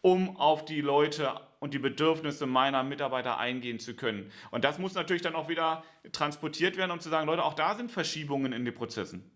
um 0.00 0.36
auf 0.36 0.64
die 0.64 0.80
Leute 0.80 1.40
und 1.58 1.74
die 1.74 1.78
Bedürfnisse 1.78 2.46
meiner 2.46 2.82
Mitarbeiter 2.82 3.38
eingehen 3.38 3.78
zu 3.78 3.94
können. 3.94 4.32
Und 4.50 4.64
das 4.64 4.78
muss 4.78 4.94
natürlich 4.94 5.22
dann 5.22 5.34
auch 5.34 5.48
wieder 5.48 5.84
transportiert 6.12 6.76
werden, 6.76 6.90
um 6.90 7.00
zu 7.00 7.10
sagen, 7.10 7.26
Leute, 7.26 7.44
auch 7.44 7.54
da 7.54 7.74
sind 7.74 7.92
Verschiebungen 7.92 8.52
in 8.52 8.64
den 8.64 8.74
Prozessen. 8.74 9.30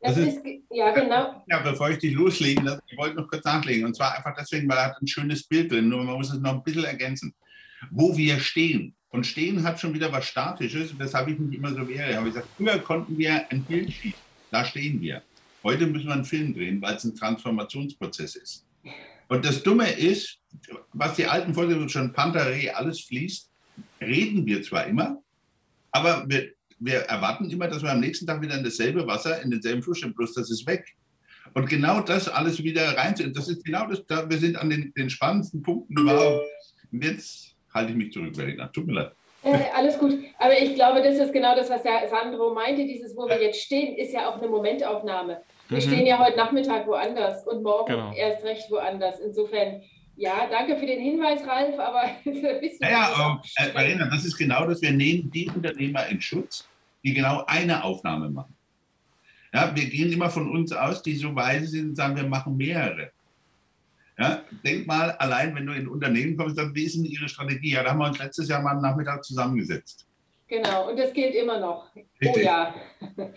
Das, 0.00 0.14
das 0.14 0.28
ist, 0.28 0.46
ist, 0.46 0.62
ja, 0.70 0.92
genau. 0.92 1.44
Ja, 1.48 1.58
bevor 1.58 1.90
ich 1.90 1.98
dich 1.98 2.14
loslegen 2.14 2.64
lasse, 2.64 2.80
ich 2.86 2.96
wollte 2.96 3.16
noch 3.16 3.28
kurz 3.28 3.44
nachlegen. 3.44 3.84
Und 3.84 3.94
zwar 3.94 4.16
einfach 4.16 4.34
deswegen, 4.38 4.68
weil 4.68 4.78
er 4.78 4.86
hat 4.86 5.02
ein 5.02 5.08
schönes 5.08 5.42
Bild 5.44 5.72
drin, 5.72 5.88
nur 5.88 6.04
man 6.04 6.14
muss 6.14 6.32
es 6.32 6.40
noch 6.40 6.52
ein 6.52 6.62
bisschen 6.62 6.84
ergänzen. 6.84 7.34
Wo 7.90 8.16
wir 8.16 8.38
stehen. 8.38 8.94
Und 9.10 9.26
stehen 9.26 9.62
hat 9.62 9.80
schon 9.80 9.94
wieder 9.94 10.12
was 10.12 10.26
Statisches, 10.26 10.98
weshalb 10.98 11.28
ich 11.28 11.38
nicht 11.38 11.56
immer 11.56 11.70
so 11.70 11.88
wäre. 11.88 12.18
Aber 12.18 12.28
ich 12.28 12.34
sage, 12.34 12.46
früher 12.56 12.78
konnten 12.78 13.16
wir 13.16 13.50
ein 13.50 13.62
Bild 13.64 13.92
schießen. 13.92 14.20
Da 14.50 14.64
stehen 14.64 15.00
wir. 15.00 15.22
Heute 15.62 15.86
müssen 15.86 16.06
wir 16.06 16.14
einen 16.14 16.24
Film 16.24 16.54
drehen, 16.54 16.80
weil 16.80 16.96
es 16.96 17.04
ein 17.04 17.14
Transformationsprozess 17.14 18.36
ist. 18.36 18.66
Und 19.28 19.44
das 19.44 19.62
Dumme 19.62 19.90
ist, 19.90 20.38
was 20.92 21.16
die 21.16 21.26
alten 21.26 21.54
Folgen 21.54 21.88
schon 21.88 22.12
Pantarei 22.12 22.74
alles 22.74 23.00
fließt, 23.02 23.50
reden 24.00 24.46
wir 24.46 24.62
zwar 24.62 24.86
immer, 24.86 25.22
aber 25.90 26.24
wir, 26.28 26.52
wir 26.78 27.00
erwarten 27.00 27.50
immer, 27.50 27.68
dass 27.68 27.82
wir 27.82 27.92
am 27.92 28.00
nächsten 28.00 28.26
Tag 28.26 28.40
wieder 28.40 28.56
in 28.56 28.64
dasselbe 28.64 29.06
Wasser, 29.06 29.42
in 29.42 29.50
denselben 29.50 29.82
Fluss 29.82 30.00
sind, 30.00 30.16
bloß 30.16 30.34
das 30.34 30.50
ist 30.50 30.66
weg. 30.66 30.96
Und 31.54 31.68
genau 31.68 32.00
das 32.00 32.28
alles 32.28 32.62
wieder 32.62 32.96
rein, 32.96 33.14
das 33.34 33.48
ist 33.48 33.64
genau 33.64 33.86
das, 33.86 34.04
da, 34.06 34.28
wir 34.28 34.38
sind 34.38 34.56
an 34.56 34.70
den, 34.70 34.92
den 34.94 35.10
spannendsten 35.10 35.62
Punkten 35.62 35.98
überhaupt. 35.98 36.44
Jetzt 36.92 37.47
halte 37.72 37.92
ich 37.92 37.96
mich 37.96 38.12
zurück, 38.12 38.34
Verena. 38.34 38.66
Tut 38.68 38.86
mir 38.86 38.94
leid. 38.94 39.12
Äh, 39.42 39.56
alles 39.74 39.98
gut. 39.98 40.18
Aber 40.38 40.58
ich 40.58 40.74
glaube, 40.74 41.02
das 41.02 41.16
ist 41.16 41.32
genau 41.32 41.54
das, 41.54 41.70
was 41.70 41.82
Sandro 41.82 42.52
meinte. 42.52 42.84
Dieses, 42.84 43.16
wo 43.16 43.28
wir 43.28 43.40
jetzt 43.40 43.60
stehen, 43.60 43.96
ist 43.96 44.12
ja 44.12 44.28
auch 44.28 44.38
eine 44.38 44.48
Momentaufnahme. 44.48 45.42
Wir 45.68 45.78
mhm. 45.78 45.82
stehen 45.82 46.06
ja 46.06 46.18
heute 46.18 46.36
Nachmittag 46.36 46.86
woanders 46.86 47.46
und 47.46 47.62
morgen 47.62 47.92
genau. 47.92 48.12
erst 48.14 48.44
recht 48.44 48.70
woanders. 48.70 49.20
Insofern, 49.20 49.82
ja, 50.16 50.48
danke 50.50 50.76
für 50.76 50.86
den 50.86 51.00
Hinweis, 51.00 51.46
Ralf, 51.46 51.78
aber 51.78 52.10
bist 52.24 52.82
du 52.82 52.86
naja, 52.86 53.40
äh, 53.56 53.72
Marina, 53.72 54.08
das 54.10 54.24
ist 54.24 54.36
genau 54.36 54.66
das. 54.66 54.82
Wir 54.82 54.92
nehmen 54.92 55.30
die 55.30 55.48
Unternehmer 55.48 56.06
in 56.08 56.20
Schutz, 56.20 56.68
die 57.04 57.14
genau 57.14 57.44
eine 57.46 57.84
Aufnahme 57.84 58.30
machen. 58.30 58.54
Ja, 59.52 59.74
wir 59.74 59.86
gehen 59.86 60.12
immer 60.12 60.28
von 60.28 60.50
uns 60.50 60.72
aus, 60.72 61.02
die 61.02 61.14
so 61.14 61.34
weise 61.34 61.66
sind 61.66 61.90
und 61.90 61.96
sagen, 61.96 62.16
wir 62.16 62.26
machen 62.26 62.56
mehrere. 62.56 63.10
Ja, 64.18 64.42
denk 64.64 64.86
mal, 64.86 65.12
allein 65.12 65.54
wenn 65.54 65.66
du 65.66 65.72
in 65.72 65.82
ein 65.82 65.88
Unternehmen 65.88 66.36
kommst, 66.36 66.58
dann 66.58 66.74
wie 66.74 66.84
ist 66.84 66.96
denn 66.96 67.04
ihre 67.04 67.28
Strategie? 67.28 67.72
Ja, 67.72 67.84
da 67.84 67.90
haben 67.90 67.98
wir 67.98 68.08
uns 68.08 68.18
letztes 68.18 68.48
Jahr 68.48 68.60
mal 68.62 68.72
am 68.72 68.82
Nachmittag 68.82 69.24
zusammengesetzt. 69.24 70.08
Genau, 70.48 70.90
und 70.90 70.98
das 70.98 71.12
gilt 71.12 71.34
immer 71.34 71.60
noch. 71.60 71.90
Oh 71.94 72.00
Richtig. 72.20 72.36
Oh 72.36 72.40
ja. 72.40 72.74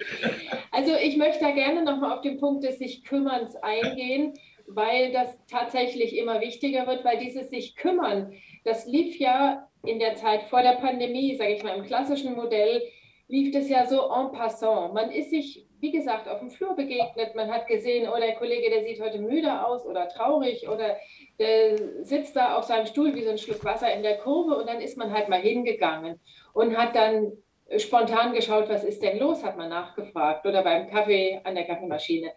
Also 0.74 0.94
ich 0.96 1.18
möchte 1.18 1.42
da 1.42 1.52
gerne 1.52 1.84
nochmal 1.84 2.14
auf 2.14 2.22
den 2.22 2.40
Punkt 2.40 2.64
des 2.64 2.80
sich 2.80 3.04
Kümmerns 3.04 3.56
eingehen, 3.58 4.34
weil 4.68 5.12
das 5.12 5.38
tatsächlich 5.48 6.18
immer 6.18 6.40
wichtiger 6.40 6.88
wird, 6.88 7.04
weil 7.04 7.20
dieses 7.20 7.50
sich 7.50 7.76
kümmern, 7.76 8.32
das 8.64 8.86
lief 8.86 9.20
ja 9.20 9.68
in 9.86 10.00
der 10.00 10.16
Zeit 10.16 10.44
vor 10.44 10.62
der 10.62 10.76
Pandemie, 10.76 11.36
sage 11.36 11.54
ich 11.54 11.64
mal, 11.64 11.76
im 11.76 11.86
klassischen 11.86 12.36
Modell, 12.36 12.82
lief 13.28 13.52
das 13.52 13.70
ja 13.70 13.86
so 13.86 14.10
en 14.12 14.32
passant. 14.32 14.94
Man 14.94 15.12
ist 15.12 15.30
sich, 15.30 15.66
wie 15.82 15.92
gesagt, 15.92 16.30
auf 16.30 16.40
dem 16.40 16.52
Flur 16.52 16.76
begegnet, 16.76 17.36
man 17.36 17.52
hat 17.52 17.68
gesehen, 17.68 18.08
oh, 18.08 18.18
der 18.18 18.36
Kollege, 18.36 18.70
der 18.70 18.84
sieht 18.84 19.02
heute 19.02 19.20
müde 19.20 19.66
aus 19.66 19.84
oder 19.86 20.08
traurig 20.08 20.70
oder 20.70 20.96
der 21.40 21.78
sitzt 22.04 22.36
da 22.36 22.58
auf 22.58 22.66
seinem 22.66 22.86
Stuhl 22.86 23.16
wie 23.16 23.24
so 23.24 23.32
ein 23.32 23.40
Schluck 23.40 23.66
Wasser 23.66 23.92
in 23.92 24.04
der 24.04 24.20
Kurve 24.20 24.56
und 24.56 24.70
dann 24.70 24.80
ist 24.80 24.98
man 24.98 25.12
halt 25.12 25.28
mal 25.28 25.42
hingegangen 25.42 26.20
und 26.54 26.78
hat 26.78 26.96
dann 26.96 27.32
spontan 27.78 28.34
geschaut, 28.34 28.70
was 28.70 28.84
ist 28.84 29.02
denn 29.02 29.18
los, 29.18 29.44
hat 29.44 29.58
man 29.58 29.70
nachgefragt 29.70 30.46
oder 30.46 30.64
beim 30.64 30.88
Kaffee 30.88 31.42
an 31.44 31.56
der 31.56 31.66
Kaffeemaschine. 31.66 32.32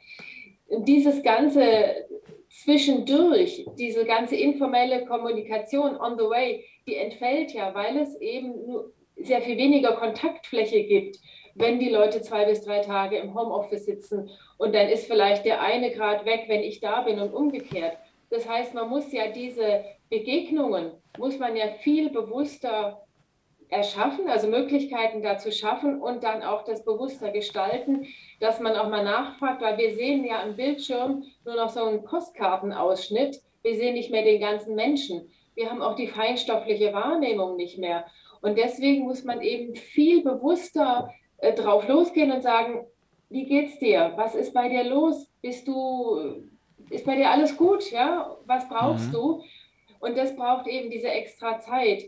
Dieses 0.68 1.22
ganze 1.22 2.06
zwischendurch, 2.48 3.66
diese 3.78 4.06
ganze 4.06 4.36
informelle 4.36 5.04
Kommunikation 5.04 5.96
on 5.96 6.16
the 6.16 6.24
way, 6.24 6.64
die 6.86 6.96
entfällt 6.96 7.52
ja, 7.52 7.74
weil 7.74 7.98
es 7.98 8.18
eben 8.20 8.54
sehr 9.16 9.42
viel 9.42 9.58
weniger 9.58 9.92
Kontaktfläche 9.92 10.84
gibt, 10.84 11.18
wenn 11.54 11.78
die 11.78 11.90
Leute 11.90 12.20
zwei 12.20 12.44
bis 12.44 12.62
drei 12.62 12.80
Tage 12.80 13.16
im 13.18 13.34
Homeoffice 13.34 13.86
sitzen 13.86 14.30
und 14.58 14.74
dann 14.74 14.88
ist 14.88 15.06
vielleicht 15.06 15.44
der 15.44 15.60
eine 15.60 15.92
Grad 15.92 16.24
weg, 16.24 16.44
wenn 16.48 16.62
ich 16.62 16.80
da 16.80 17.02
bin 17.02 17.20
und 17.20 17.32
umgekehrt. 17.32 17.96
Das 18.30 18.48
heißt, 18.48 18.74
man 18.74 18.88
muss 18.88 19.12
ja 19.12 19.28
diese 19.28 19.84
Begegnungen, 20.10 20.92
muss 21.18 21.38
man 21.38 21.56
ja 21.56 21.66
viel 21.80 22.10
bewusster 22.10 23.04
erschaffen, 23.68 24.28
also 24.28 24.46
Möglichkeiten 24.48 25.22
dazu 25.22 25.50
schaffen 25.50 26.00
und 26.00 26.22
dann 26.22 26.42
auch 26.42 26.64
das 26.64 26.84
bewusster 26.84 27.30
gestalten, 27.30 28.06
dass 28.40 28.60
man 28.60 28.76
auch 28.76 28.88
mal 28.88 29.04
nachfragt, 29.04 29.62
weil 29.62 29.78
wir 29.78 29.94
sehen 29.94 30.24
ja 30.24 30.42
am 30.42 30.56
Bildschirm 30.56 31.24
nur 31.44 31.56
noch 31.56 31.70
so 31.70 31.84
einen 31.84 32.04
Postkartenausschnitt. 32.04 33.42
Wir 33.62 33.76
sehen 33.76 33.94
nicht 33.94 34.10
mehr 34.10 34.22
den 34.22 34.40
ganzen 34.40 34.74
Menschen. 34.74 35.30
Wir 35.54 35.70
haben 35.70 35.82
auch 35.82 35.96
die 35.96 36.08
feinstoffliche 36.08 36.92
Wahrnehmung 36.92 37.56
nicht 37.56 37.78
mehr. 37.78 38.06
Und 38.42 38.58
deswegen 38.58 39.04
muss 39.04 39.24
man 39.24 39.40
eben 39.40 39.74
viel 39.74 40.22
bewusster 40.22 41.10
äh, 41.44 41.54
drauf 41.54 41.86
losgehen 41.88 42.32
und 42.32 42.42
sagen, 42.42 42.86
wie 43.28 43.46
geht's 43.46 43.78
dir? 43.78 44.12
Was 44.16 44.34
ist 44.34 44.54
bei 44.54 44.68
dir 44.68 44.84
los? 44.84 45.28
Bist 45.42 45.66
du, 45.68 46.46
ist 46.90 47.04
bei 47.04 47.16
dir 47.16 47.30
alles 47.30 47.56
gut? 47.56 47.90
Ja? 47.90 48.36
Was 48.46 48.68
brauchst 48.68 49.08
mhm. 49.08 49.12
du? 49.12 49.42
Und 50.00 50.16
das 50.16 50.36
braucht 50.36 50.66
eben 50.66 50.90
diese 50.90 51.08
extra 51.08 51.58
Zeit. 51.58 52.04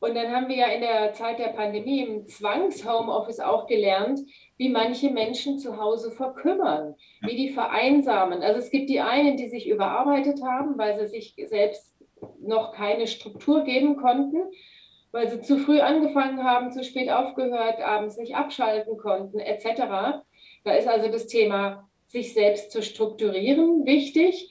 Und 0.00 0.16
dann 0.16 0.32
haben 0.32 0.48
wir 0.48 0.56
ja 0.56 0.66
in 0.66 0.80
der 0.80 1.12
Zeit 1.12 1.38
der 1.38 1.48
Pandemie 1.48 2.00
im 2.00 2.26
Zwangs-Homeoffice 2.26 3.40
auch 3.40 3.66
gelernt, 3.66 4.20
wie 4.56 4.68
manche 4.68 5.10
Menschen 5.10 5.58
zu 5.58 5.76
Hause 5.76 6.10
verkümmern, 6.10 6.96
wie 7.20 7.36
die 7.36 7.50
vereinsamen. 7.50 8.42
Also 8.42 8.58
es 8.58 8.70
gibt 8.70 8.90
die 8.90 9.00
einen, 9.00 9.36
die 9.36 9.48
sich 9.48 9.68
überarbeitet 9.68 10.42
haben, 10.42 10.76
weil 10.76 10.98
sie 10.98 11.06
sich 11.06 11.36
selbst 11.46 11.94
noch 12.40 12.72
keine 12.72 13.06
Struktur 13.06 13.62
geben 13.62 13.96
konnten, 13.96 14.50
weil 15.12 15.28
sie 15.28 15.40
zu 15.42 15.58
früh 15.58 15.80
angefangen 15.80 16.42
haben, 16.42 16.72
zu 16.72 16.82
spät 16.82 17.10
aufgehört, 17.10 17.80
abends 17.80 18.16
nicht 18.16 18.34
abschalten 18.34 18.96
konnten, 18.96 19.38
etc. 19.38 20.22
Da 20.64 20.72
ist 20.72 20.88
also 20.88 21.08
das 21.08 21.26
Thema, 21.26 21.88
sich 22.06 22.34
selbst 22.34 22.72
zu 22.72 22.82
strukturieren, 22.82 23.86
wichtig, 23.86 24.50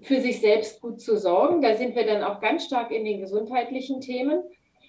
für 0.00 0.20
sich 0.20 0.40
selbst 0.40 0.80
gut 0.80 1.00
zu 1.00 1.16
sorgen. 1.16 1.62
Da 1.62 1.74
sind 1.76 1.94
wir 1.94 2.06
dann 2.06 2.22
auch 2.22 2.40
ganz 2.40 2.64
stark 2.64 2.90
in 2.90 3.04
den 3.04 3.20
gesundheitlichen 3.20 4.00
Themen. 4.00 4.42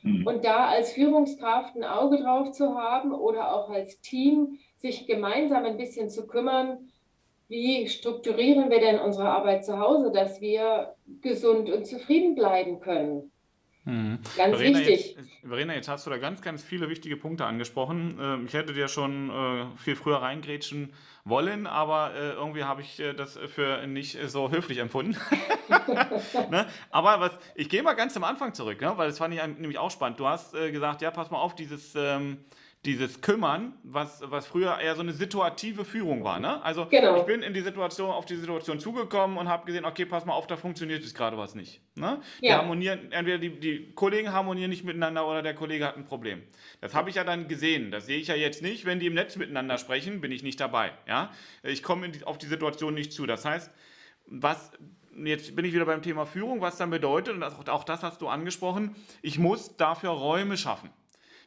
Mhm. 0.03 0.25
Und 0.25 0.45
da 0.45 0.67
als 0.67 0.93
Führungskraft 0.93 1.75
ein 1.75 1.83
Auge 1.83 2.17
drauf 2.17 2.51
zu 2.51 2.75
haben 2.75 3.13
oder 3.13 3.53
auch 3.55 3.69
als 3.69 3.99
Team 4.01 4.59
sich 4.77 5.05
gemeinsam 5.07 5.65
ein 5.65 5.77
bisschen 5.77 6.09
zu 6.09 6.25
kümmern, 6.27 6.91
wie 7.47 7.87
strukturieren 7.87 8.69
wir 8.69 8.79
denn 8.79 8.99
unsere 8.99 9.29
Arbeit 9.29 9.65
zu 9.65 9.77
Hause, 9.77 10.11
dass 10.11 10.39
wir 10.39 10.95
gesund 11.21 11.69
und 11.69 11.85
zufrieden 11.85 12.33
bleiben 12.33 12.79
können. 12.79 13.30
Mhm. 13.83 14.19
Ganz 14.37 14.55
Verena, 14.55 14.79
wichtig. 14.79 15.15
Jetzt, 15.17 15.29
Verena, 15.43 15.73
jetzt 15.73 15.87
hast 15.87 16.05
du 16.05 16.11
da 16.11 16.17
ganz, 16.17 16.41
ganz 16.41 16.63
viele 16.63 16.89
wichtige 16.89 17.17
Punkte 17.17 17.45
angesprochen. 17.45 18.17
Ähm, 18.21 18.45
ich 18.45 18.53
hätte 18.53 18.73
dir 18.73 18.87
schon 18.87 19.29
äh, 19.29 19.65
viel 19.77 19.95
früher 19.95 20.21
reingrätschen 20.21 20.93
wollen, 21.25 21.65
aber 21.65 22.13
äh, 22.13 22.31
irgendwie 22.33 22.63
habe 22.63 22.81
ich 22.81 22.99
äh, 22.99 23.13
das 23.13 23.39
für 23.47 23.87
nicht 23.87 24.17
so 24.27 24.51
höflich 24.51 24.77
empfunden. 24.77 25.17
ne? 26.51 26.67
Aber 26.91 27.19
was, 27.19 27.31
ich 27.55 27.69
gehe 27.69 27.81
mal 27.81 27.93
ganz 27.93 28.15
am 28.15 28.23
Anfang 28.23 28.53
zurück, 28.53 28.81
ne? 28.81 28.93
weil 28.97 29.07
das 29.07 29.17
fand 29.17 29.33
ich 29.33 29.41
nämlich 29.41 29.79
auch 29.79 29.91
spannend. 29.91 30.19
Du 30.19 30.27
hast 30.27 30.53
gesagt, 30.53 31.01
ja, 31.01 31.09
pass 31.09 31.31
mal 31.31 31.39
auf, 31.39 31.55
dieses. 31.55 31.93
Ähm, 31.95 32.37
dieses 32.85 33.21
Kümmern, 33.21 33.73
was, 33.83 34.23
was 34.25 34.47
früher 34.47 34.79
eher 34.79 34.95
so 34.95 35.01
eine 35.01 35.13
situative 35.13 35.85
Führung 35.85 36.23
war. 36.23 36.39
Ne? 36.39 36.63
Also 36.63 36.87
genau. 36.87 37.17
ich 37.17 37.23
bin 37.23 37.43
in 37.43 37.53
die 37.53 37.61
Situation, 37.61 38.09
auf 38.09 38.25
die 38.25 38.35
Situation 38.35 38.79
zugekommen 38.79 39.37
und 39.37 39.47
habe 39.47 39.67
gesehen, 39.67 39.85
okay, 39.85 40.05
pass 40.05 40.25
mal 40.25 40.33
auf, 40.33 40.47
da 40.47 40.57
funktioniert 40.57 41.03
jetzt 41.03 41.13
gerade 41.13 41.37
was 41.37 41.53
nicht. 41.53 41.79
Ne? 41.93 42.19
Die 42.41 42.47
ja. 42.47 42.57
harmonieren, 42.57 43.11
entweder 43.11 43.37
die, 43.37 43.59
die 43.59 43.91
Kollegen 43.93 44.33
harmonieren 44.33 44.71
nicht 44.71 44.83
miteinander 44.83 45.27
oder 45.27 45.43
der 45.43 45.53
Kollege 45.53 45.85
hat 45.85 45.95
ein 45.95 46.05
Problem. 46.05 46.41
Das 46.79 46.95
habe 46.95 47.11
ich 47.11 47.17
ja 47.17 47.23
dann 47.23 47.47
gesehen. 47.47 47.91
Das 47.91 48.07
sehe 48.07 48.17
ich 48.17 48.29
ja 48.29 48.35
jetzt 48.35 48.63
nicht, 48.63 48.85
wenn 48.85 48.99
die 48.99 49.05
im 49.05 49.13
Netz 49.13 49.35
miteinander 49.35 49.77
sprechen, 49.77 50.19
bin 50.19 50.31
ich 50.31 50.41
nicht 50.41 50.59
dabei. 50.59 50.91
Ja? 51.07 51.31
Ich 51.61 51.83
komme 51.83 52.11
auf 52.25 52.39
die 52.39 52.47
Situation 52.47 52.95
nicht 52.95 53.13
zu. 53.13 53.27
Das 53.27 53.45
heißt, 53.45 53.71
was 54.25 54.71
jetzt 55.23 55.55
bin 55.55 55.65
ich 55.65 55.73
wieder 55.73 55.85
beim 55.85 56.01
Thema 56.01 56.25
Führung, 56.25 56.61
was 56.61 56.77
dann 56.77 56.89
bedeutet, 56.89 57.35
und 57.35 57.69
auch 57.69 57.83
das 57.83 58.01
hast 58.01 58.21
du 58.21 58.27
angesprochen, 58.27 58.95
ich 59.21 59.37
muss 59.37 59.77
dafür 59.77 60.09
Räume 60.09 60.57
schaffen 60.57 60.89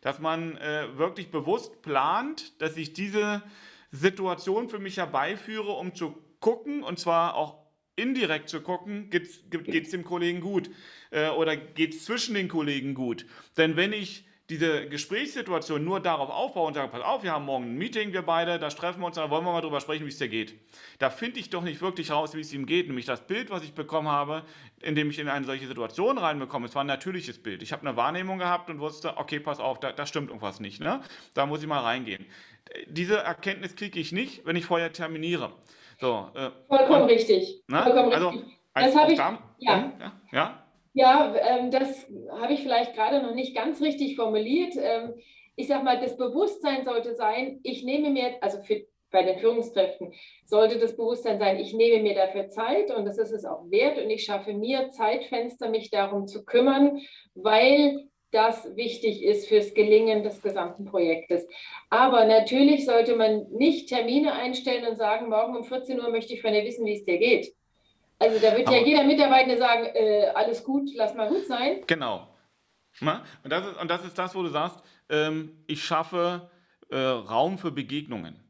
dass 0.05 0.21
man 0.21 0.59
äh, 0.59 0.99
wirklich 0.99 1.31
bewusst 1.31 1.81
plant, 1.81 2.61
dass 2.61 2.77
ich 2.77 2.93
diese 2.93 3.43
Situation 3.91 4.69
für 4.69 4.79
mich 4.79 4.99
herbeiführe, 4.99 5.73
um 5.73 5.95
zu 5.95 6.23
gucken, 6.41 6.83
und 6.83 6.99
zwar 6.99 7.35
auch 7.37 7.65
indirekt 7.97 8.51
zu 8.51 8.61
gucken, 8.61 9.09
geht 9.09 9.27
es 9.27 9.91
dem 9.91 10.05
Kollegen 10.05 10.43
gut 10.43 10.71
äh, 11.11 11.31
oder 11.31 11.57
geht 11.57 11.95
es 11.95 12.05
zwischen 12.05 12.35
den 12.35 12.49
Kollegen 12.49 12.93
gut. 12.93 13.25
Denn 13.57 13.77
wenn 13.77 13.95
ich 13.95 14.27
diese 14.51 14.89
Gesprächssituation 14.89 15.83
nur 15.83 16.01
darauf 16.01 16.29
aufbaue 16.29 16.67
und 16.67 16.75
sage, 16.75 16.89
pass 16.89 17.01
auf, 17.01 17.23
wir 17.23 17.33
haben 17.33 17.47
morgen 17.47 17.65
ein 17.65 17.79
Meeting, 17.79 18.13
wir 18.13 18.23
beide, 18.23 18.59
da 18.59 18.69
treffen 18.69 19.01
wir 19.01 19.07
uns, 19.07 19.17
da 19.17 19.31
wollen 19.31 19.45
wir 19.45 19.53
mal 19.53 19.63
drüber 19.63 19.81
sprechen, 19.81 20.05
wie 20.05 20.11
es 20.11 20.19
dir 20.19 20.29
geht. 20.29 20.55
Da 20.99 21.09
finde 21.09 21.41
ich 21.41 21.49
doch 21.49 21.63
nicht 21.63 21.81
wirklich 21.81 22.11
raus, 22.11 22.35
wie 22.35 22.41
es 22.41 22.53
ihm 22.53 22.67
geht, 22.67 22.89
nämlich 22.89 23.07
das 23.07 23.27
Bild, 23.27 23.49
was 23.49 23.65
ich 23.65 23.73
bekommen 23.73 24.09
habe, 24.09 24.43
indem 24.83 25.09
ich 25.09 25.19
in 25.19 25.29
eine 25.29 25.47
solche 25.47 25.67
Situation 25.67 26.19
reinbekomme. 26.19 26.67
Es 26.67 26.75
war 26.75 26.85
ein 26.85 26.89
natürliches 26.89 27.43
Bild. 27.43 27.63
Ich 27.63 27.73
habe 27.73 27.87
eine 27.87 27.97
Wahrnehmung 27.97 28.39
gehabt 28.39 28.69
und 28.69 28.81
wusste, 28.81 29.17
okay, 29.17 29.41
pass 29.41 29.61
auf, 29.61 29.81
da, 29.81 29.93
da 29.93 30.05
stimmt 30.05 30.29
irgendwas 30.29 30.61
nicht. 30.61 30.79
Ne? 30.79 31.01
Da 31.33 31.47
muss 31.47 31.63
ich 31.63 31.67
mal 31.67 31.81
reingehen. 31.81 32.27
Diese 32.87 33.17
Erkenntnis 33.17 33.77
kriege 33.77 33.99
ich 33.99 34.13
nicht, 34.13 34.45
wenn 34.45 34.57
ich 34.57 34.67
vorher 34.67 34.93
terminiere. 34.93 35.53
So, 36.01 36.31
äh, 36.35 36.51
Vollkommen 36.69 37.03
und, 37.03 37.11
richtig. 37.11 37.63
Ne? 37.69 37.83
Vollkommen 37.83 38.13
also, 38.13 38.29
richtig. 38.29 38.59
Das 38.75 38.97
habe 38.97 39.13
ich, 39.13 39.19
da, 39.19 39.39
ja. 39.59 39.77
Hm, 39.77 39.93
ja, 40.01 40.13
ja. 40.33 40.64
Ja, 40.95 41.35
ähm, 41.37 41.71
das 41.73 42.07
habe 42.31 42.53
ich 42.55 42.63
vielleicht 42.63 42.95
gerade 42.95 43.21
noch 43.21 43.35
nicht 43.35 43.55
ganz 43.55 43.81
richtig 43.83 44.15
formuliert. 44.17 44.75
Ähm, 44.79 45.15
ich 45.57 45.67
sage 45.67 45.85
mal, 45.85 46.01
das 46.01 46.17
Bewusstsein 46.17 46.85
sollte 46.85 47.15
sein, 47.15 47.61
ich 47.65 47.85
nehme 47.85 48.11
mir, 48.11 48.41
also 48.41 48.63
für, 48.63 48.85
bei 49.11 49.25
den 49.25 49.39
Führungskräften 49.39 50.13
sollte 50.45 50.79
das 50.79 50.97
Bewusstsein 50.97 51.39
sein, 51.39 51.59
ich 51.59 51.75
nehme 51.75 52.03
mir 52.03 52.15
dafür 52.15 52.49
Zeit 52.49 52.91
und 52.93 53.05
das 53.07 53.19
ist 53.19 53.33
es 53.33 53.45
auch 53.45 53.69
wert 53.71 53.99
und 53.99 54.09
ich 54.11 54.25
schaffe 54.25 54.53
mir 54.53 54.91
Zeitfenster, 54.91 55.69
mich 55.69 55.91
darum 55.91 56.27
zu 56.29 56.45
kümmern, 56.45 57.01
weil 57.35 58.09
das 58.31 58.75
wichtig 58.77 59.23
ist 59.23 59.49
fürs 59.49 59.75
Gelingen 59.75 60.23
des 60.25 60.43
gesamten 60.43 60.85
Projektes. 60.85 61.47
Aber 61.91 62.25
natürlich 62.25 62.85
sollte 62.85 63.15
man 63.17 63.47
nicht 63.51 63.89
Termine 63.89 64.33
einstellen 64.35 64.87
und 64.87 64.97
sagen, 64.97 65.29
morgen 65.29 65.57
um 65.57 65.65
14 65.65 66.01
Uhr 66.01 66.11
möchte 66.11 66.35
ich 66.35 66.43
von 66.43 66.53
dir 66.53 66.65
wissen, 66.65 66.87
wie 66.87 66.95
es 66.97 67.05
dir 67.05 67.19
geht. 67.19 67.53
Also 68.25 68.41
da 68.41 68.57
wird 68.57 68.67
Aber, 68.67 68.77
ja 68.77 68.85
jeder 68.85 69.05
Mitarbeiter 69.05 69.57
sagen, 69.59 69.87
äh, 69.95 70.27
alles 70.35 70.65
gut, 70.65 70.91
lass 70.95 71.15
mal 71.15 71.29
gut 71.29 71.47
sein. 71.47 71.83
Genau. 71.87 72.29
Und 73.01 73.51
das 73.51 73.67
ist, 73.67 73.81
und 73.81 73.91
das, 73.91 74.05
ist 74.05 74.19
das, 74.19 74.35
wo 74.35 74.43
du 74.43 74.49
sagst, 74.49 74.79
ähm, 75.09 75.65
ich 75.67 75.85
schaffe 75.85 76.49
äh, 76.91 76.97
Raum 76.97 77.59
für 77.59 77.71
Begegnungen. 77.71 78.41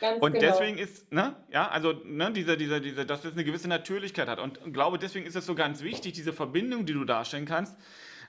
Ganz 0.00 0.22
und 0.22 0.32
genau. 0.34 0.46
deswegen 0.46 0.78
ist, 0.78 1.12
ne, 1.12 1.34
ja, 1.50 1.68
also, 1.68 1.92
ne, 2.04 2.32
diese, 2.32 2.56
diese, 2.56 2.80
diese, 2.80 3.04
dass 3.04 3.24
es 3.24 3.32
eine 3.32 3.44
gewisse 3.44 3.68
Natürlichkeit 3.68 4.28
hat. 4.28 4.38
Und, 4.38 4.58
und 4.58 4.72
glaube, 4.72 4.98
deswegen 4.98 5.26
ist 5.26 5.34
es 5.34 5.44
so 5.44 5.54
ganz 5.54 5.82
wichtig, 5.82 6.12
diese 6.12 6.32
Verbindung, 6.32 6.86
die 6.86 6.92
du 6.92 7.04
darstellen 7.04 7.46
kannst, 7.46 7.76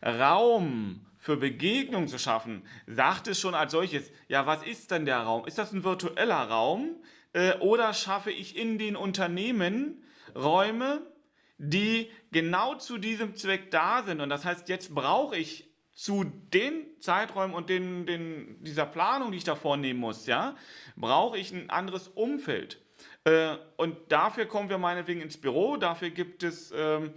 Raum 0.04 1.06
für 1.18 1.38
Begegnung 1.38 2.08
zu 2.08 2.18
schaffen, 2.18 2.64
sagt 2.88 3.28
es 3.28 3.39
schon 3.39 3.54
als 3.54 3.72
solches, 3.72 4.12
ja, 4.28 4.47
was 4.47 4.64
ist 4.64 4.89
denn 4.89 5.06
der 5.06 5.20
Raum? 5.20 5.45
Ist 5.45 5.60
das 5.60 5.72
ein 5.72 5.84
virtueller 5.84 6.50
Raum? 6.50 6.95
Äh, 7.34 7.54
oder 7.60 7.93
schaffe 7.93 8.32
ich 8.32 8.58
in 8.58 8.80
den 8.80 8.95
Unternehmen 8.95 10.02
Räume, 10.36 11.01
die 11.57 12.09
genau 12.32 12.75
zu 12.75 12.97
diesem 12.97 13.36
Zweck 13.36 13.71
da 13.71 14.03
sind. 14.03 14.21
Und 14.21 14.30
das 14.30 14.45
heißt, 14.45 14.69
jetzt 14.69 14.93
brauche 14.95 15.36
ich 15.36 15.69
zu 15.93 16.23
den 16.23 16.86
Zeiträumen 17.01 17.53
und 17.53 17.69
den, 17.69 18.05
den, 18.05 18.63
dieser 18.63 18.86
Planung, 18.86 19.32
die 19.32 19.38
ich 19.39 19.43
da 19.43 19.55
vornehmen 19.55 19.99
muss, 19.99 20.27
ja, 20.27 20.55
brauche 20.95 21.38
ich 21.38 21.51
ein 21.51 21.69
anderes 21.69 22.07
Umfeld. 22.07 22.82
Äh, 23.25 23.57
und 23.75 23.97
dafür 24.09 24.45
kommen 24.45 24.69
wir 24.69 24.77
meinetwegen 24.77 25.21
ins 25.21 25.36
Büro, 25.36 25.75
dafür 25.75 26.09
gibt 26.09 26.43
es 26.43 26.73
ähm, 26.73 27.13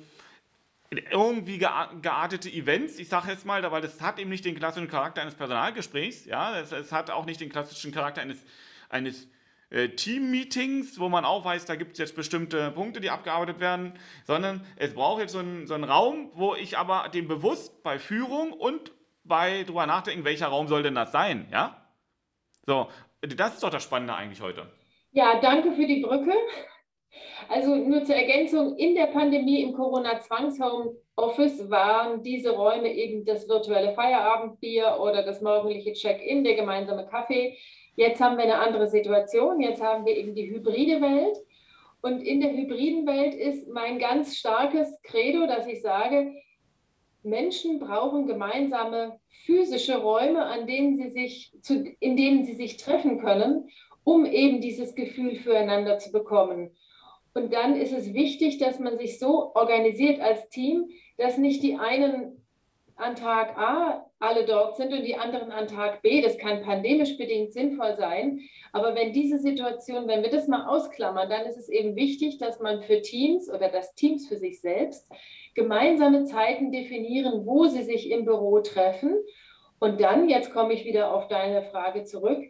irgendwie 0.91 1.59
geartete 1.59 2.51
Events, 2.51 2.99
ich 2.99 3.09
sage 3.09 3.31
jetzt 3.31 3.47
mal, 3.47 3.63
weil 3.71 3.83
das 3.83 4.01
hat 4.01 4.19
eben 4.19 4.31
nicht 4.31 4.45
den 4.45 4.57
klassischen 4.57 4.89
Charakter 4.89 5.23
eines 5.23 5.35
Personalgesprächs, 5.35 6.27
ja, 6.27 6.59
es, 6.59 6.93
hat 6.93 7.11
auch 7.11 7.25
nicht 7.25 7.41
den 7.41 7.49
klassischen 7.49 7.93
Charakter 7.93 8.21
eines, 8.21 8.39
eines 8.89 9.29
äh, 9.73 9.89
Team-Meetings, 9.89 11.01
wo 11.01 11.09
man 11.09 11.25
auch 11.25 11.45
weiß, 11.45 11.65
da 11.65 11.77
gibt 11.77 11.93
es 11.93 11.99
jetzt 11.99 12.15
bestimmte 12.15 12.71
Punkte, 12.73 13.01
die 13.01 13.11
abgearbeitet 13.11 13.59
werden, 13.59 13.95
sondern 14.27 14.67
es 14.77 14.95
braucht 14.95 15.21
jetzt 15.21 15.33
so 15.33 15.39
einen, 15.39 15.67
so 15.67 15.75
einen 15.75 15.85
Raum, 15.85 16.31
wo 16.35 16.55
ich 16.55 16.77
aber 16.77 17.09
dem 17.09 17.27
bewusst 17.27 17.83
bei 17.83 17.99
Führung 17.99 18.53
und 18.53 18.93
bei 19.25 19.65
drüber 19.65 19.87
nachdenken, 19.87 20.25
welcher 20.25 20.49
Raum 20.49 20.69
soll 20.69 20.83
denn 20.83 20.95
das 20.95 21.11
sein, 21.11 21.49
ja? 21.51 21.87
So, 22.67 22.89
das 23.23 23.55
ist 23.55 23.63
doch 23.63 23.71
das 23.71 23.83
Spannende 23.83 24.15
eigentlich 24.15 24.43
heute. 24.43 24.71
Ja, 25.13 25.41
danke 25.41 25.73
für 25.73 25.87
die 25.87 26.01
Brücke. 26.01 26.33
Also 27.49 27.75
nur 27.75 28.05
zur 28.05 28.15
Ergänzung, 28.15 28.77
in 28.77 28.95
der 28.95 29.07
Pandemie 29.07 29.63
im 29.63 29.75
Corona-Zwangshome-Office 29.75 31.71
waren 31.71 32.23
diese 32.23 32.51
Räume 32.51 32.93
eben 32.93 33.25
das 33.25 33.49
virtuelle 33.49 33.95
Feierabendbier 33.95 34.99
oder 35.01 35.23
das 35.23 35.41
morgendliche 35.41 35.93
Check-in, 35.93 36.45
der 36.45 36.55
gemeinsame 36.55 37.07
Kaffee. 37.07 37.59
Jetzt 37.95 38.21
haben 38.21 38.37
wir 38.37 38.45
eine 38.45 38.59
andere 38.59 38.89
Situation, 38.89 39.61
jetzt 39.61 39.83
haben 39.83 40.07
wir 40.07 40.17
eben 40.17 40.35
die 40.35 40.51
hybride 40.51 41.01
Welt. 41.01 41.37
Und 42.01 42.21
in 42.21 42.41
der 42.41 42.53
hybriden 42.53 43.07
Welt 43.07 43.35
ist 43.35 43.69
mein 43.69 43.99
ganz 43.99 44.37
starkes 44.37 45.01
Credo, 45.03 45.47
dass 45.47 45.67
ich 45.67 45.83
sage, 45.83 46.33
Menschen 47.23 47.79
brauchen 47.79 48.27
gemeinsame 48.27 49.21
physische 49.45 49.99
Räume, 49.99 50.45
an 50.45 50.67
denen 50.67 50.97
sie 50.97 51.11
sich, 51.11 51.53
zu, 51.61 51.85
in 52.01 52.17
denen 52.17 52.45
sie 52.45 52.55
sich 52.55 52.77
treffen 52.77 53.21
können, 53.21 53.69
um 54.03 54.27
eben 54.27 54.61
dieses 54.61 54.95
Gefühl 54.95 55.37
füreinander 55.37 55.99
zu 55.99 56.11
bekommen. 56.11 56.75
Und 57.35 57.53
dann 57.53 57.77
ist 57.77 57.93
es 57.93 58.13
wichtig, 58.13 58.59
dass 58.59 58.79
man 58.79 58.99
sich 58.99 59.19
so 59.19 59.55
organisiert 59.55 60.21
als 60.21 60.49
Team, 60.49 60.91
dass 61.17 61.39
nicht 61.39 61.63
die 61.63 61.77
einen 61.77 62.42
an 62.97 63.17
Tag 63.17 63.57
A 63.59 64.07
alle 64.19 64.45
dort 64.45 64.77
sind 64.77 64.93
und 64.93 65.03
die 65.03 65.17
anderen 65.17 65.51
an 65.51 65.67
Tag 65.67 66.03
B. 66.03 66.23
Das 66.23 66.39
kann 66.39 66.63
pandemisch 66.63 67.17
bedingt 67.17 67.53
sinnvoll 67.53 67.97
sein. 67.97 68.41
Aber 68.73 68.95
wenn 68.95 69.13
diese 69.13 69.39
Situation, 69.39 70.07
wenn 70.07 70.23
wir 70.23 70.31
das 70.31 70.49
mal 70.49 70.67
ausklammern, 70.67 71.29
dann 71.29 71.47
ist 71.47 71.57
es 71.57 71.69
eben 71.69 71.97
wichtig, 71.97 72.39
dass 72.39 72.61
man 72.61 72.83
für 72.83 73.03
Teams 73.03 73.51
oder 73.51 73.69
das 73.69 73.95
Teams 73.95 74.29
für 74.29 74.37
sich 74.37 74.61
selbst 74.61 75.11
gemeinsame 75.55 76.25
Zeiten 76.25 76.73
definieren, 76.73 77.47
wo 77.47 77.67
sie 77.67 77.83
sich 77.83 78.11
im 78.11 78.25
Büro 78.25 78.61
treffen. 78.61 79.17
Und 79.79 80.01
dann, 80.01 80.29
jetzt 80.29 80.53
komme 80.53 80.73
ich 80.73 80.85
wieder 80.85 81.13
auf 81.13 81.29
deine 81.29 81.63
Frage 81.63 82.05
zurück, 82.05 82.43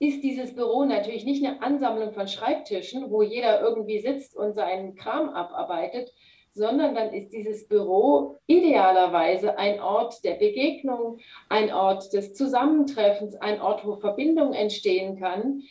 ist 0.00 0.22
dieses 0.22 0.54
Büro 0.54 0.84
natürlich 0.84 1.24
nicht 1.24 1.44
eine 1.44 1.60
Ansammlung 1.60 2.12
von 2.12 2.28
Schreibtischen, 2.28 3.10
wo 3.10 3.22
jeder 3.22 3.60
irgendwie 3.60 3.98
sitzt 3.98 4.36
und 4.36 4.54
seinen 4.54 4.94
Kram 4.94 5.28
abarbeitet, 5.28 6.12
sondern 6.58 6.94
dann 6.94 7.12
ist 7.14 7.32
dieses 7.32 7.66
Büro 7.66 8.36
idealerweise 8.46 9.56
ein 9.56 9.80
Ort 9.80 10.22
der 10.24 10.34
Begegnung, 10.34 11.18
ein 11.48 11.72
Ort 11.72 12.12
des 12.12 12.34
Zusammentreffens, 12.34 13.36
ein 13.36 13.60
Ort, 13.62 13.86
wo 13.86 13.96
Verbindung 13.96 14.52
entstehen 14.52 15.18
kann. 15.18 15.62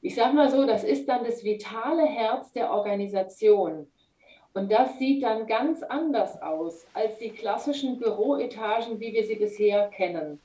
Ich 0.00 0.14
sage 0.14 0.34
mal 0.34 0.50
so, 0.50 0.64
das 0.66 0.84
ist 0.84 1.08
dann 1.08 1.24
das 1.24 1.44
vitale 1.44 2.06
Herz 2.06 2.52
der 2.52 2.72
Organisation. 2.72 3.86
Und 4.54 4.72
das 4.72 4.98
sieht 4.98 5.22
dann 5.22 5.46
ganz 5.46 5.82
anders 5.82 6.40
aus 6.40 6.86
als 6.94 7.18
die 7.18 7.30
klassischen 7.30 7.98
Büroetagen, 7.98 8.98
wie 8.98 9.12
wir 9.12 9.24
sie 9.24 9.36
bisher 9.36 9.88
kennen 9.88 10.40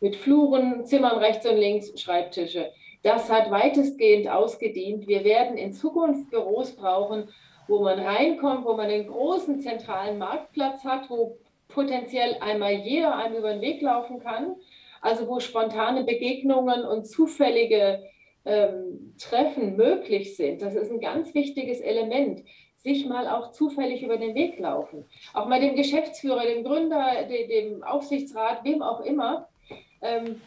mit 0.00 0.16
Fluren, 0.16 0.84
Zimmern 0.84 1.18
rechts 1.18 1.46
und 1.46 1.56
links, 1.56 1.98
Schreibtische. 2.00 2.70
Das 3.02 3.30
hat 3.30 3.50
weitestgehend 3.50 4.28
ausgedient. 4.28 5.06
Wir 5.06 5.24
werden 5.24 5.56
in 5.56 5.72
Zukunft 5.72 6.30
Büros 6.30 6.72
brauchen, 6.72 7.28
wo 7.68 7.82
man 7.82 7.98
reinkommt, 7.98 8.64
wo 8.64 8.74
man 8.74 8.90
einen 8.90 9.06
großen 9.06 9.60
zentralen 9.60 10.18
Marktplatz 10.18 10.84
hat, 10.84 11.10
wo 11.10 11.38
potenziell 11.68 12.36
einmal 12.40 12.74
jeder 12.74 13.16
einem 13.16 13.36
über 13.36 13.52
den 13.52 13.60
Weg 13.60 13.82
laufen 13.82 14.20
kann. 14.20 14.56
Also 15.00 15.28
wo 15.28 15.40
spontane 15.40 16.04
Begegnungen 16.04 16.84
und 16.84 17.06
zufällige 17.06 18.02
ähm, 18.44 19.14
Treffen 19.18 19.76
möglich 19.76 20.36
sind. 20.36 20.62
Das 20.62 20.74
ist 20.74 20.90
ein 20.90 21.00
ganz 21.00 21.34
wichtiges 21.34 21.80
Element. 21.80 22.42
Sich 22.74 23.06
mal 23.06 23.28
auch 23.28 23.50
zufällig 23.52 24.02
über 24.02 24.16
den 24.16 24.34
Weg 24.34 24.58
laufen. 24.58 25.04
Auch 25.34 25.46
mal 25.48 25.60
dem 25.60 25.74
Geschäftsführer, 25.74 26.44
dem 26.46 26.64
Gründer, 26.64 27.24
dem 27.28 27.82
Aufsichtsrat, 27.82 28.64
wem 28.64 28.82
auch 28.82 29.00
immer, 29.00 29.48
ähm, 30.02 30.40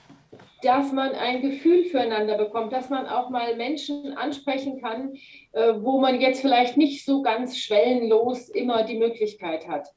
dass 0.64 0.92
man 0.92 1.12
ein 1.12 1.42
Gefühl 1.42 1.86
füreinander 1.86 2.38
bekommt, 2.38 2.74
dass 2.74 2.90
man 2.90 3.08
auch 3.08 3.30
mal 3.30 3.56
Menschen 3.56 4.14
ansprechen 4.18 4.82
kann, 4.82 5.14
äh, 5.54 5.74
wo 5.78 6.00
man 6.00 6.20
jetzt 6.20 6.42
vielleicht 6.42 6.78
nicht 6.78 7.06
so 7.06 7.22
ganz 7.22 7.58
schwellenlos 7.58 8.50
immer 8.50 8.84
die 8.84 8.98
Möglichkeit 8.98 9.68
hat. 9.68 9.88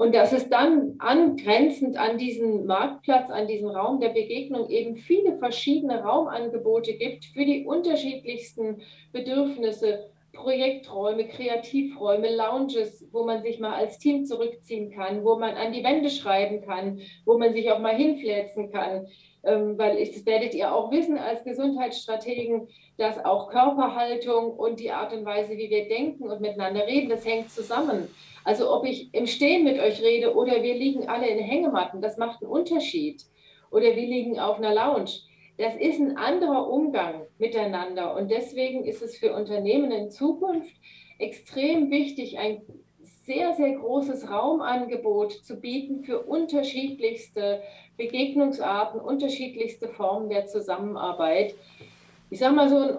Und 0.00 0.14
dass 0.14 0.32
es 0.32 0.48
dann 0.48 0.94
angrenzend 0.98 1.98
an 1.98 2.16
diesen 2.16 2.64
Marktplatz, 2.64 3.30
an 3.30 3.46
diesen 3.46 3.68
Raum 3.68 4.00
der 4.00 4.08
Begegnung 4.08 4.70
eben 4.70 4.96
viele 4.96 5.36
verschiedene 5.36 6.02
Raumangebote 6.02 6.94
gibt 6.94 7.26
für 7.26 7.44
die 7.44 7.66
unterschiedlichsten 7.66 8.80
Bedürfnisse, 9.12 10.10
Projekträume, 10.32 11.26
Kreativräume, 11.26 12.34
Lounges, 12.34 13.06
wo 13.12 13.24
man 13.24 13.42
sich 13.42 13.58
mal 13.58 13.74
als 13.74 13.98
Team 13.98 14.24
zurückziehen 14.24 14.90
kann, 14.90 15.22
wo 15.22 15.36
man 15.36 15.54
an 15.56 15.72
die 15.72 15.84
Wände 15.84 16.08
schreiben 16.08 16.62
kann, 16.62 17.00
wo 17.26 17.36
man 17.36 17.52
sich 17.52 17.70
auch 17.70 17.80
mal 17.80 17.94
hinfläzen 17.94 18.70
kann. 18.72 19.06
Ähm, 19.42 19.78
weil 19.78 19.98
ich, 19.98 20.12
das 20.12 20.26
werdet 20.26 20.54
ihr 20.54 20.74
auch 20.74 20.90
wissen 20.90 21.16
als 21.18 21.44
Gesundheitsstrategen, 21.44 22.68
dass 22.98 23.24
auch 23.24 23.50
Körperhaltung 23.50 24.52
und 24.52 24.80
die 24.80 24.90
Art 24.90 25.12
und 25.12 25.24
Weise, 25.24 25.56
wie 25.56 25.70
wir 25.70 25.88
denken 25.88 26.24
und 26.24 26.40
miteinander 26.40 26.86
reden, 26.86 27.08
das 27.08 27.24
hängt 27.24 27.50
zusammen. 27.50 28.08
Also 28.44 28.74
ob 28.74 28.84
ich 28.84 29.12
im 29.14 29.26
Stehen 29.26 29.64
mit 29.64 29.78
euch 29.78 30.02
rede 30.02 30.34
oder 30.34 30.62
wir 30.62 30.74
liegen 30.74 31.08
alle 31.08 31.28
in 31.28 31.38
Hängematten, 31.38 32.02
das 32.02 32.18
macht 32.18 32.42
einen 32.42 32.50
Unterschied. 32.50 33.24
Oder 33.70 33.94
wir 33.94 34.06
liegen 34.06 34.40
auf 34.40 34.58
einer 34.58 34.74
Lounge 34.74 35.20
das 35.60 35.76
ist 35.76 36.00
ein 36.00 36.16
anderer 36.16 36.70
Umgang 36.70 37.26
miteinander. 37.38 38.16
Und 38.16 38.30
deswegen 38.30 38.84
ist 38.84 39.02
es 39.02 39.18
für 39.18 39.34
Unternehmen 39.34 39.90
in 39.90 40.10
Zukunft 40.10 40.74
extrem 41.18 41.90
wichtig, 41.90 42.38
ein 42.38 42.62
sehr, 43.02 43.52
sehr 43.52 43.72
großes 43.72 44.30
Raumangebot 44.30 45.32
zu 45.32 45.60
bieten 45.60 46.02
für 46.02 46.20
unterschiedlichste 46.20 47.62
Begegnungsarten, 48.00 48.98
unterschiedlichste 48.98 49.88
Formen 49.88 50.30
der 50.30 50.46
Zusammenarbeit. 50.46 51.54
Ich 52.30 52.38
sage 52.38 52.54
mal 52.54 52.70
so, 52.70 52.78
ein 52.78 52.96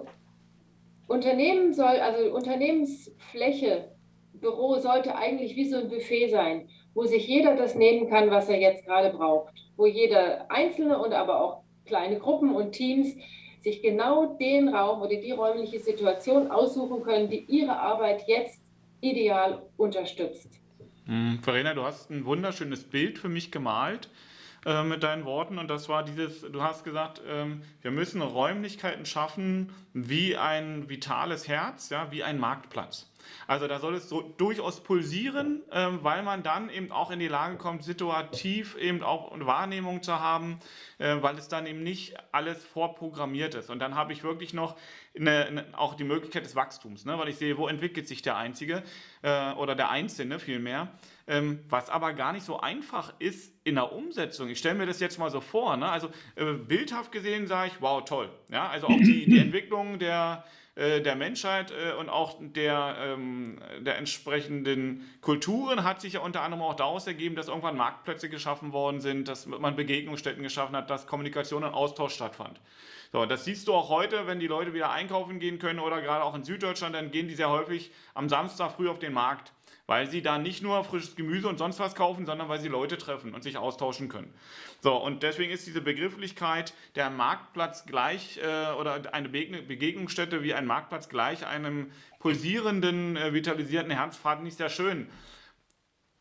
Unternehmen 1.08 1.74
soll, 1.74 2.00
also 2.00 2.32
Unternehmensfläche, 2.36 3.90
Büro 4.34 4.78
sollte 4.78 5.16
eigentlich 5.16 5.56
wie 5.56 5.68
so 5.68 5.78
ein 5.78 5.90
Buffet 5.90 6.30
sein, 6.30 6.70
wo 6.94 7.04
sich 7.06 7.28
jeder 7.28 7.56
das 7.56 7.74
nehmen 7.74 8.10
kann, 8.10 8.30
was 8.30 8.48
er 8.48 8.60
jetzt 8.60 8.86
gerade 8.86 9.10
braucht, 9.10 9.54
wo 9.76 9.88
jeder 9.88 10.52
Einzelne 10.52 11.00
und 11.00 11.14
aber 11.14 11.42
auch 11.42 11.64
kleine 11.86 12.20
Gruppen 12.20 12.54
und 12.54 12.74
Teams 12.74 13.16
sich 13.60 13.82
genau 13.82 14.38
den 14.38 14.70
Raum 14.70 15.02
oder 15.02 15.16
die 15.16 15.32
räumliche 15.32 15.80
Situation 15.80 16.52
aussuchen 16.52 17.02
können, 17.02 17.28
die 17.28 17.44
ihre 17.48 17.76
Arbeit 17.76 18.28
jetzt 18.28 18.62
ideal 19.02 19.64
unterstützt. 19.78 20.60
Hm, 21.06 21.40
Verena, 21.42 21.74
du 21.74 21.82
hast 21.82 22.12
ein 22.12 22.26
wunderschönes 22.26 22.84
Bild 22.84 23.18
für 23.18 23.30
mich 23.30 23.52
gemalt 23.52 24.10
äh, 24.66 24.84
mit 24.84 25.02
deinen 25.02 25.26
Worten 25.26 25.58
und 25.58 25.70
das 25.70 25.90
war 25.90 26.04
dieses, 26.04 26.42
du 26.42 26.62
hast 26.62 26.84
gesagt, 26.84 27.22
ähm, 27.28 27.64
wir 27.82 27.90
müssen 27.90 28.22
Räumlichkeiten 28.22 29.06
schaffen 29.08 29.74
wie 29.94 30.38
ein 30.38 30.88
vitales 30.88 31.48
Herz, 31.48 31.90
ja, 31.90 32.12
wie 32.12 32.24
ein 32.24 32.40
Marktplatz. 32.40 33.12
Also 33.48 33.68
da 33.68 33.80
soll 33.80 33.96
es 33.96 34.10
so 34.10 34.22
durchaus 34.22 34.82
pulsieren, 34.84 35.62
ähm, 35.72 36.00
weil 36.04 36.24
man 36.24 36.44
dann 36.44 36.70
eben 36.70 36.92
auch 36.92 37.12
in 37.12 37.20
die 37.20 37.28
Lage 37.28 37.58
kommt, 37.58 37.84
situativ 37.84 38.76
eben 38.78 39.04
auch 39.04 39.32
Wahrnehmung 39.40 40.04
zu 40.04 40.20
haben, 40.20 40.60
äh, 40.98 41.18
weil 41.22 41.38
es 41.38 41.48
dann 41.48 41.66
eben 41.66 41.84
nicht 41.84 42.16
alles 42.32 42.64
vorprogrammiert 42.64 43.56
ist. 43.56 43.70
Und 43.70 43.80
dann 43.80 43.96
habe 43.96 44.14
ich 44.14 44.24
wirklich 44.24 44.54
noch 44.54 44.76
eine, 45.16 45.46
eine, 45.46 45.66
auch 45.74 45.96
die 45.96 46.04
Möglichkeit 46.04 46.46
des 46.46 46.56
Wachstums, 46.56 47.06
ne? 47.06 47.18
weil 47.18 47.30
ich 47.30 47.38
sehe, 47.38 47.58
wo 47.58 47.68
entwickelt 47.68 48.08
sich 48.08 48.22
der 48.22 48.38
Einzige 48.38 48.84
äh, 49.22 49.52
oder 49.54 49.76
der 49.76 49.90
Einzelne 49.90 50.40
vielmehr. 50.40 50.90
Ähm, 51.32 51.64
was 51.70 51.90
aber 51.90 52.12
gar 52.12 52.34
nicht 52.34 52.46
so 52.46 52.60
einfach 52.60 53.14
ist 53.20 53.54
in 53.64 53.76
der 53.76 53.94
Umsetzung. 53.94 54.50
Ich 54.50 54.60
stelle 54.60 54.76
mir 54.76 54.86
das 54.86 55.00
jetzt 55.00 55.18
mal 55.18 55.32
so 55.32 55.40
vor. 55.40 55.78
Ne? 55.78 55.90
Also 55.90 56.10
äh, 56.36 56.52
bildhaft 56.52 57.14
gesehen 57.14 57.48
sage 57.48 57.72
ich, 57.74 57.82
wow, 57.82 58.04
toll. 58.04 58.30
Ja? 58.50 58.68
Also 58.68 58.88
auch 58.88 58.98
die, 58.98 59.26
die 59.26 59.40
Entwicklung 59.46 59.98
der 59.98 60.44
äh, 60.76 61.02
der 61.02 61.16
Menschheit 61.16 61.72
äh, 61.72 61.94
und 61.94 62.10
auch 62.10 62.38
der, 62.40 62.96
ähm, 63.00 63.60
der 63.80 63.98
entsprechenden 63.98 65.10
Kulturen 65.20 65.84
hat 65.84 66.00
sich 66.00 66.14
ja 66.14 66.22
unter 66.22 66.42
anderem 66.42 66.64
auch 66.64 66.76
daraus 66.76 67.08
ergeben, 67.08 67.36
dass 67.36 67.50
irgendwann 67.50 67.76
Marktplätze 67.76 68.30
geschaffen 68.30 68.72
worden 68.72 69.02
sind, 69.02 69.28
dass 69.28 69.46
man 69.46 69.76
Begegnungsstätten 69.76 70.42
geschaffen 70.44 70.76
hat, 70.76 70.90
dass 70.90 71.08
Kommunikation 71.08 71.66
und 71.66 71.74
Austausch 71.74 72.14
stattfand. 72.14 72.62
So, 73.12 73.26
das 73.26 73.44
siehst 73.44 73.68
du 73.68 73.74
auch 73.74 73.90
heute, 73.90 74.28
wenn 74.28 74.40
die 74.40 74.48
Leute 74.48 74.74
wieder 74.74 74.92
einkaufen 74.92 75.40
gehen 75.40 75.60
können 75.60 75.80
oder 75.80 76.02
gerade 76.02 76.24
auch 76.24 76.36
in 76.36 76.46
Süddeutschland, 76.46 76.96
dann 76.96 77.12
gehen 77.12 77.28
die 77.28 77.36
sehr 77.36 77.50
häufig 77.50 77.92
am 78.14 78.30
Samstag 78.30 78.72
früh 78.72 78.90
auf 78.90 79.00
den 79.00 79.12
Markt 79.12 79.52
weil 79.92 80.10
sie 80.10 80.22
da 80.22 80.38
nicht 80.38 80.64
nur 80.64 80.86
frisches 80.86 81.18
Gemüse 81.18 81.50
und 81.50 81.58
sonst 81.58 81.78
was 81.82 81.96
kaufen, 81.96 82.26
sondern 82.26 82.48
weil 82.48 82.62
sie 82.62 82.70
Leute 82.70 82.98
treffen 82.98 83.34
und 83.34 83.44
sich 83.44 83.58
austauschen 83.58 84.08
können. 84.08 84.34
So, 84.80 84.96
und 84.96 85.22
deswegen 85.22 85.52
ist 85.52 85.68
diese 85.68 85.82
Begrifflichkeit 85.82 86.74
der 86.96 87.10
Marktplatz 87.10 87.86
gleich 87.86 88.40
äh, 88.42 88.72
oder 88.80 89.14
eine 89.14 89.28
Begegnungsstätte 89.28 90.44
wie 90.44 90.54
ein 90.54 90.66
Marktplatz 90.66 91.10
gleich 91.10 91.46
einem 91.46 91.92
pulsierenden, 92.20 93.18
äh, 93.18 93.34
vitalisierten 93.34 93.92
Herzfahrt 93.92 94.42
nicht 94.44 94.56
sehr 94.56 94.70
schön. 94.70 95.10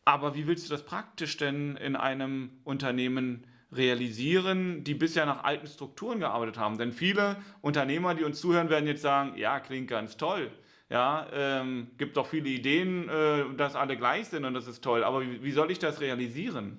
Aber 0.05 0.35
wie 0.35 0.49
willst 0.49 0.67
du 0.67 0.71
das 0.71 0.85
praktisch 0.85 1.37
denn 1.37 1.77
in 1.77 1.95
einem 1.95 2.51
Unternehmen 2.65 3.47
realisieren, 3.71 4.83
die 4.83 4.95
bisher 4.95 5.27
nach 5.27 5.45
alten 5.45 5.69
Strukturen 5.69 6.19
gearbeitet 6.19 6.59
haben? 6.59 6.77
Denn 6.77 6.91
viele 6.91 7.37
Unternehmer, 7.61 8.17
die 8.17 8.25
uns 8.25 8.41
zuhören, 8.41 8.69
werden 8.69 8.89
jetzt 8.89 9.03
sagen, 9.03 9.39
ja, 9.39 9.61
klingt 9.61 9.87
ganz 9.87 10.17
toll. 10.17 10.51
Ja, 10.91 11.29
ähm, 11.33 11.93
gibt 11.99 12.17
doch 12.17 12.27
viele 12.27 12.49
Ideen, 12.49 13.09
äh, 13.09 13.57
dass 13.57 13.77
alle 13.77 13.97
gleich 13.97 14.27
sind 14.27 14.45
und 14.45 14.55
das 14.55 14.67
ist 14.67 14.83
toll. 14.83 15.05
Aber 15.05 15.23
wie, 15.23 15.43
wie 15.43 15.53
soll 15.53 15.71
ich 15.71 15.79
das 15.79 16.01
realisieren? 16.01 16.79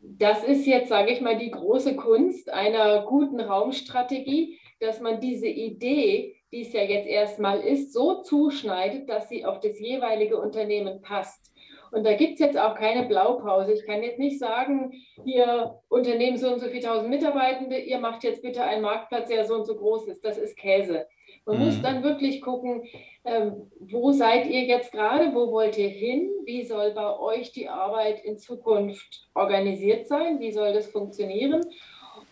Das 0.00 0.44
ist 0.44 0.64
jetzt, 0.64 0.88
sage 0.88 1.10
ich 1.10 1.20
mal, 1.20 1.36
die 1.36 1.50
große 1.50 1.96
Kunst 1.96 2.50
einer 2.50 3.02
guten 3.02 3.40
Raumstrategie, 3.40 4.58
dass 4.78 5.00
man 5.00 5.20
diese 5.20 5.48
Idee, 5.48 6.36
die 6.52 6.62
es 6.62 6.72
ja 6.72 6.82
jetzt 6.82 7.08
erstmal 7.08 7.60
ist, 7.60 7.92
so 7.92 8.22
zuschneidet, 8.22 9.08
dass 9.08 9.28
sie 9.28 9.44
auf 9.44 9.60
das 9.60 9.78
jeweilige 9.78 10.38
Unternehmen 10.38 11.02
passt. 11.02 11.52
Und 11.90 12.04
da 12.06 12.14
gibt 12.14 12.34
es 12.34 12.38
jetzt 12.38 12.58
auch 12.58 12.76
keine 12.76 13.06
Blaupause. 13.06 13.72
Ich 13.72 13.84
kann 13.84 14.02
jetzt 14.04 14.20
nicht 14.20 14.38
sagen, 14.38 14.92
hier 15.24 15.80
Unternehmen 15.88 16.36
so 16.36 16.52
und 16.52 16.60
so 16.60 16.68
viele 16.68 16.82
tausend 16.82 17.10
Mitarbeitende, 17.10 17.76
ihr 17.78 17.98
macht 17.98 18.22
jetzt 18.22 18.42
bitte 18.42 18.62
einen 18.62 18.82
Marktplatz, 18.82 19.28
der 19.28 19.44
so 19.44 19.56
und 19.56 19.66
so 19.66 19.74
groß 19.74 20.06
ist. 20.06 20.24
Das 20.24 20.38
ist 20.38 20.56
Käse. 20.56 21.06
Man 21.46 21.58
mhm. 21.58 21.64
muss 21.64 21.82
dann 21.82 22.02
wirklich 22.02 22.40
gucken, 22.40 22.84
ähm, 23.24 23.70
wo 23.80 24.12
seid 24.12 24.46
ihr 24.46 24.64
jetzt 24.64 24.92
gerade, 24.92 25.34
wo 25.34 25.50
wollt 25.50 25.76
ihr 25.78 25.88
hin, 25.88 26.30
wie 26.44 26.64
soll 26.64 26.92
bei 26.92 27.18
euch 27.18 27.52
die 27.52 27.68
Arbeit 27.68 28.24
in 28.24 28.38
Zukunft 28.38 29.28
organisiert 29.34 30.06
sein, 30.06 30.40
wie 30.40 30.52
soll 30.52 30.72
das 30.72 30.86
funktionieren. 30.88 31.64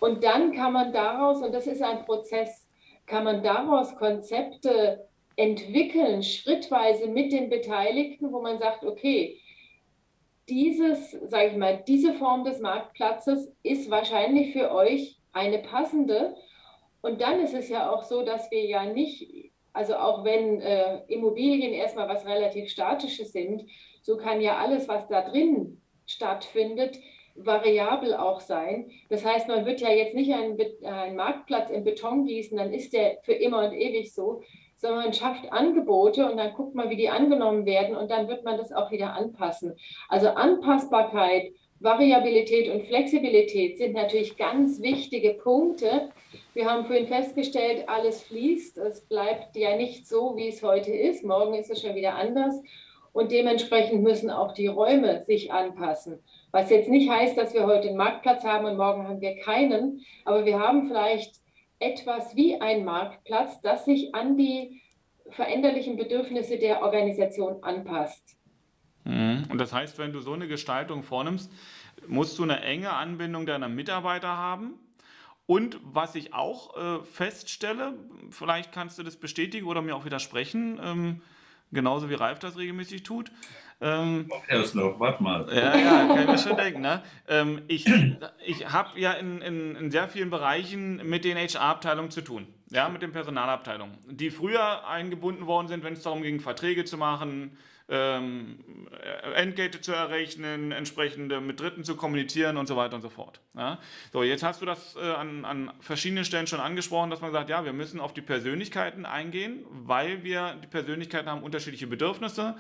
Und 0.01 0.23
dann 0.25 0.53
kann 0.53 0.73
man 0.73 0.93
daraus, 0.93 1.43
und 1.43 1.53
das 1.53 1.67
ist 1.67 1.83
ein 1.83 2.05
Prozess, 2.05 2.69
kann 3.07 3.25
man 3.25 3.43
daraus 3.43 3.97
Konzepte 3.97 5.09
entwickeln, 5.37 6.23
schrittweise 6.23 7.07
mit 7.07 7.33
den 7.33 7.49
Beteiligten, 7.49 8.33
wo 8.33 8.41
man 8.41 8.59
sagt, 8.59 8.85
okay, 8.85 9.41
dieses, 10.49 11.13
sage 11.13 11.49
ich 11.49 11.57
mal, 11.57 11.83
diese 11.87 12.15
Form 12.15 12.45
des 12.45 12.61
Marktplatzes 12.61 13.53
ist 13.63 13.91
wahrscheinlich 13.91 14.53
für 14.53 14.73
euch 14.73 15.19
eine 15.33 15.59
passende. 15.59 16.35
Und 17.09 17.23
dann 17.23 17.41
ist 17.41 17.55
es 17.55 17.71
ja 17.71 17.91
auch 17.91 18.03
so, 18.03 18.23
dass 18.23 18.51
wir 18.51 18.65
ja 18.67 18.85
nicht, 18.85 19.51
also 19.73 19.97
auch 19.97 20.25
wenn 20.25 20.61
äh, 20.61 21.01
Immobilien 21.09 21.73
erstmal 21.73 22.07
was 22.07 22.27
relativ 22.27 22.69
Statisches 22.69 23.33
sind, 23.33 23.65
so 24.03 24.19
kann 24.19 24.43
ja 24.43 24.59
alles, 24.59 24.89
was 24.89 25.09
da 25.09 25.23
drin 25.23 25.81
stattfindet, 26.07 26.99
variabel 27.35 28.15
auch 28.15 28.41
sein. 28.41 28.91
Das 29.09 29.25
heißt, 29.25 29.49
man 29.49 29.65
wird 29.65 29.81
ja 29.81 29.91
jetzt 29.91 30.15
nicht 30.15 30.35
einen, 30.35 30.59
einen 30.85 31.17
Marktplatz 31.17 31.71
in 31.71 31.85
Beton 31.85 32.27
gießen, 32.27 32.59
dann 32.59 32.75
ist 32.75 32.93
der 32.93 33.19
für 33.23 33.33
immer 33.33 33.65
und 33.65 33.73
ewig 33.73 34.13
so, 34.13 34.43
sondern 34.77 35.05
man 35.05 35.15
schafft 35.15 35.51
Angebote 35.51 36.31
und 36.31 36.37
dann 36.37 36.53
guckt 36.53 36.75
man, 36.75 36.91
wie 36.91 36.97
die 36.97 37.09
angenommen 37.09 37.65
werden 37.65 37.97
und 37.97 38.11
dann 38.11 38.29
wird 38.29 38.45
man 38.45 38.59
das 38.59 38.73
auch 38.73 38.91
wieder 38.91 39.15
anpassen. 39.15 39.77
Also 40.09 40.29
Anpassbarkeit, 40.29 41.53
Variabilität 41.81 42.71
und 42.71 42.85
Flexibilität 42.85 43.79
sind 43.79 43.95
natürlich 43.95 44.37
ganz 44.37 44.83
wichtige 44.83 45.35
Punkte. 45.35 46.11
Wir 46.59 46.69
haben 46.69 46.87
vorhin 46.87 47.07
festgestellt, 47.07 47.89
alles 47.89 48.25
fließt. 48.25 48.79
Es 48.79 49.03
bleibt 49.03 49.55
ja 49.55 49.77
nicht 49.77 50.09
so, 50.09 50.37
wie 50.37 50.49
es 50.49 50.61
heute 50.61 50.91
ist. 50.91 51.23
Morgen 51.25 51.55
ist 51.55 51.71
es 51.71 51.81
schon 51.81 51.95
wieder 51.95 52.17
anders. 52.17 52.61
Und 53.13 53.31
dementsprechend 53.31 54.03
müssen 54.03 54.29
auch 54.29 54.55
die 54.55 54.67
Räume 54.67 55.23
sich 55.23 55.53
anpassen. 55.53 56.19
Was 56.51 56.69
jetzt 56.69 56.89
nicht 56.89 57.09
heißt, 57.09 57.39
dass 57.39 57.55
wir 57.55 57.65
heute 57.65 57.87
einen 57.87 57.97
Marktplatz 57.97 58.43
haben 58.43 58.65
und 58.65 58.77
morgen 58.77 59.07
haben 59.07 59.21
wir 59.21 59.37
keinen. 59.37 60.05
Aber 60.25 60.45
wir 60.47 60.59
haben 60.59 60.89
vielleicht 60.89 61.37
etwas 61.79 62.35
wie 62.35 62.61
ein 62.61 62.85
Marktplatz, 62.85 63.61
das 63.61 63.85
sich 63.85 64.13
an 64.17 64.37
die 64.37 64.83
veränderlichen 65.31 65.97
Bedürfnisse 65.97 66.59
der 66.59 66.83
Organisation 66.83 67.63
anpasst. 67.63 68.37
Mhm. 69.05 69.45
Und 69.49 69.59
das 69.59 69.73
heißt, 69.73 69.97
wenn 70.01 70.13
du 70.13 70.19
so 70.19 70.33
eine 70.33 70.49
Gestaltung 70.49 71.05
vornimmst, 71.05 71.53
musst 72.09 72.37
du 72.37 72.43
eine 72.43 72.63
enge 72.63 72.91
Anbindung 72.91 73.47
deiner 73.47 73.69
Mitarbeiter 73.69 74.37
haben. 74.37 74.81
Und 75.49 75.81
was 75.83 76.15
ich 76.15 76.35
auch 76.35 76.77
äh, 76.77 77.05
feststelle, 77.07 77.95
vielleicht 78.29 78.71
kannst 78.71 78.99
du 78.99 79.03
das 79.03 79.17
bestätigen 79.17 79.67
oder 79.67 79.81
mir 79.81 79.97
auch 79.97 80.05
widersprechen, 80.05 80.79
ähm, 80.83 81.23
genauso 81.73 82.11
wie 82.11 82.15
Ralf 82.15 82.39
das 82.39 82.59
regelmäßig 82.59 83.03
tut, 83.03 83.33
ähm, 83.81 84.29
Erst 84.49 84.75
noch, 84.75 85.01
warte 85.01 85.23
mal. 85.23 85.47
Ja, 85.51 85.75
ja, 85.75 86.07
kann 86.09 86.21
ich 86.21 86.27
mir 86.27 86.39
schon 86.39 86.57
denken. 86.57 86.83
Ne? 86.83 87.01
Ähm, 87.29 87.63
ich 87.69 87.87
ich 88.45 88.69
habe 88.69 89.01
ja 89.01 89.13
in, 89.13 89.41
in, 89.41 89.77
in, 89.77 89.91
sehr 89.91 90.09
vielen 90.09 90.29
Bereichen 90.29 90.97
mit 91.09 91.25
den 91.25 91.39
HR-Abteilungen 91.39 92.11
zu 92.11 92.21
tun, 92.23 92.47
ja, 92.71 92.91
mit 92.91 93.01
den 93.01 93.13
Personalabteilungen, 93.13 93.97
die 94.07 94.31
früher 94.31 94.87
eingebunden 94.87 95.47
worden 95.47 95.69
sind, 95.69 95.83
wenn 95.83 95.93
es 95.95 96.03
darum 96.03 96.23
ging, 96.23 96.41
Verträge 96.41 96.85
zu 96.85 96.99
machen, 96.99 97.57
ähm, 97.89 98.59
Entgelte 99.35 99.81
zu 99.81 99.93
errechnen, 99.93 100.73
entsprechende 100.73 101.41
mit 101.41 101.61
Dritten 101.61 101.85
zu 101.85 101.97
kommunizieren 101.97 102.57
und 102.57 102.67
so 102.67 102.77
weiter 102.77 102.97
und 102.97 103.03
so 103.03 103.09
fort. 103.09 103.41
Ja? 103.57 103.79
So, 104.13 104.23
jetzt 104.23 104.43
hast 104.43 104.61
du 104.61 104.67
das 104.67 104.97
äh, 104.97 105.01
an, 105.01 105.45
an 105.45 105.73
verschiedenen 105.81 106.25
Stellen 106.25 106.47
schon 106.47 106.61
angesprochen, 106.61 107.11
dass 107.11 107.21
man 107.21 107.33
sagt, 107.33 107.49
ja, 107.49 107.65
wir 107.65 107.73
müssen 107.73 108.01
auf 108.01 108.13
die 108.13 108.21
Persönlichkeiten 108.21 109.07
eingehen, 109.07 109.65
weil 109.71 110.23
wir 110.23 110.57
die 110.63 110.67
Persönlichkeiten 110.67 111.29
haben 111.31 111.43
unterschiedliche 111.43 111.87
Bedürfnisse. 111.87 112.57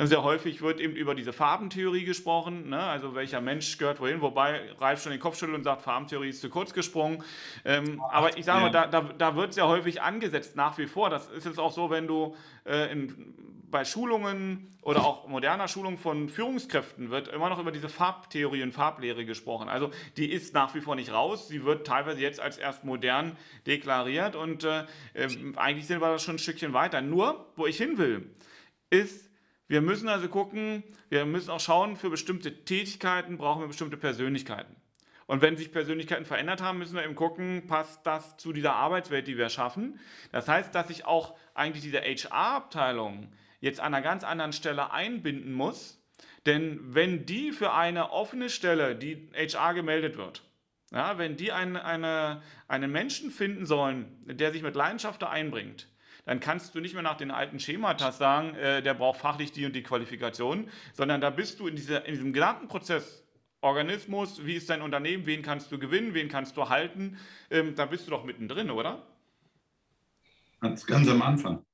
Sehr 0.00 0.22
häufig 0.22 0.62
wird 0.62 0.78
eben 0.78 0.94
über 0.94 1.16
diese 1.16 1.32
Farbentheorie 1.32 2.04
gesprochen, 2.04 2.68
ne? 2.68 2.80
also 2.80 3.16
welcher 3.16 3.40
Mensch 3.40 3.78
gehört 3.78 3.98
wohin, 3.98 4.20
wobei 4.20 4.60
Ralf 4.78 5.02
schon 5.02 5.10
den 5.10 5.20
Kopf 5.20 5.36
schüttelt 5.36 5.58
und 5.58 5.64
sagt, 5.64 5.82
Farbentheorie 5.82 6.28
ist 6.28 6.40
zu 6.40 6.50
kurz 6.50 6.72
gesprungen. 6.72 7.24
Ähm, 7.64 8.00
aber 8.12 8.38
ich 8.38 8.44
sage 8.44 8.60
mal, 8.60 8.70
da, 8.70 8.86
da, 8.86 9.00
da 9.00 9.34
wird 9.34 9.54
sehr 9.54 9.66
häufig 9.66 10.00
angesetzt 10.00 10.54
nach 10.54 10.78
wie 10.78 10.86
vor. 10.86 11.10
Das 11.10 11.28
ist 11.30 11.46
jetzt 11.46 11.58
auch 11.58 11.72
so, 11.72 11.90
wenn 11.90 12.06
du 12.06 12.36
äh, 12.64 12.92
in, 12.92 13.34
bei 13.70 13.84
Schulungen 13.84 14.68
oder 14.82 15.04
auch 15.04 15.28
moderner 15.28 15.68
Schulung 15.68 15.98
von 15.98 16.28
Führungskräften 16.28 17.10
wird 17.10 17.28
immer 17.28 17.48
noch 17.48 17.58
über 17.58 17.72
diese 17.72 17.88
Farbtheorie 17.88 18.62
und 18.62 18.72
Farblehre 18.72 19.24
gesprochen. 19.24 19.68
Also 19.68 19.90
die 20.16 20.30
ist 20.30 20.54
nach 20.54 20.74
wie 20.74 20.80
vor 20.80 20.94
nicht 20.94 21.12
raus. 21.12 21.48
Sie 21.48 21.64
wird 21.64 21.86
teilweise 21.86 22.20
jetzt 22.20 22.40
als 22.40 22.58
erst 22.58 22.84
modern 22.84 23.36
deklariert 23.66 24.36
und 24.36 24.64
äh, 24.64 24.84
äh, 25.14 25.28
eigentlich 25.56 25.86
sind 25.86 26.00
wir 26.00 26.08
da 26.08 26.18
schon 26.18 26.36
ein 26.36 26.38
Stückchen 26.38 26.72
weiter. 26.72 27.00
Nur, 27.00 27.46
wo 27.56 27.66
ich 27.66 27.76
hin 27.76 27.98
will, 27.98 28.30
ist, 28.90 29.30
wir 29.66 29.82
müssen 29.82 30.08
also 30.08 30.28
gucken, 30.28 30.82
wir 31.10 31.26
müssen 31.26 31.50
auch 31.50 31.60
schauen, 31.60 31.96
für 31.96 32.10
bestimmte 32.10 32.64
Tätigkeiten 32.64 33.36
brauchen 33.36 33.60
wir 33.60 33.68
bestimmte 33.68 33.96
Persönlichkeiten. 33.96 34.74
Und 35.28 35.42
wenn 35.42 35.58
sich 35.58 35.70
Persönlichkeiten 35.70 36.24
verändert 36.24 36.62
haben, 36.62 36.78
müssen 36.78 36.96
wir 36.96 37.04
eben 37.04 37.14
gucken, 37.14 37.66
passt 37.66 38.06
das 38.06 38.38
zu 38.38 38.54
dieser 38.54 38.74
Arbeitswelt, 38.76 39.28
die 39.28 39.36
wir 39.36 39.50
schaffen. 39.50 40.00
Das 40.32 40.48
heißt, 40.48 40.74
dass 40.74 40.88
ich 40.88 41.04
auch 41.04 41.36
eigentlich 41.52 41.82
diese 41.82 42.00
HR-Abteilung 42.00 43.30
jetzt 43.60 43.80
an 43.80 43.94
einer 43.94 44.02
ganz 44.02 44.24
anderen 44.24 44.52
Stelle 44.52 44.92
einbinden 44.92 45.52
muss. 45.52 46.02
Denn 46.46 46.80
wenn 46.82 47.26
die 47.26 47.52
für 47.52 47.72
eine 47.72 48.10
offene 48.10 48.48
Stelle, 48.48 48.96
die 48.96 49.28
HR 49.34 49.74
gemeldet 49.74 50.16
wird, 50.16 50.42
ja, 50.90 51.18
wenn 51.18 51.36
die 51.36 51.52
eine, 51.52 51.84
eine, 51.84 52.42
einen 52.66 52.90
Menschen 52.90 53.30
finden 53.30 53.66
sollen, 53.66 54.06
der 54.24 54.52
sich 54.52 54.62
mit 54.62 54.74
Leidenschaft 54.74 55.20
da 55.20 55.28
einbringt, 55.28 55.88
dann 56.24 56.40
kannst 56.40 56.74
du 56.74 56.80
nicht 56.80 56.94
mehr 56.94 57.02
nach 57.02 57.16
den 57.16 57.30
alten 57.30 57.58
Schemata 57.58 58.12
sagen, 58.12 58.54
äh, 58.54 58.82
der 58.82 58.94
braucht 58.94 59.20
fachlich 59.20 59.52
die 59.52 59.66
und 59.66 59.74
die 59.74 59.82
Qualifikation, 59.82 60.70
sondern 60.92 61.20
da 61.20 61.30
bist 61.30 61.60
du 61.60 61.68
in, 61.68 61.76
dieser, 61.76 62.04
in 62.06 62.14
diesem 62.14 62.32
gesamten 62.32 62.68
Prozess 62.68 63.24
Organismus, 63.60 64.44
wie 64.46 64.54
ist 64.54 64.70
dein 64.70 64.82
Unternehmen, 64.82 65.26
wen 65.26 65.42
kannst 65.42 65.72
du 65.72 65.78
gewinnen, 65.78 66.14
wen 66.14 66.28
kannst 66.28 66.56
du 66.56 66.68
halten, 66.68 67.18
ähm, 67.50 67.74
da 67.74 67.86
bist 67.86 68.06
du 68.06 68.10
doch 68.10 68.24
mittendrin, 68.24 68.70
oder? 68.70 69.06
Ganz, 70.60 70.86
ganz 70.86 71.08
am 71.08 71.22
Anfang. 71.22 71.64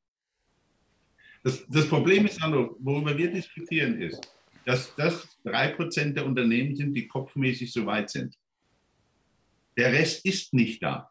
Das, 1.45 1.62
das 1.68 1.86
Problem 1.86 2.26
ist, 2.26 2.40
Sandro, 2.40 2.74
worüber 2.80 3.16
wir 3.16 3.30
diskutieren, 3.30 4.01
ist, 4.01 4.18
dass 4.64 4.95
das 4.97 5.38
drei 5.45 5.68
Prozent 5.68 6.16
der 6.16 6.24
Unternehmen 6.24 6.74
sind, 6.74 6.95
die 6.95 7.07
kopfmäßig 7.07 7.70
so 7.70 7.84
weit 7.84 8.09
sind. 8.09 8.34
Der 9.76 9.92
Rest 9.92 10.24
ist 10.24 10.55
nicht 10.55 10.82
da. 10.82 11.11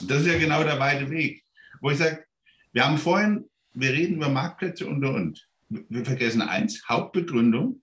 Und 0.00 0.08
das 0.08 0.22
ist 0.22 0.28
ja 0.28 0.38
genau 0.38 0.62
der 0.62 0.78
weite 0.78 1.10
Weg, 1.10 1.44
wo 1.80 1.90
ich 1.90 1.98
sage, 1.98 2.24
wir 2.72 2.86
haben 2.86 2.96
vorhin, 2.96 3.44
wir 3.74 3.90
reden 3.92 4.16
über 4.16 4.28
Marktplätze 4.28 4.86
und 4.86 5.04
und. 5.04 5.48
Wir 5.68 6.04
vergessen 6.04 6.42
eins, 6.42 6.86
Hauptbegründung, 6.88 7.82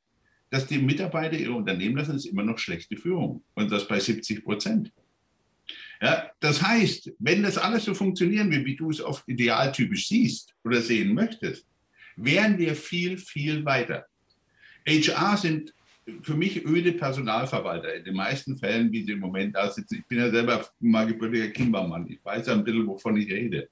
dass 0.52 0.68
die 0.68 0.78
Mitarbeiter 0.78 1.38
ihr 1.38 1.54
Unternehmen 1.54 1.98
lassen, 1.98 2.16
ist 2.16 2.26
immer 2.26 2.44
noch 2.44 2.60
schlechte 2.60 2.96
Führung. 2.96 3.44
Und 3.56 3.72
das 3.72 3.88
bei 3.88 4.00
70 4.00 4.46
Prozent. 4.46 4.94
Ja, 6.02 6.32
das 6.40 6.62
heißt, 6.62 7.12
wenn 7.20 7.44
das 7.44 7.58
alles 7.58 7.84
so 7.84 7.94
funktionieren 7.94 8.50
will, 8.52 8.64
wie 8.64 8.78
du 8.78 8.90
es 8.90 9.02
oft 9.02 9.28
idealtypisch 9.28 10.08
siehst 10.08 10.56
oder 10.64 10.82
sehen 10.82 11.14
möchtest, 11.14 11.66
wären 12.24 12.58
wir 12.58 12.76
viel, 12.76 13.18
viel 13.18 13.66
weiter. 13.66 14.06
HR 14.86 15.38
sind 15.38 15.74
für 16.22 16.36
mich 16.36 16.66
öde 16.66 16.94
Personalverwalter 16.94 17.94
in 17.94 18.04
den 18.04 18.16
meisten 18.16 18.58
Fällen, 18.58 18.92
wie 18.92 19.04
sie 19.04 19.14
im 19.14 19.20
Moment 19.20 19.56
da 19.56 19.70
sitzen. 19.70 20.00
Ich 20.00 20.06
bin 20.08 20.20
ja 20.20 20.30
selber 20.30 20.66
mal 20.80 21.06
gebürtiger 21.06 21.50
Kimbermann. 21.50 22.08
Ich 22.10 22.24
weiß 22.24 22.48
ja 22.48 22.54
ein 22.54 22.64
bisschen, 22.64 22.88
wovon 22.88 23.18
ich 23.18 23.32
rede. 23.32 23.70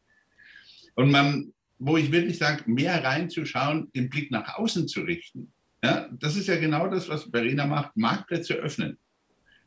Und 0.96 1.12
man, 1.12 1.54
wo 1.80 1.98
ich 1.98 2.12
wirklich 2.12 2.38
sage, 2.38 2.64
mehr 2.70 3.04
reinzuschauen, 3.04 3.92
den 3.94 4.10
Blick 4.10 4.32
nach 4.32 4.56
außen 4.56 4.88
zu 4.88 5.02
richten. 5.02 5.52
Ja, 5.84 6.10
das 6.12 6.36
ist 6.36 6.48
ja 6.48 6.58
genau 6.58 6.88
das, 6.88 7.08
was 7.10 7.26
Verena 7.26 7.66
macht, 7.66 7.96
Marktplätze 7.96 8.56
öffnen. 8.56 8.98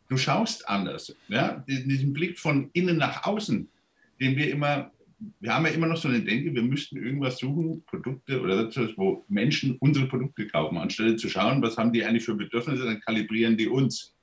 Du 0.09 0.17
schaust 0.17 0.69
anders. 0.69 1.15
Ja, 1.29 1.65
diesen 1.69 2.13
Blick 2.13 2.39
von 2.39 2.71
innen 2.73 2.97
nach 2.97 3.25
außen, 3.25 3.69
den 4.21 4.37
wir 4.37 4.51
immer 4.51 4.91
wir 5.41 5.55
haben 5.55 5.67
ja 5.67 5.73
immer 5.73 5.87
noch 5.87 5.97
so 5.97 6.09
eine 6.09 6.21
Denke, 6.21 6.55
wir 6.55 6.63
müssten 6.63 6.97
irgendwas 6.97 7.39
suchen, 7.39 7.83
Produkte 7.85 8.41
oder 8.41 8.69
etwas, 8.69 8.91
wo 8.97 9.25
Menschen 9.29 9.77
unsere 9.81 10.07
Produkte 10.07 10.47
kaufen, 10.47 10.79
anstelle 10.79 11.17
zu 11.17 11.29
schauen, 11.29 11.63
was 11.63 11.77
haben 11.77 11.93
die 11.93 12.05
eigentlich 12.05 12.25
für 12.25 12.35
Bedürfnisse, 12.35 12.85
dann 12.85 13.01
kalibrieren 13.01 13.57
die 13.57 13.69
uns. 13.69 14.15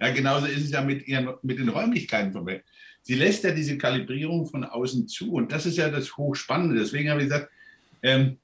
Ja, 0.00 0.10
genauso 0.10 0.46
ist 0.46 0.64
es 0.64 0.70
ja 0.70 0.82
mit, 0.82 1.06
ihren, 1.06 1.34
mit 1.42 1.58
den 1.58 1.68
Räumlichkeiten 1.68 2.32
von 2.32 2.46
Welt. 2.46 2.64
Sie 3.02 3.14
lässt 3.14 3.44
ja 3.44 3.52
diese 3.52 3.76
Kalibrierung 3.76 4.46
von 4.46 4.64
außen 4.64 5.08
zu 5.08 5.32
und 5.32 5.52
das 5.52 5.66
ist 5.66 5.76
ja 5.76 5.90
das 5.90 6.16
Hochspannende. 6.16 6.76
Deswegen 6.76 7.10
habe 7.10 7.22
ich 7.22 7.28
gesagt, 7.28 7.50
ähm, 8.02 8.38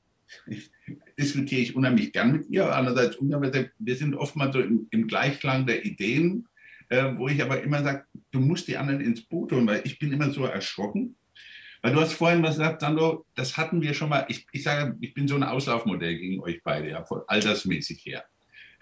diskutiere 1.18 1.60
ich 1.60 1.76
unheimlich 1.76 2.12
gern 2.12 2.32
mit 2.32 2.48
ihr. 2.50 2.74
Andererseits, 2.74 3.18
wir 3.20 3.96
sind 3.96 4.14
oftmals 4.14 4.54
so 4.54 4.60
im, 4.60 4.86
im 4.90 5.06
Gleichklang 5.06 5.66
der 5.66 5.84
Ideen, 5.84 6.46
äh, 6.88 7.12
wo 7.16 7.28
ich 7.28 7.42
aber 7.42 7.62
immer 7.62 7.82
sage, 7.82 8.04
du 8.32 8.40
musst 8.40 8.68
die 8.68 8.76
anderen 8.76 9.00
ins 9.00 9.22
Boot 9.22 9.52
holen, 9.52 9.66
weil 9.66 9.82
ich 9.84 9.98
bin 9.98 10.12
immer 10.12 10.30
so 10.30 10.44
erschrocken. 10.44 11.16
Weil 11.82 11.94
du 11.94 12.00
hast 12.00 12.12
vorhin 12.12 12.42
was 12.42 12.56
gesagt, 12.56 12.82
Sandro, 12.82 13.24
das 13.34 13.56
hatten 13.56 13.80
wir 13.80 13.94
schon 13.94 14.10
mal. 14.10 14.26
Ich, 14.28 14.46
ich 14.52 14.62
sage, 14.62 14.96
ich 15.00 15.14
bin 15.14 15.26
so 15.26 15.34
ein 15.34 15.42
Auslaufmodell 15.42 16.18
gegen 16.18 16.40
euch 16.40 16.62
beide, 16.62 16.90
ja, 16.90 17.04
altersmäßig 17.26 18.04
her. 18.04 18.24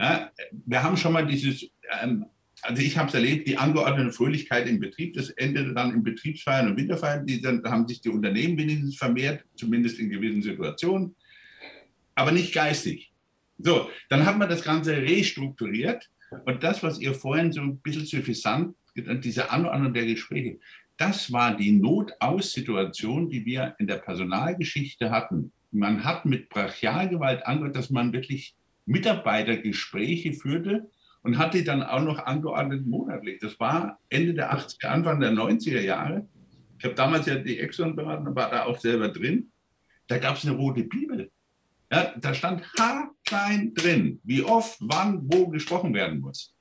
Ja, 0.01 0.31
wir 0.67 0.83
haben 0.83 0.97
schon 0.97 1.13
mal 1.13 1.27
dieses 1.27 1.71
ähm, 2.01 2.27
also 2.63 2.83
ich 2.83 2.99
habe 2.99 3.09
es 3.09 3.15
erlebt, 3.15 3.47
die 3.47 3.57
angeordnete 3.57 4.13
Fröhlichkeit 4.13 4.67
im 4.67 4.81
Betrieb, 4.81 5.15
das 5.15 5.31
endete 5.31 5.75
dann 5.75 5.95
in 5.95 6.03
Betriebsfeiern 6.03 6.69
und 6.69 6.77
Winterfeiern, 6.77 7.27
die 7.27 7.41
dann 7.41 7.63
da 7.63 7.71
haben 7.71 7.87
sich 7.87 8.01
die 8.01 8.09
Unternehmen 8.09 8.59
wenigstens 8.59 8.97
vermehrt, 8.97 9.45
zumindest 9.57 9.99
in 9.99 10.11
gewissen 10.11 10.43
Situationen, 10.43 11.15
aber 12.15 12.33
nicht 12.33 12.53
geistig. 12.53 13.13
So, 13.59 13.91
dann 14.09 14.25
hat 14.25 14.39
man 14.39 14.49
das 14.49 14.63
Ganze 14.63 14.97
restrukturiert 14.97 16.09
und 16.47 16.63
das, 16.63 16.83
was 16.83 17.01
ihr 17.01 17.15
vorhin 17.15 17.53
so 17.53 17.61
ein 17.61 17.79
bisschen 17.79 18.07
suffisant, 18.07 18.75
diese 18.97 19.51
Anordnung 19.51 19.95
der 19.95 20.07
Gespräche, 20.07 20.59
das 20.99 21.33
war 21.33 21.57
die 21.57 21.73
Notaussituation, 21.73 23.31
die 23.31 23.47
wir 23.47 23.75
in 23.79 23.87
der 23.87 23.97
Personalgeschichte 23.97 25.11
hatten. 25.11 25.53
Man 25.71 26.05
hat 26.05 26.27
mit 26.27 26.49
Brachialgewalt 26.51 27.47
angehört, 27.47 27.77
dass 27.77 27.91
man 27.91 28.13
wirklich 28.13 28.55
Mitarbeitergespräche 28.85 30.35
führte, 30.35 30.91
und 31.23 31.39
hat 31.39 31.55
die 31.55 31.65
dann 31.65 31.83
auch 31.83 32.03
noch 32.03 32.19
angeordnet 32.19 32.87
monatlich. 32.87 33.39
Das 33.41 33.59
war 33.61 33.99
Ende 34.09 34.35
der 34.35 34.53
80er, 34.53 34.87
Anfang 34.87 35.21
der 35.21 35.33
90er 35.33 35.81
Jahre. 35.81 36.27
Ich 36.79 36.85
habe 36.85 36.95
damals 36.95 37.27
ja 37.27 37.35
die 37.37 37.59
Exxon 37.59 37.97
beraten, 37.97 38.35
war 38.35 38.51
da 38.51 38.65
auch 38.65 38.79
selber 38.79 39.09
drin. 39.09 39.51
Da 40.07 40.19
gab 40.19 40.37
es 40.37 40.47
eine 40.47 40.57
rote 40.57 40.85
Bibel. 40.85 41.31
Ja, 41.91 42.15
da 42.19 42.35
stand 42.35 42.63
haarklein 42.79 43.75
drin, 43.75 44.21
wie 44.25 44.43
oft, 44.43 44.79
wann, 44.81 45.21
wo 45.23 45.49
gesprochen 45.49 45.93
werden 45.95 46.21
muss. 46.21 46.55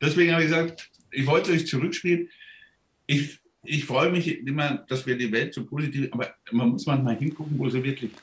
Deswegen 0.00 0.32
habe 0.32 0.42
ich 0.42 0.50
gesagt, 0.50 0.90
ich 1.10 1.26
wollte 1.26 1.52
euch 1.52 1.66
zurückspielen. 1.66 2.28
Ich, 3.06 3.40
ich 3.68 3.84
freue 3.84 4.10
mich 4.10 4.46
immer, 4.46 4.84
dass 4.88 5.06
wir 5.06 5.16
die 5.16 5.30
Welt 5.30 5.54
so 5.54 5.64
positiv, 5.64 6.08
aber 6.12 6.34
man 6.50 6.70
muss 6.70 6.86
manchmal 6.86 7.16
hingucken, 7.16 7.58
wo 7.58 7.68
sie 7.68 7.82
wirklich 7.82 8.12
ist. 8.12 8.22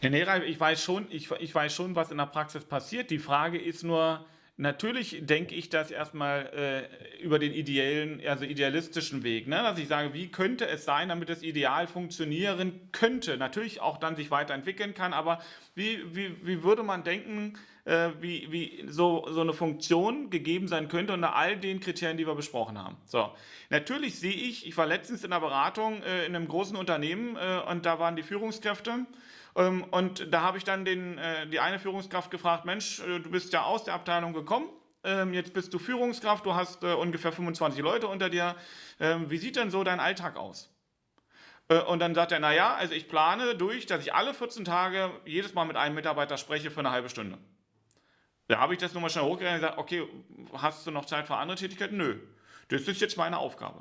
Herr 0.00 0.10
Nera, 0.10 0.42
ich 0.44 0.60
weiß 0.60 0.82
schon, 0.82 1.06
ich, 1.10 1.30
ich 1.40 1.54
weiß 1.54 1.74
schon, 1.74 1.96
was 1.96 2.10
in 2.10 2.18
der 2.18 2.26
Praxis 2.26 2.64
passiert. 2.64 3.10
Die 3.10 3.18
Frage 3.18 3.58
ist 3.58 3.82
nur, 3.84 4.24
Natürlich 4.56 5.18
denke 5.26 5.56
ich 5.56 5.68
das 5.68 5.90
erstmal 5.90 6.46
äh, 6.54 7.22
über 7.22 7.40
den 7.40 7.52
ideellen, 7.52 8.22
also 8.24 8.44
idealistischen 8.44 9.24
Weg, 9.24 9.48
ne? 9.48 9.56
dass 9.56 9.78
ich 9.80 9.88
sage, 9.88 10.14
wie 10.14 10.28
könnte 10.28 10.68
es 10.68 10.84
sein, 10.84 11.08
damit 11.08 11.28
das 11.28 11.42
Ideal 11.42 11.88
funktionieren 11.88 12.88
könnte, 12.92 13.36
natürlich 13.36 13.80
auch 13.80 13.98
dann 13.98 14.14
sich 14.14 14.30
weiterentwickeln 14.30 14.94
kann, 14.94 15.12
aber 15.12 15.42
wie, 15.74 15.98
wie, 16.14 16.46
wie 16.46 16.62
würde 16.62 16.84
man 16.84 17.02
denken, 17.02 17.58
äh, 17.84 18.10
wie, 18.20 18.46
wie 18.52 18.84
so, 18.86 19.26
so 19.28 19.40
eine 19.40 19.54
Funktion 19.54 20.30
gegeben 20.30 20.68
sein 20.68 20.86
könnte 20.86 21.14
unter 21.14 21.34
all 21.34 21.56
den 21.56 21.80
Kriterien, 21.80 22.16
die 22.16 22.26
wir 22.26 22.36
besprochen 22.36 22.78
haben. 22.78 22.96
So, 23.06 23.30
natürlich 23.70 24.20
sehe 24.20 24.32
ich, 24.32 24.68
ich 24.68 24.76
war 24.76 24.86
letztens 24.86 25.24
in 25.24 25.32
einer 25.32 25.40
Beratung 25.40 26.00
äh, 26.04 26.26
in 26.26 26.36
einem 26.36 26.46
großen 26.46 26.76
Unternehmen 26.76 27.36
äh, 27.36 27.60
und 27.68 27.86
da 27.86 27.98
waren 27.98 28.14
die 28.14 28.22
Führungskräfte 28.22 29.04
ähm, 29.56 29.84
und 29.84 30.32
da 30.32 30.42
habe 30.42 30.58
ich 30.58 30.64
dann 30.64 30.84
den, 30.84 31.18
äh, 31.18 31.46
die 31.46 31.60
eine 31.60 31.78
Führungskraft 31.78 32.30
gefragt, 32.30 32.64
Mensch, 32.64 33.00
äh, 33.00 33.20
du 33.20 33.30
bist 33.30 33.52
ja 33.52 33.62
aus 33.62 33.84
der 33.84 33.94
Abteilung 33.94 34.32
gekommen, 34.32 34.68
ähm, 35.04 35.32
jetzt 35.32 35.52
bist 35.52 35.72
du 35.72 35.78
Führungskraft, 35.78 36.44
du 36.44 36.54
hast 36.54 36.82
äh, 36.82 36.94
ungefähr 36.94 37.30
25 37.30 37.80
Leute 37.82 38.08
unter 38.08 38.30
dir. 38.30 38.56
Ähm, 38.98 39.30
wie 39.30 39.38
sieht 39.38 39.56
denn 39.56 39.70
so 39.70 39.84
dein 39.84 40.00
Alltag 40.00 40.36
aus? 40.36 40.70
Und 41.88 42.00
dann 42.00 42.14
sagt 42.14 42.30
er, 42.30 42.40
naja, 42.40 42.74
also 42.74 42.92
ich 42.92 43.08
plane 43.08 43.54
durch, 43.54 43.86
dass 43.86 44.02
ich 44.02 44.12
alle 44.12 44.34
14 44.34 44.66
Tage 44.66 45.10
jedes 45.24 45.54
Mal 45.54 45.64
mit 45.64 45.78
einem 45.78 45.94
Mitarbeiter 45.94 46.36
spreche 46.36 46.70
für 46.70 46.80
eine 46.80 46.90
halbe 46.90 47.08
Stunde. 47.08 47.38
Da 48.48 48.58
habe 48.58 48.74
ich 48.74 48.80
das 48.80 48.92
nochmal 48.92 49.08
schnell 49.08 49.24
hochgerechnet 49.24 49.54
und 49.54 49.60
gesagt, 49.62 49.78
okay, 49.78 50.06
hast 50.52 50.86
du 50.86 50.90
noch 50.90 51.06
Zeit 51.06 51.26
für 51.26 51.36
andere 51.36 51.56
Tätigkeiten? 51.56 51.96
Nö, 51.96 52.18
das 52.68 52.82
ist 52.82 53.00
jetzt 53.00 53.16
meine 53.16 53.38
Aufgabe. 53.38 53.80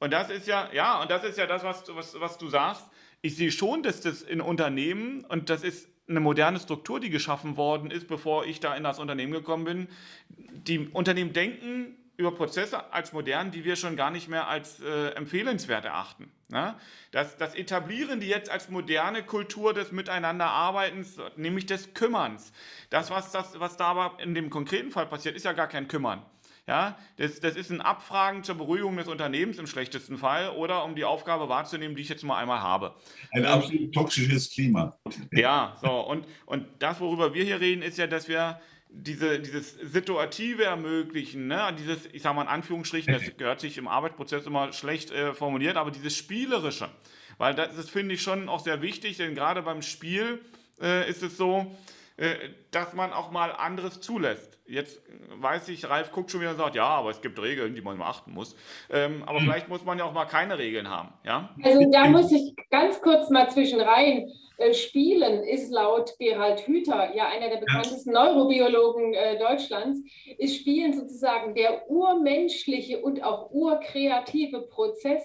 und 0.00 0.10
das 0.10 0.30
ist 0.30 0.48
ja, 0.48 0.68
ja, 0.72 1.00
und 1.00 1.12
das 1.12 1.22
ist 1.22 1.38
ja 1.38 1.46
das, 1.46 1.62
was, 1.62 1.84
was, 1.94 2.18
was 2.18 2.38
du 2.38 2.48
sagst 2.48 2.90
ich 3.22 3.36
sehe 3.36 3.52
schon, 3.52 3.82
dass 3.82 4.00
das 4.00 4.22
in 4.22 4.40
Unternehmen, 4.40 5.24
und 5.26 5.50
das 5.50 5.62
ist 5.62 5.88
eine 6.08 6.20
moderne 6.20 6.58
Struktur, 6.58 7.00
die 7.00 7.10
geschaffen 7.10 7.56
worden 7.56 7.90
ist, 7.90 8.08
bevor 8.08 8.44
ich 8.44 8.60
da 8.60 8.74
in 8.74 8.82
das 8.82 8.98
Unternehmen 8.98 9.32
gekommen 9.32 9.64
bin, 9.64 9.88
die 10.28 10.88
Unternehmen 10.88 11.32
denken 11.32 11.96
über 12.16 12.32
Prozesse 12.32 12.92
als 12.92 13.12
modern, 13.12 13.50
die 13.50 13.64
wir 13.64 13.76
schon 13.76 13.96
gar 13.96 14.10
nicht 14.10 14.28
mehr 14.28 14.46
als 14.46 14.80
äh, 14.80 15.08
empfehlenswert 15.14 15.86
erachten. 15.86 16.30
Ne? 16.48 16.74
Das, 17.12 17.36
das 17.38 17.54
etablieren 17.54 18.20
die 18.20 18.28
jetzt 18.28 18.50
als 18.50 18.68
moderne 18.68 19.22
Kultur 19.22 19.72
des 19.72 19.90
Miteinanderarbeitens, 19.90 21.16
nämlich 21.36 21.66
des 21.66 21.94
Kümmerns. 21.94 22.52
Das, 22.90 23.10
was, 23.10 23.32
das, 23.32 23.58
was 23.58 23.76
da 23.76 23.86
aber 23.86 24.22
in 24.22 24.34
dem 24.34 24.50
konkreten 24.50 24.90
Fall 24.90 25.06
passiert, 25.06 25.34
ist 25.34 25.44
ja 25.44 25.52
gar 25.52 25.68
kein 25.68 25.88
Kümmern. 25.88 26.22
Ja, 26.70 26.96
das, 27.16 27.40
das 27.40 27.56
ist 27.56 27.70
ein 27.70 27.80
Abfragen 27.80 28.44
zur 28.44 28.54
Beruhigung 28.54 28.96
des 28.96 29.08
Unternehmens 29.08 29.58
im 29.58 29.66
schlechtesten 29.66 30.16
Fall 30.16 30.50
oder 30.50 30.84
um 30.84 30.94
die 30.94 31.02
Aufgabe 31.02 31.48
wahrzunehmen, 31.48 31.96
die 31.96 32.02
ich 32.02 32.08
jetzt 32.08 32.22
mal 32.22 32.38
einmal 32.38 32.60
habe. 32.60 32.94
Ein 33.32 33.44
absolut 33.44 33.92
toxisches 33.92 34.48
Klima. 34.50 34.96
Ja, 35.32 35.76
so 35.82 35.90
und, 35.90 36.28
und 36.46 36.68
das, 36.78 37.00
worüber 37.00 37.34
wir 37.34 37.42
hier 37.42 37.60
reden, 37.60 37.82
ist 37.82 37.98
ja, 37.98 38.06
dass 38.06 38.28
wir 38.28 38.60
diese, 38.88 39.40
dieses 39.40 39.72
Situative 39.82 40.62
ermöglichen, 40.62 41.48
ne? 41.48 41.74
dieses, 41.76 42.06
ich 42.12 42.22
sage 42.22 42.36
mal 42.36 42.42
in 42.42 42.48
Anführungsstrichen, 42.48 43.12
das 43.12 43.36
gehört 43.36 43.58
sich 43.58 43.76
im 43.76 43.88
Arbeitsprozess 43.88 44.46
immer 44.46 44.72
schlecht 44.72 45.10
äh, 45.10 45.34
formuliert, 45.34 45.76
aber 45.76 45.90
dieses 45.90 46.16
Spielerische, 46.16 46.88
weil 47.38 47.56
das, 47.56 47.74
das 47.74 47.90
finde 47.90 48.14
ich 48.14 48.22
schon 48.22 48.48
auch 48.48 48.60
sehr 48.60 48.80
wichtig, 48.80 49.16
denn 49.16 49.34
gerade 49.34 49.62
beim 49.62 49.82
Spiel 49.82 50.40
äh, 50.80 51.10
ist 51.10 51.24
es 51.24 51.36
so, 51.36 51.76
dass 52.70 52.92
man 52.92 53.12
auch 53.12 53.30
mal 53.30 53.50
anderes 53.52 54.00
zulässt. 54.00 54.58
Jetzt 54.66 55.00
weiß 55.36 55.68
ich, 55.70 55.88
Ralf 55.88 56.12
guckt 56.12 56.30
schon 56.30 56.40
wieder 56.40 56.50
und 56.50 56.58
sagt, 56.58 56.76
ja, 56.76 56.84
aber 56.84 57.10
es 57.10 57.20
gibt 57.20 57.40
Regeln, 57.40 57.74
die 57.74 57.80
man 57.80 57.98
beachten 57.98 58.32
muss. 58.32 58.54
Ähm, 58.90 59.22
aber 59.24 59.40
mhm. 59.40 59.44
vielleicht 59.44 59.68
muss 59.68 59.84
man 59.84 59.98
ja 59.98 60.04
auch 60.04 60.12
mal 60.12 60.26
keine 60.26 60.58
Regeln 60.58 60.88
haben. 60.88 61.12
Ja? 61.24 61.50
Also 61.62 61.90
da 61.90 62.06
muss 62.06 62.30
ich 62.30 62.54
ganz 62.70 63.00
kurz 63.00 63.30
mal 63.30 63.48
zwischen 63.50 63.80
rein. 63.80 64.30
Äh, 64.58 64.74
Spielen 64.74 65.42
ist 65.44 65.72
laut 65.72 66.12
Gerald 66.18 66.66
Hüther, 66.66 67.14
ja 67.16 67.28
einer 67.28 67.48
der 67.48 67.56
bekanntesten 67.56 68.12
Neurobiologen 68.12 69.14
äh, 69.14 69.38
Deutschlands, 69.38 70.00
ist 70.36 70.56
Spielen 70.56 70.92
sozusagen 70.92 71.54
der 71.54 71.90
urmenschliche 71.90 73.00
und 73.00 73.22
auch 73.24 73.50
urkreative 73.50 74.68
Prozess. 74.68 75.22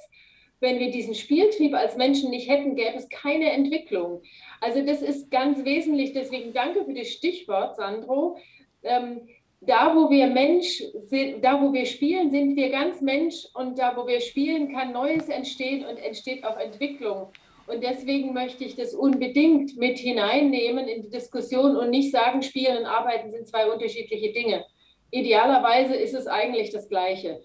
Wenn 0.60 0.80
wir 0.80 0.91
diesen 0.91 1.16
Spieltrieb 1.16 1.74
als 1.74 1.97
Menschen 1.97 2.30
nicht 2.30 2.49
hätten, 2.49 2.76
gäbe 2.76 2.95
es 2.95 3.10
keine 3.10 3.51
Entwicklung. 3.51 4.22
Also 4.62 4.86
das 4.86 5.01
ist 5.01 5.30
ganz 5.30 5.64
wesentlich. 5.66 6.14
Deswegen 6.14 6.53
danke 6.53 6.86
für 6.86 6.93
das 6.93 7.10
Stichwort, 7.10 7.76
Sandro. 7.76 8.38
Ähm, 8.84 9.28
da, 9.62 9.95
wo 9.95 10.10
wir 10.10 10.28
Mensch 10.28 10.84
sind, 11.10 11.43
da, 11.43 11.62
wo 11.62 11.74
wir 11.74 11.86
spielen, 11.86 12.30
sind 12.30 12.56
wir 12.56 12.70
ganz 12.70 13.01
Mensch 13.01 13.45
und 13.53 13.80
da, 13.80 13.95
wo 13.97 14.08
wir 14.08 14.22
spielen, 14.22 14.72
kann 14.72 14.91
Neues 14.91 15.28
entstehen 15.28 15.86
und 15.86 15.97
entsteht 15.97 16.43
auch 16.43 16.58
Entwicklung. 16.58 17.32
Und 17.68 17.84
deswegen 17.84 18.34
möchte 18.34 18.64
ich 18.64 18.76
das 18.76 18.93
unbedingt 18.93 19.76
mit 19.78 19.97
hineinnehmen 19.97 20.88
in 20.88 21.01
die 21.01 21.10
Diskussion 21.10 21.76
und 21.76 21.89
nicht 21.89 22.12
sagen, 22.12 22.43
Spielen 22.43 22.78
und 22.78 22.86
Arbeiten 22.86 23.32
sind 23.32 23.47
zwei 23.47 23.72
unterschiedliche 23.72 24.32
Dinge. 24.34 24.66
Idealerweise 25.10 25.95
ist 25.95 26.14
es 26.14 26.28
eigentlich 26.28 26.72
das 26.72 26.89
Gleiche. 26.89 27.41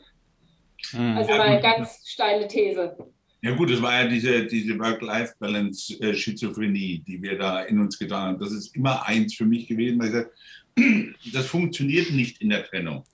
Hm. 0.91 1.17
Also 1.17 1.31
mal 1.31 1.43
eine 1.43 1.61
ganz 1.61 2.03
steile 2.07 2.49
These. 2.49 2.97
Ja 3.43 3.53
gut, 3.53 3.71
es 3.71 3.81
war 3.81 4.03
ja 4.03 4.09
diese, 4.09 4.45
diese 4.47 4.79
Work-Life-Balance-Schizophrenie, 4.79 6.97
äh, 6.97 7.03
die 7.07 7.23
wir 7.23 7.39
da 7.39 7.63
in 7.63 7.81
uns 7.81 7.99
getan 7.99 8.35
haben. 8.35 8.39
Das 8.39 8.53
ist 8.53 8.77
immer 8.77 9.07
eins 9.07 9.35
für 9.35 9.47
mich 9.47 9.67
gewesen, 9.67 9.99
weil 9.99 10.09
ich 10.09 10.13
sage, 10.13 10.31
das 11.33 11.47
funktioniert 11.47 12.11
nicht 12.11 12.43
in 12.43 12.51
der 12.51 12.65
Trennung. 12.65 13.05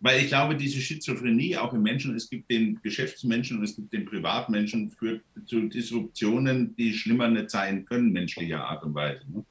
Weil 0.00 0.20
ich 0.20 0.28
glaube, 0.28 0.54
diese 0.56 0.80
Schizophrenie 0.80 1.56
auch 1.56 1.72
im 1.74 1.82
Menschen, 1.82 2.14
es 2.14 2.28
gibt 2.28 2.50
den 2.50 2.78
Geschäftsmenschen 2.82 3.58
und 3.58 3.64
es 3.64 3.74
gibt 3.76 3.92
den 3.92 4.06
Privatmenschen, 4.06 4.90
führt 4.90 5.22
zu 5.46 5.68
Disruptionen, 5.68 6.74
die 6.76 6.92
schlimmer 6.94 7.28
nicht 7.28 7.50
sein 7.50 7.86
können, 7.86 8.12
menschlicher 8.12 8.64
Art 8.64 8.82
und 8.82 8.94
Weise. 8.94 9.22
Ne? 9.30 9.44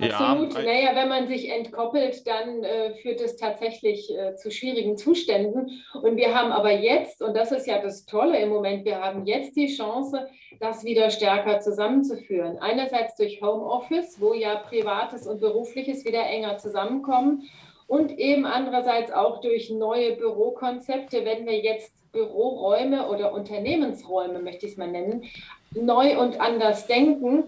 Absolut. 0.00 0.54
Ja, 0.54 0.62
naja, 0.62 0.90
wenn 0.94 1.08
man 1.08 1.26
sich 1.26 1.50
entkoppelt, 1.50 2.26
dann 2.26 2.62
äh, 2.62 2.94
führt 2.94 3.20
es 3.20 3.36
tatsächlich 3.36 4.16
äh, 4.16 4.36
zu 4.36 4.50
schwierigen 4.50 4.96
Zuständen. 4.96 5.82
Und 6.00 6.16
wir 6.16 6.34
haben 6.34 6.52
aber 6.52 6.72
jetzt, 6.72 7.22
und 7.22 7.36
das 7.36 7.52
ist 7.52 7.66
ja 7.66 7.80
das 7.80 8.06
Tolle 8.06 8.38
im 8.38 8.48
Moment, 8.48 8.84
wir 8.84 9.00
haben 9.00 9.26
jetzt 9.26 9.56
die 9.56 9.66
Chance, 9.66 10.28
das 10.60 10.84
wieder 10.84 11.10
stärker 11.10 11.60
zusammenzuführen. 11.60 12.58
Einerseits 12.58 13.16
durch 13.16 13.40
Homeoffice, 13.42 14.20
wo 14.20 14.34
ja 14.34 14.56
Privates 14.56 15.26
und 15.26 15.40
Berufliches 15.40 16.04
wieder 16.04 16.24
enger 16.24 16.58
zusammenkommen. 16.58 17.48
und 17.88 18.18
eben 18.18 18.44
andererseits 18.44 19.10
auch 19.10 19.40
durch 19.40 19.70
neue 19.70 20.14
Bürokonzepte, 20.14 21.24
wenn 21.24 21.46
wir 21.46 21.58
jetzt 21.58 21.92
Büroräume 22.12 23.08
oder 23.08 23.32
Unternehmensräume, 23.32 24.40
möchte 24.40 24.66
ich 24.66 24.72
es 24.72 24.78
mal 24.78 24.90
nennen, 24.90 25.24
neu 25.72 26.18
und 26.18 26.40
anders 26.40 26.86
denken, 26.86 27.44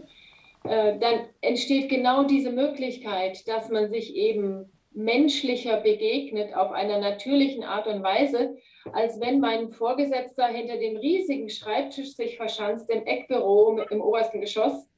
äh, 0.65 0.99
dann 0.99 1.27
entsteht 1.41 1.89
genau 1.89 2.25
diese 2.25 2.51
Möglichkeit, 2.51 3.47
dass 3.49 3.69
man 3.71 3.89
sich 3.89 4.15
eben 4.15 4.71
menschlicher 4.93 5.81
begegnet 5.81 6.55
auf 6.55 6.73
einer 6.73 6.99
natürlichen 6.99 7.65
Art 7.65 7.87
und 7.87 8.03
Weise, 8.03 8.57
als 8.93 9.21
wenn 9.21 9.41
mein 9.41 9.71
Vorgesetzter 9.71 10.47
hinter 10.47 10.77
dem 10.77 10.97
riesigen 10.97 11.49
Schreibtisch 11.49 12.15
sich 12.15 12.37
verschanzt 12.37 12.91
im 12.91 13.07
Eckbüro 13.07 13.81
im 13.91 14.01
obersten 14.01 14.41
Geschoss 14.41 14.89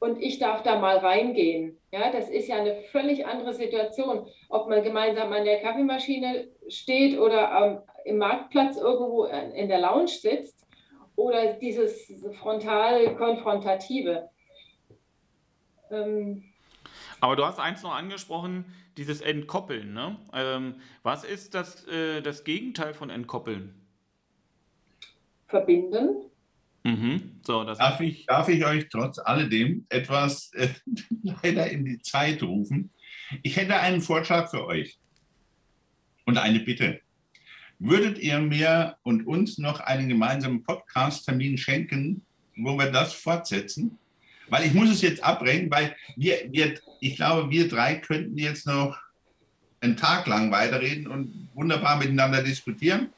und 0.00 0.22
ich 0.22 0.38
darf 0.38 0.62
da 0.62 0.78
mal 0.78 0.98
reingehen. 0.98 1.78
Ja, 1.90 2.12
das 2.12 2.30
ist 2.30 2.48
ja 2.48 2.56
eine 2.56 2.74
völlig 2.74 3.26
andere 3.26 3.54
Situation, 3.54 4.26
ob 4.48 4.68
man 4.68 4.82
gemeinsam 4.82 5.32
an 5.32 5.44
der 5.44 5.60
Kaffeemaschine 5.60 6.48
steht 6.68 7.18
oder 7.18 7.50
ähm, 7.60 7.78
im 8.04 8.18
Marktplatz 8.18 8.76
irgendwo 8.76 9.24
in 9.24 9.68
der 9.68 9.80
Lounge 9.80 10.08
sitzt 10.08 10.66
oder 11.16 11.54
dieses 11.54 12.12
frontal 12.32 13.16
konfrontative. 13.16 14.28
Ähm, 15.90 16.44
aber 17.20 17.36
du 17.36 17.44
hast 17.44 17.58
eins 17.58 17.82
noch 17.82 17.94
angesprochen, 17.94 18.64
dieses 18.96 19.20
Entkoppeln. 19.20 19.92
Ne? 19.92 20.16
Ähm, 20.32 20.74
was 21.02 21.24
ist 21.24 21.54
das, 21.54 21.86
äh, 21.86 22.20
das 22.20 22.44
Gegenteil 22.44 22.94
von 22.94 23.10
Entkoppeln? 23.10 23.74
Verbinden. 25.46 26.28
Mhm. 26.84 27.40
So, 27.42 27.64
darf, 27.64 28.00
ich, 28.00 28.26
darf 28.26 28.48
ich 28.48 28.64
euch 28.64 28.88
trotz 28.88 29.18
alledem 29.18 29.86
etwas 29.88 30.52
äh, 30.54 30.68
leider 31.42 31.70
in 31.70 31.84
die 31.84 32.00
Zeit 32.00 32.42
rufen? 32.42 32.90
Ich 33.42 33.56
hätte 33.56 33.78
einen 33.78 34.00
Vorschlag 34.00 34.50
für 34.50 34.66
euch 34.66 34.98
und 36.24 36.38
eine 36.38 36.60
Bitte. 36.60 37.00
Würdet 37.78 38.18
ihr 38.18 38.38
mir 38.40 38.96
und 39.02 39.26
uns 39.26 39.58
noch 39.58 39.80
einen 39.80 40.08
gemeinsamen 40.08 40.62
Podcast-Termin 40.62 41.58
schenken, 41.58 42.22
wo 42.56 42.76
wir 42.76 42.90
das 42.90 43.12
fortsetzen? 43.12 43.98
Weil 44.50 44.66
ich 44.66 44.74
muss 44.74 44.90
es 44.90 45.02
jetzt 45.02 45.22
abbrechen, 45.22 45.70
weil 45.70 45.94
wir, 46.16 46.36
wir, 46.50 46.74
ich 47.00 47.16
glaube, 47.16 47.50
wir 47.50 47.68
drei 47.68 47.96
könnten 47.96 48.38
jetzt 48.38 48.66
noch 48.66 48.96
einen 49.80 49.96
Tag 49.96 50.26
lang 50.26 50.50
weiterreden 50.50 51.06
und 51.06 51.48
wunderbar 51.54 51.96
miteinander 51.96 52.42
diskutieren. 52.42 53.10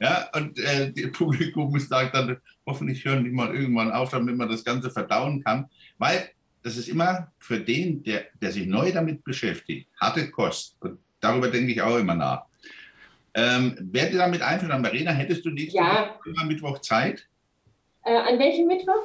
Ja, 0.00 0.28
und 0.34 0.58
äh, 0.58 0.92
das 0.92 1.12
Publikum 1.12 1.78
sagt 1.78 2.14
dann, 2.14 2.36
hoffentlich 2.66 3.04
hören 3.04 3.24
die 3.24 3.30
mal 3.30 3.54
irgendwann 3.54 3.92
auf, 3.92 4.10
damit 4.10 4.36
man 4.36 4.48
das 4.48 4.64
Ganze 4.64 4.90
verdauen 4.90 5.42
kann. 5.42 5.68
Weil 5.98 6.30
das 6.62 6.76
ist 6.76 6.88
immer 6.88 7.30
für 7.38 7.60
den, 7.60 8.02
der, 8.02 8.26
der 8.40 8.52
sich 8.52 8.66
neu 8.66 8.90
damit 8.92 9.22
beschäftigt, 9.24 9.88
harte 10.00 10.30
Kost. 10.30 10.76
Und 10.80 10.98
darüber 11.20 11.48
denke 11.48 11.72
ich 11.72 11.82
auch 11.82 11.98
immer 11.98 12.14
nach. 12.14 12.44
Ähm, 13.34 13.76
Wäre 13.92 14.10
dir 14.10 14.18
damit 14.18 14.42
einverstanden, 14.42 14.82
Marina, 14.82 15.10
hättest 15.10 15.44
du 15.44 15.50
nächste 15.50 15.78
ja. 15.78 16.16
Mittwoch 16.46 16.80
Zeit? 16.80 17.26
Äh, 18.04 18.16
an 18.16 18.38
welchem 18.38 18.66
Mittwoch? 18.66 19.02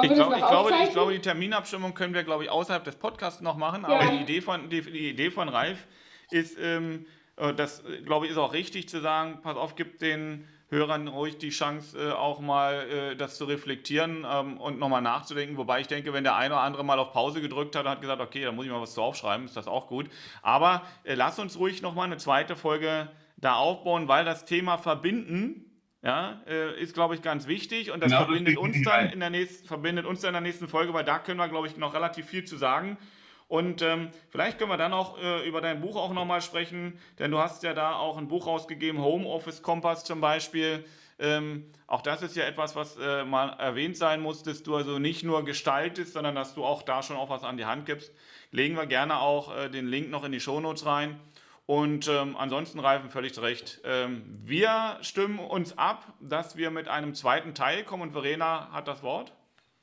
Ich, 0.00 0.14
glaub, 0.14 0.32
ich, 0.32 0.38
glaube, 0.38 0.70
ich, 0.84 0.90
glaube, 0.90 1.12
die 1.12 1.18
Terminabstimmung 1.18 1.92
können 1.92 2.14
wir, 2.14 2.24
glaube 2.24 2.44
ich, 2.44 2.50
außerhalb 2.50 2.82
des 2.82 2.96
Podcasts 2.96 3.42
noch 3.42 3.58
machen. 3.58 3.84
Aber 3.84 4.02
ja. 4.02 4.10
die, 4.10 4.22
Idee 4.22 4.40
von, 4.40 4.70
die, 4.70 4.80
die, 4.80 5.10
Idee 5.10 5.30
von 5.30 5.50
Ralf 5.50 5.86
ist, 6.30 6.56
ähm, 6.58 7.04
äh, 7.36 7.52
das, 7.52 7.82
glaube 8.04 8.24
ich, 8.24 8.32
ist 8.32 8.38
auch 8.38 8.54
richtig 8.54 8.88
zu 8.88 9.00
sagen, 9.02 9.40
pass 9.42 9.56
auf, 9.56 9.76
gib 9.76 9.98
den 9.98 10.48
Hörern 10.70 11.08
ruhig 11.08 11.36
die 11.36 11.50
Chance, 11.50 11.98
äh, 11.98 12.12
auch 12.12 12.40
mal 12.40 12.88
äh, 12.88 13.16
das 13.16 13.36
zu 13.36 13.44
reflektieren 13.44 14.26
ähm, 14.26 14.56
und 14.56 14.78
nochmal 14.78 15.02
nachzudenken. 15.02 15.58
Wobei 15.58 15.80
ich 15.80 15.88
denke, 15.88 16.14
wenn 16.14 16.24
der 16.24 16.36
eine 16.36 16.54
oder 16.54 16.62
andere 16.62 16.84
mal 16.84 16.98
auf 16.98 17.12
Pause 17.12 17.42
gedrückt 17.42 17.76
hat 17.76 17.84
und 17.84 17.90
hat 17.90 18.00
gesagt, 18.00 18.22
okay, 18.22 18.44
da 18.44 18.52
muss 18.52 18.64
ich 18.64 18.72
mal 18.72 18.80
was 18.80 18.94
zu 18.94 19.02
aufschreiben, 19.02 19.44
ist 19.44 19.58
das 19.58 19.66
auch 19.66 19.88
gut. 19.88 20.08
Aber 20.40 20.82
lass 21.04 21.38
uns 21.38 21.58
ruhig 21.58 21.82
nochmal 21.82 22.06
eine 22.06 22.16
zweite 22.16 22.56
Folge 22.56 23.10
da 23.36 23.56
aufbauen, 23.56 24.08
weil 24.08 24.24
das 24.24 24.46
Thema 24.46 24.78
Verbinden 24.78 25.71
ja, 26.02 26.42
äh, 26.48 26.80
ist, 26.80 26.94
glaube 26.94 27.14
ich, 27.14 27.22
ganz 27.22 27.46
wichtig 27.46 27.92
und 27.92 28.02
das 28.02 28.10
genau, 28.10 28.24
verbindet, 28.24 28.56
uns 28.58 28.82
dann 28.82 29.10
in 29.10 29.20
der 29.20 29.30
nächsten, 29.30 29.66
verbindet 29.66 30.04
uns 30.04 30.20
dann 30.20 30.30
in 30.30 30.34
der 30.34 30.40
nächsten 30.40 30.68
Folge, 30.68 30.92
weil 30.92 31.04
da 31.04 31.18
können 31.18 31.38
wir, 31.38 31.48
glaube 31.48 31.68
ich, 31.68 31.76
noch 31.76 31.94
relativ 31.94 32.26
viel 32.26 32.44
zu 32.44 32.56
sagen. 32.56 32.98
Und 33.46 33.82
ähm, 33.82 34.08
vielleicht 34.30 34.58
können 34.58 34.70
wir 34.70 34.78
dann 34.78 34.94
auch 34.94 35.22
äh, 35.22 35.46
über 35.46 35.60
dein 35.60 35.80
Buch 35.80 35.96
auch 35.96 36.12
nochmal 36.12 36.40
sprechen, 36.40 36.98
denn 37.18 37.30
du 37.30 37.38
hast 37.38 37.62
ja 37.62 37.74
da 37.74 37.94
auch 37.96 38.16
ein 38.16 38.26
Buch 38.26 38.46
rausgegeben, 38.46 39.00
Homeoffice 39.00 39.62
Kompass 39.62 40.04
zum 40.04 40.20
Beispiel. 40.20 40.84
Ähm, 41.18 41.66
auch 41.86 42.00
das 42.00 42.22
ist 42.22 42.34
ja 42.34 42.44
etwas, 42.44 42.74
was 42.74 42.96
äh, 42.96 43.24
mal 43.24 43.50
erwähnt 43.50 43.96
sein 43.96 44.22
muss, 44.22 44.42
dass 44.42 44.62
du 44.62 44.74
also 44.74 44.98
nicht 44.98 45.22
nur 45.22 45.44
gestaltest, 45.44 46.14
sondern 46.14 46.34
dass 46.34 46.54
du 46.54 46.64
auch 46.64 46.82
da 46.82 47.02
schon 47.02 47.16
auch 47.16 47.28
was 47.28 47.44
an 47.44 47.58
die 47.58 47.66
Hand 47.66 47.86
gibst. 47.86 48.12
Legen 48.50 48.74
wir 48.74 48.86
gerne 48.86 49.20
auch 49.20 49.54
äh, 49.54 49.68
den 49.68 49.86
Link 49.86 50.10
noch 50.10 50.24
in 50.24 50.32
die 50.32 50.40
Shownotes 50.40 50.86
rein. 50.86 51.20
Und 51.66 52.08
ähm, 52.08 52.36
ansonsten, 52.36 52.80
Reifen, 52.80 53.08
völlig 53.08 53.40
recht. 53.40 53.80
Ähm, 53.84 54.40
wir 54.42 54.98
stimmen 55.00 55.38
uns 55.38 55.78
ab, 55.78 56.14
dass 56.20 56.56
wir 56.56 56.70
mit 56.70 56.88
einem 56.88 57.14
zweiten 57.14 57.54
Teil 57.54 57.84
kommen 57.84 58.02
und 58.02 58.12
Verena 58.12 58.70
hat 58.72 58.88
das 58.88 59.02
Wort. 59.02 59.32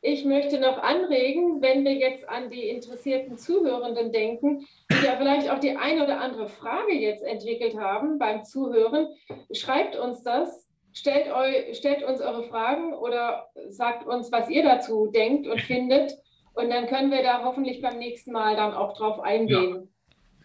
Ich 0.01 0.23
möchte 0.23 0.59
noch 0.59 0.77
anregen, 0.77 1.61
wenn 1.61 1.83
wir 1.83 1.93
jetzt 1.93 2.27
an 2.29 2.49
die 2.49 2.69
interessierten 2.69 3.37
Zuhörenden 3.37 4.13
denken, 4.13 4.65
die 4.89 5.05
ja 5.05 5.17
vielleicht 5.17 5.49
auch 5.49 5.59
die 5.59 5.75
eine 5.75 6.05
oder 6.05 6.21
andere 6.21 6.47
Frage 6.47 6.93
jetzt 6.93 7.23
entwickelt 7.23 7.77
haben 7.77 8.17
beim 8.17 8.43
Zuhören, 8.45 9.07
schreibt 9.51 9.97
uns 9.97 10.23
das, 10.23 10.69
stellt, 10.93 11.27
eu, 11.27 11.73
stellt 11.73 12.03
uns 12.03 12.21
eure 12.21 12.43
Fragen 12.43 12.93
oder 12.93 13.49
sagt 13.67 14.07
uns, 14.07 14.31
was 14.31 14.49
ihr 14.49 14.63
dazu 14.63 15.07
denkt 15.07 15.47
und 15.47 15.61
findet. 15.67 16.13
Und 16.53 16.69
dann 16.69 16.87
können 16.87 17.11
wir 17.11 17.21
da 17.21 17.43
hoffentlich 17.43 17.81
beim 17.81 17.99
nächsten 17.99 18.31
Mal 18.31 18.55
dann 18.55 18.73
auch 18.73 18.97
drauf 18.97 19.19
eingehen. 19.19 19.75
Ja. 19.75 19.98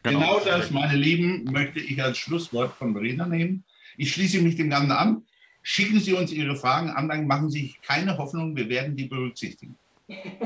Genau. 0.04 0.18
genau 0.20 0.40
das, 0.44 0.70
meine 0.70 0.96
Lieben, 0.96 1.44
möchte 1.44 1.80
ich 1.80 2.02
als 2.02 2.18
Schlusswort 2.18 2.76
von 2.76 2.92
Verena 2.92 3.26
nehmen. 3.26 3.64
Ich 3.96 4.12
schließe 4.12 4.40
mich 4.42 4.56
dem 4.56 4.68
Ganzen 4.68 4.92
an. 4.92 5.22
Schicken 5.62 5.98
Sie 5.98 6.12
uns 6.12 6.30
Ihre 6.30 6.56
Fragen, 6.56 6.90
Anlagen, 6.90 7.26
machen 7.26 7.50
Sie 7.50 7.60
sich 7.62 7.80
keine 7.80 8.18
Hoffnung, 8.18 8.54
wir 8.54 8.68
werden 8.68 8.94
die 8.94 9.06
berücksichtigen. 9.06 9.76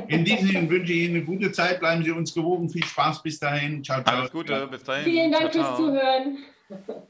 In 0.06 0.24
diesem 0.24 0.46
Sinne 0.46 0.70
wünsche 0.70 0.92
ich 0.92 1.00
Ihnen 1.00 1.16
eine 1.16 1.24
gute 1.24 1.50
Zeit, 1.50 1.80
bleiben 1.80 2.04
Sie 2.04 2.12
uns 2.12 2.32
gewogen, 2.32 2.70
viel 2.70 2.84
Spaß 2.84 3.20
bis 3.24 3.40
dahin. 3.40 3.82
Ciao, 3.82 4.00
ciao. 4.04 4.20
Alles 4.20 4.30
Gute, 4.30 4.68
bis 4.68 4.84
dahin. 4.84 5.04
Vielen 5.04 5.32
Dank 5.32 5.50
ciao, 5.50 5.64
ciao. 5.64 5.76
fürs 5.76 5.78
Zuhören. 5.78 7.08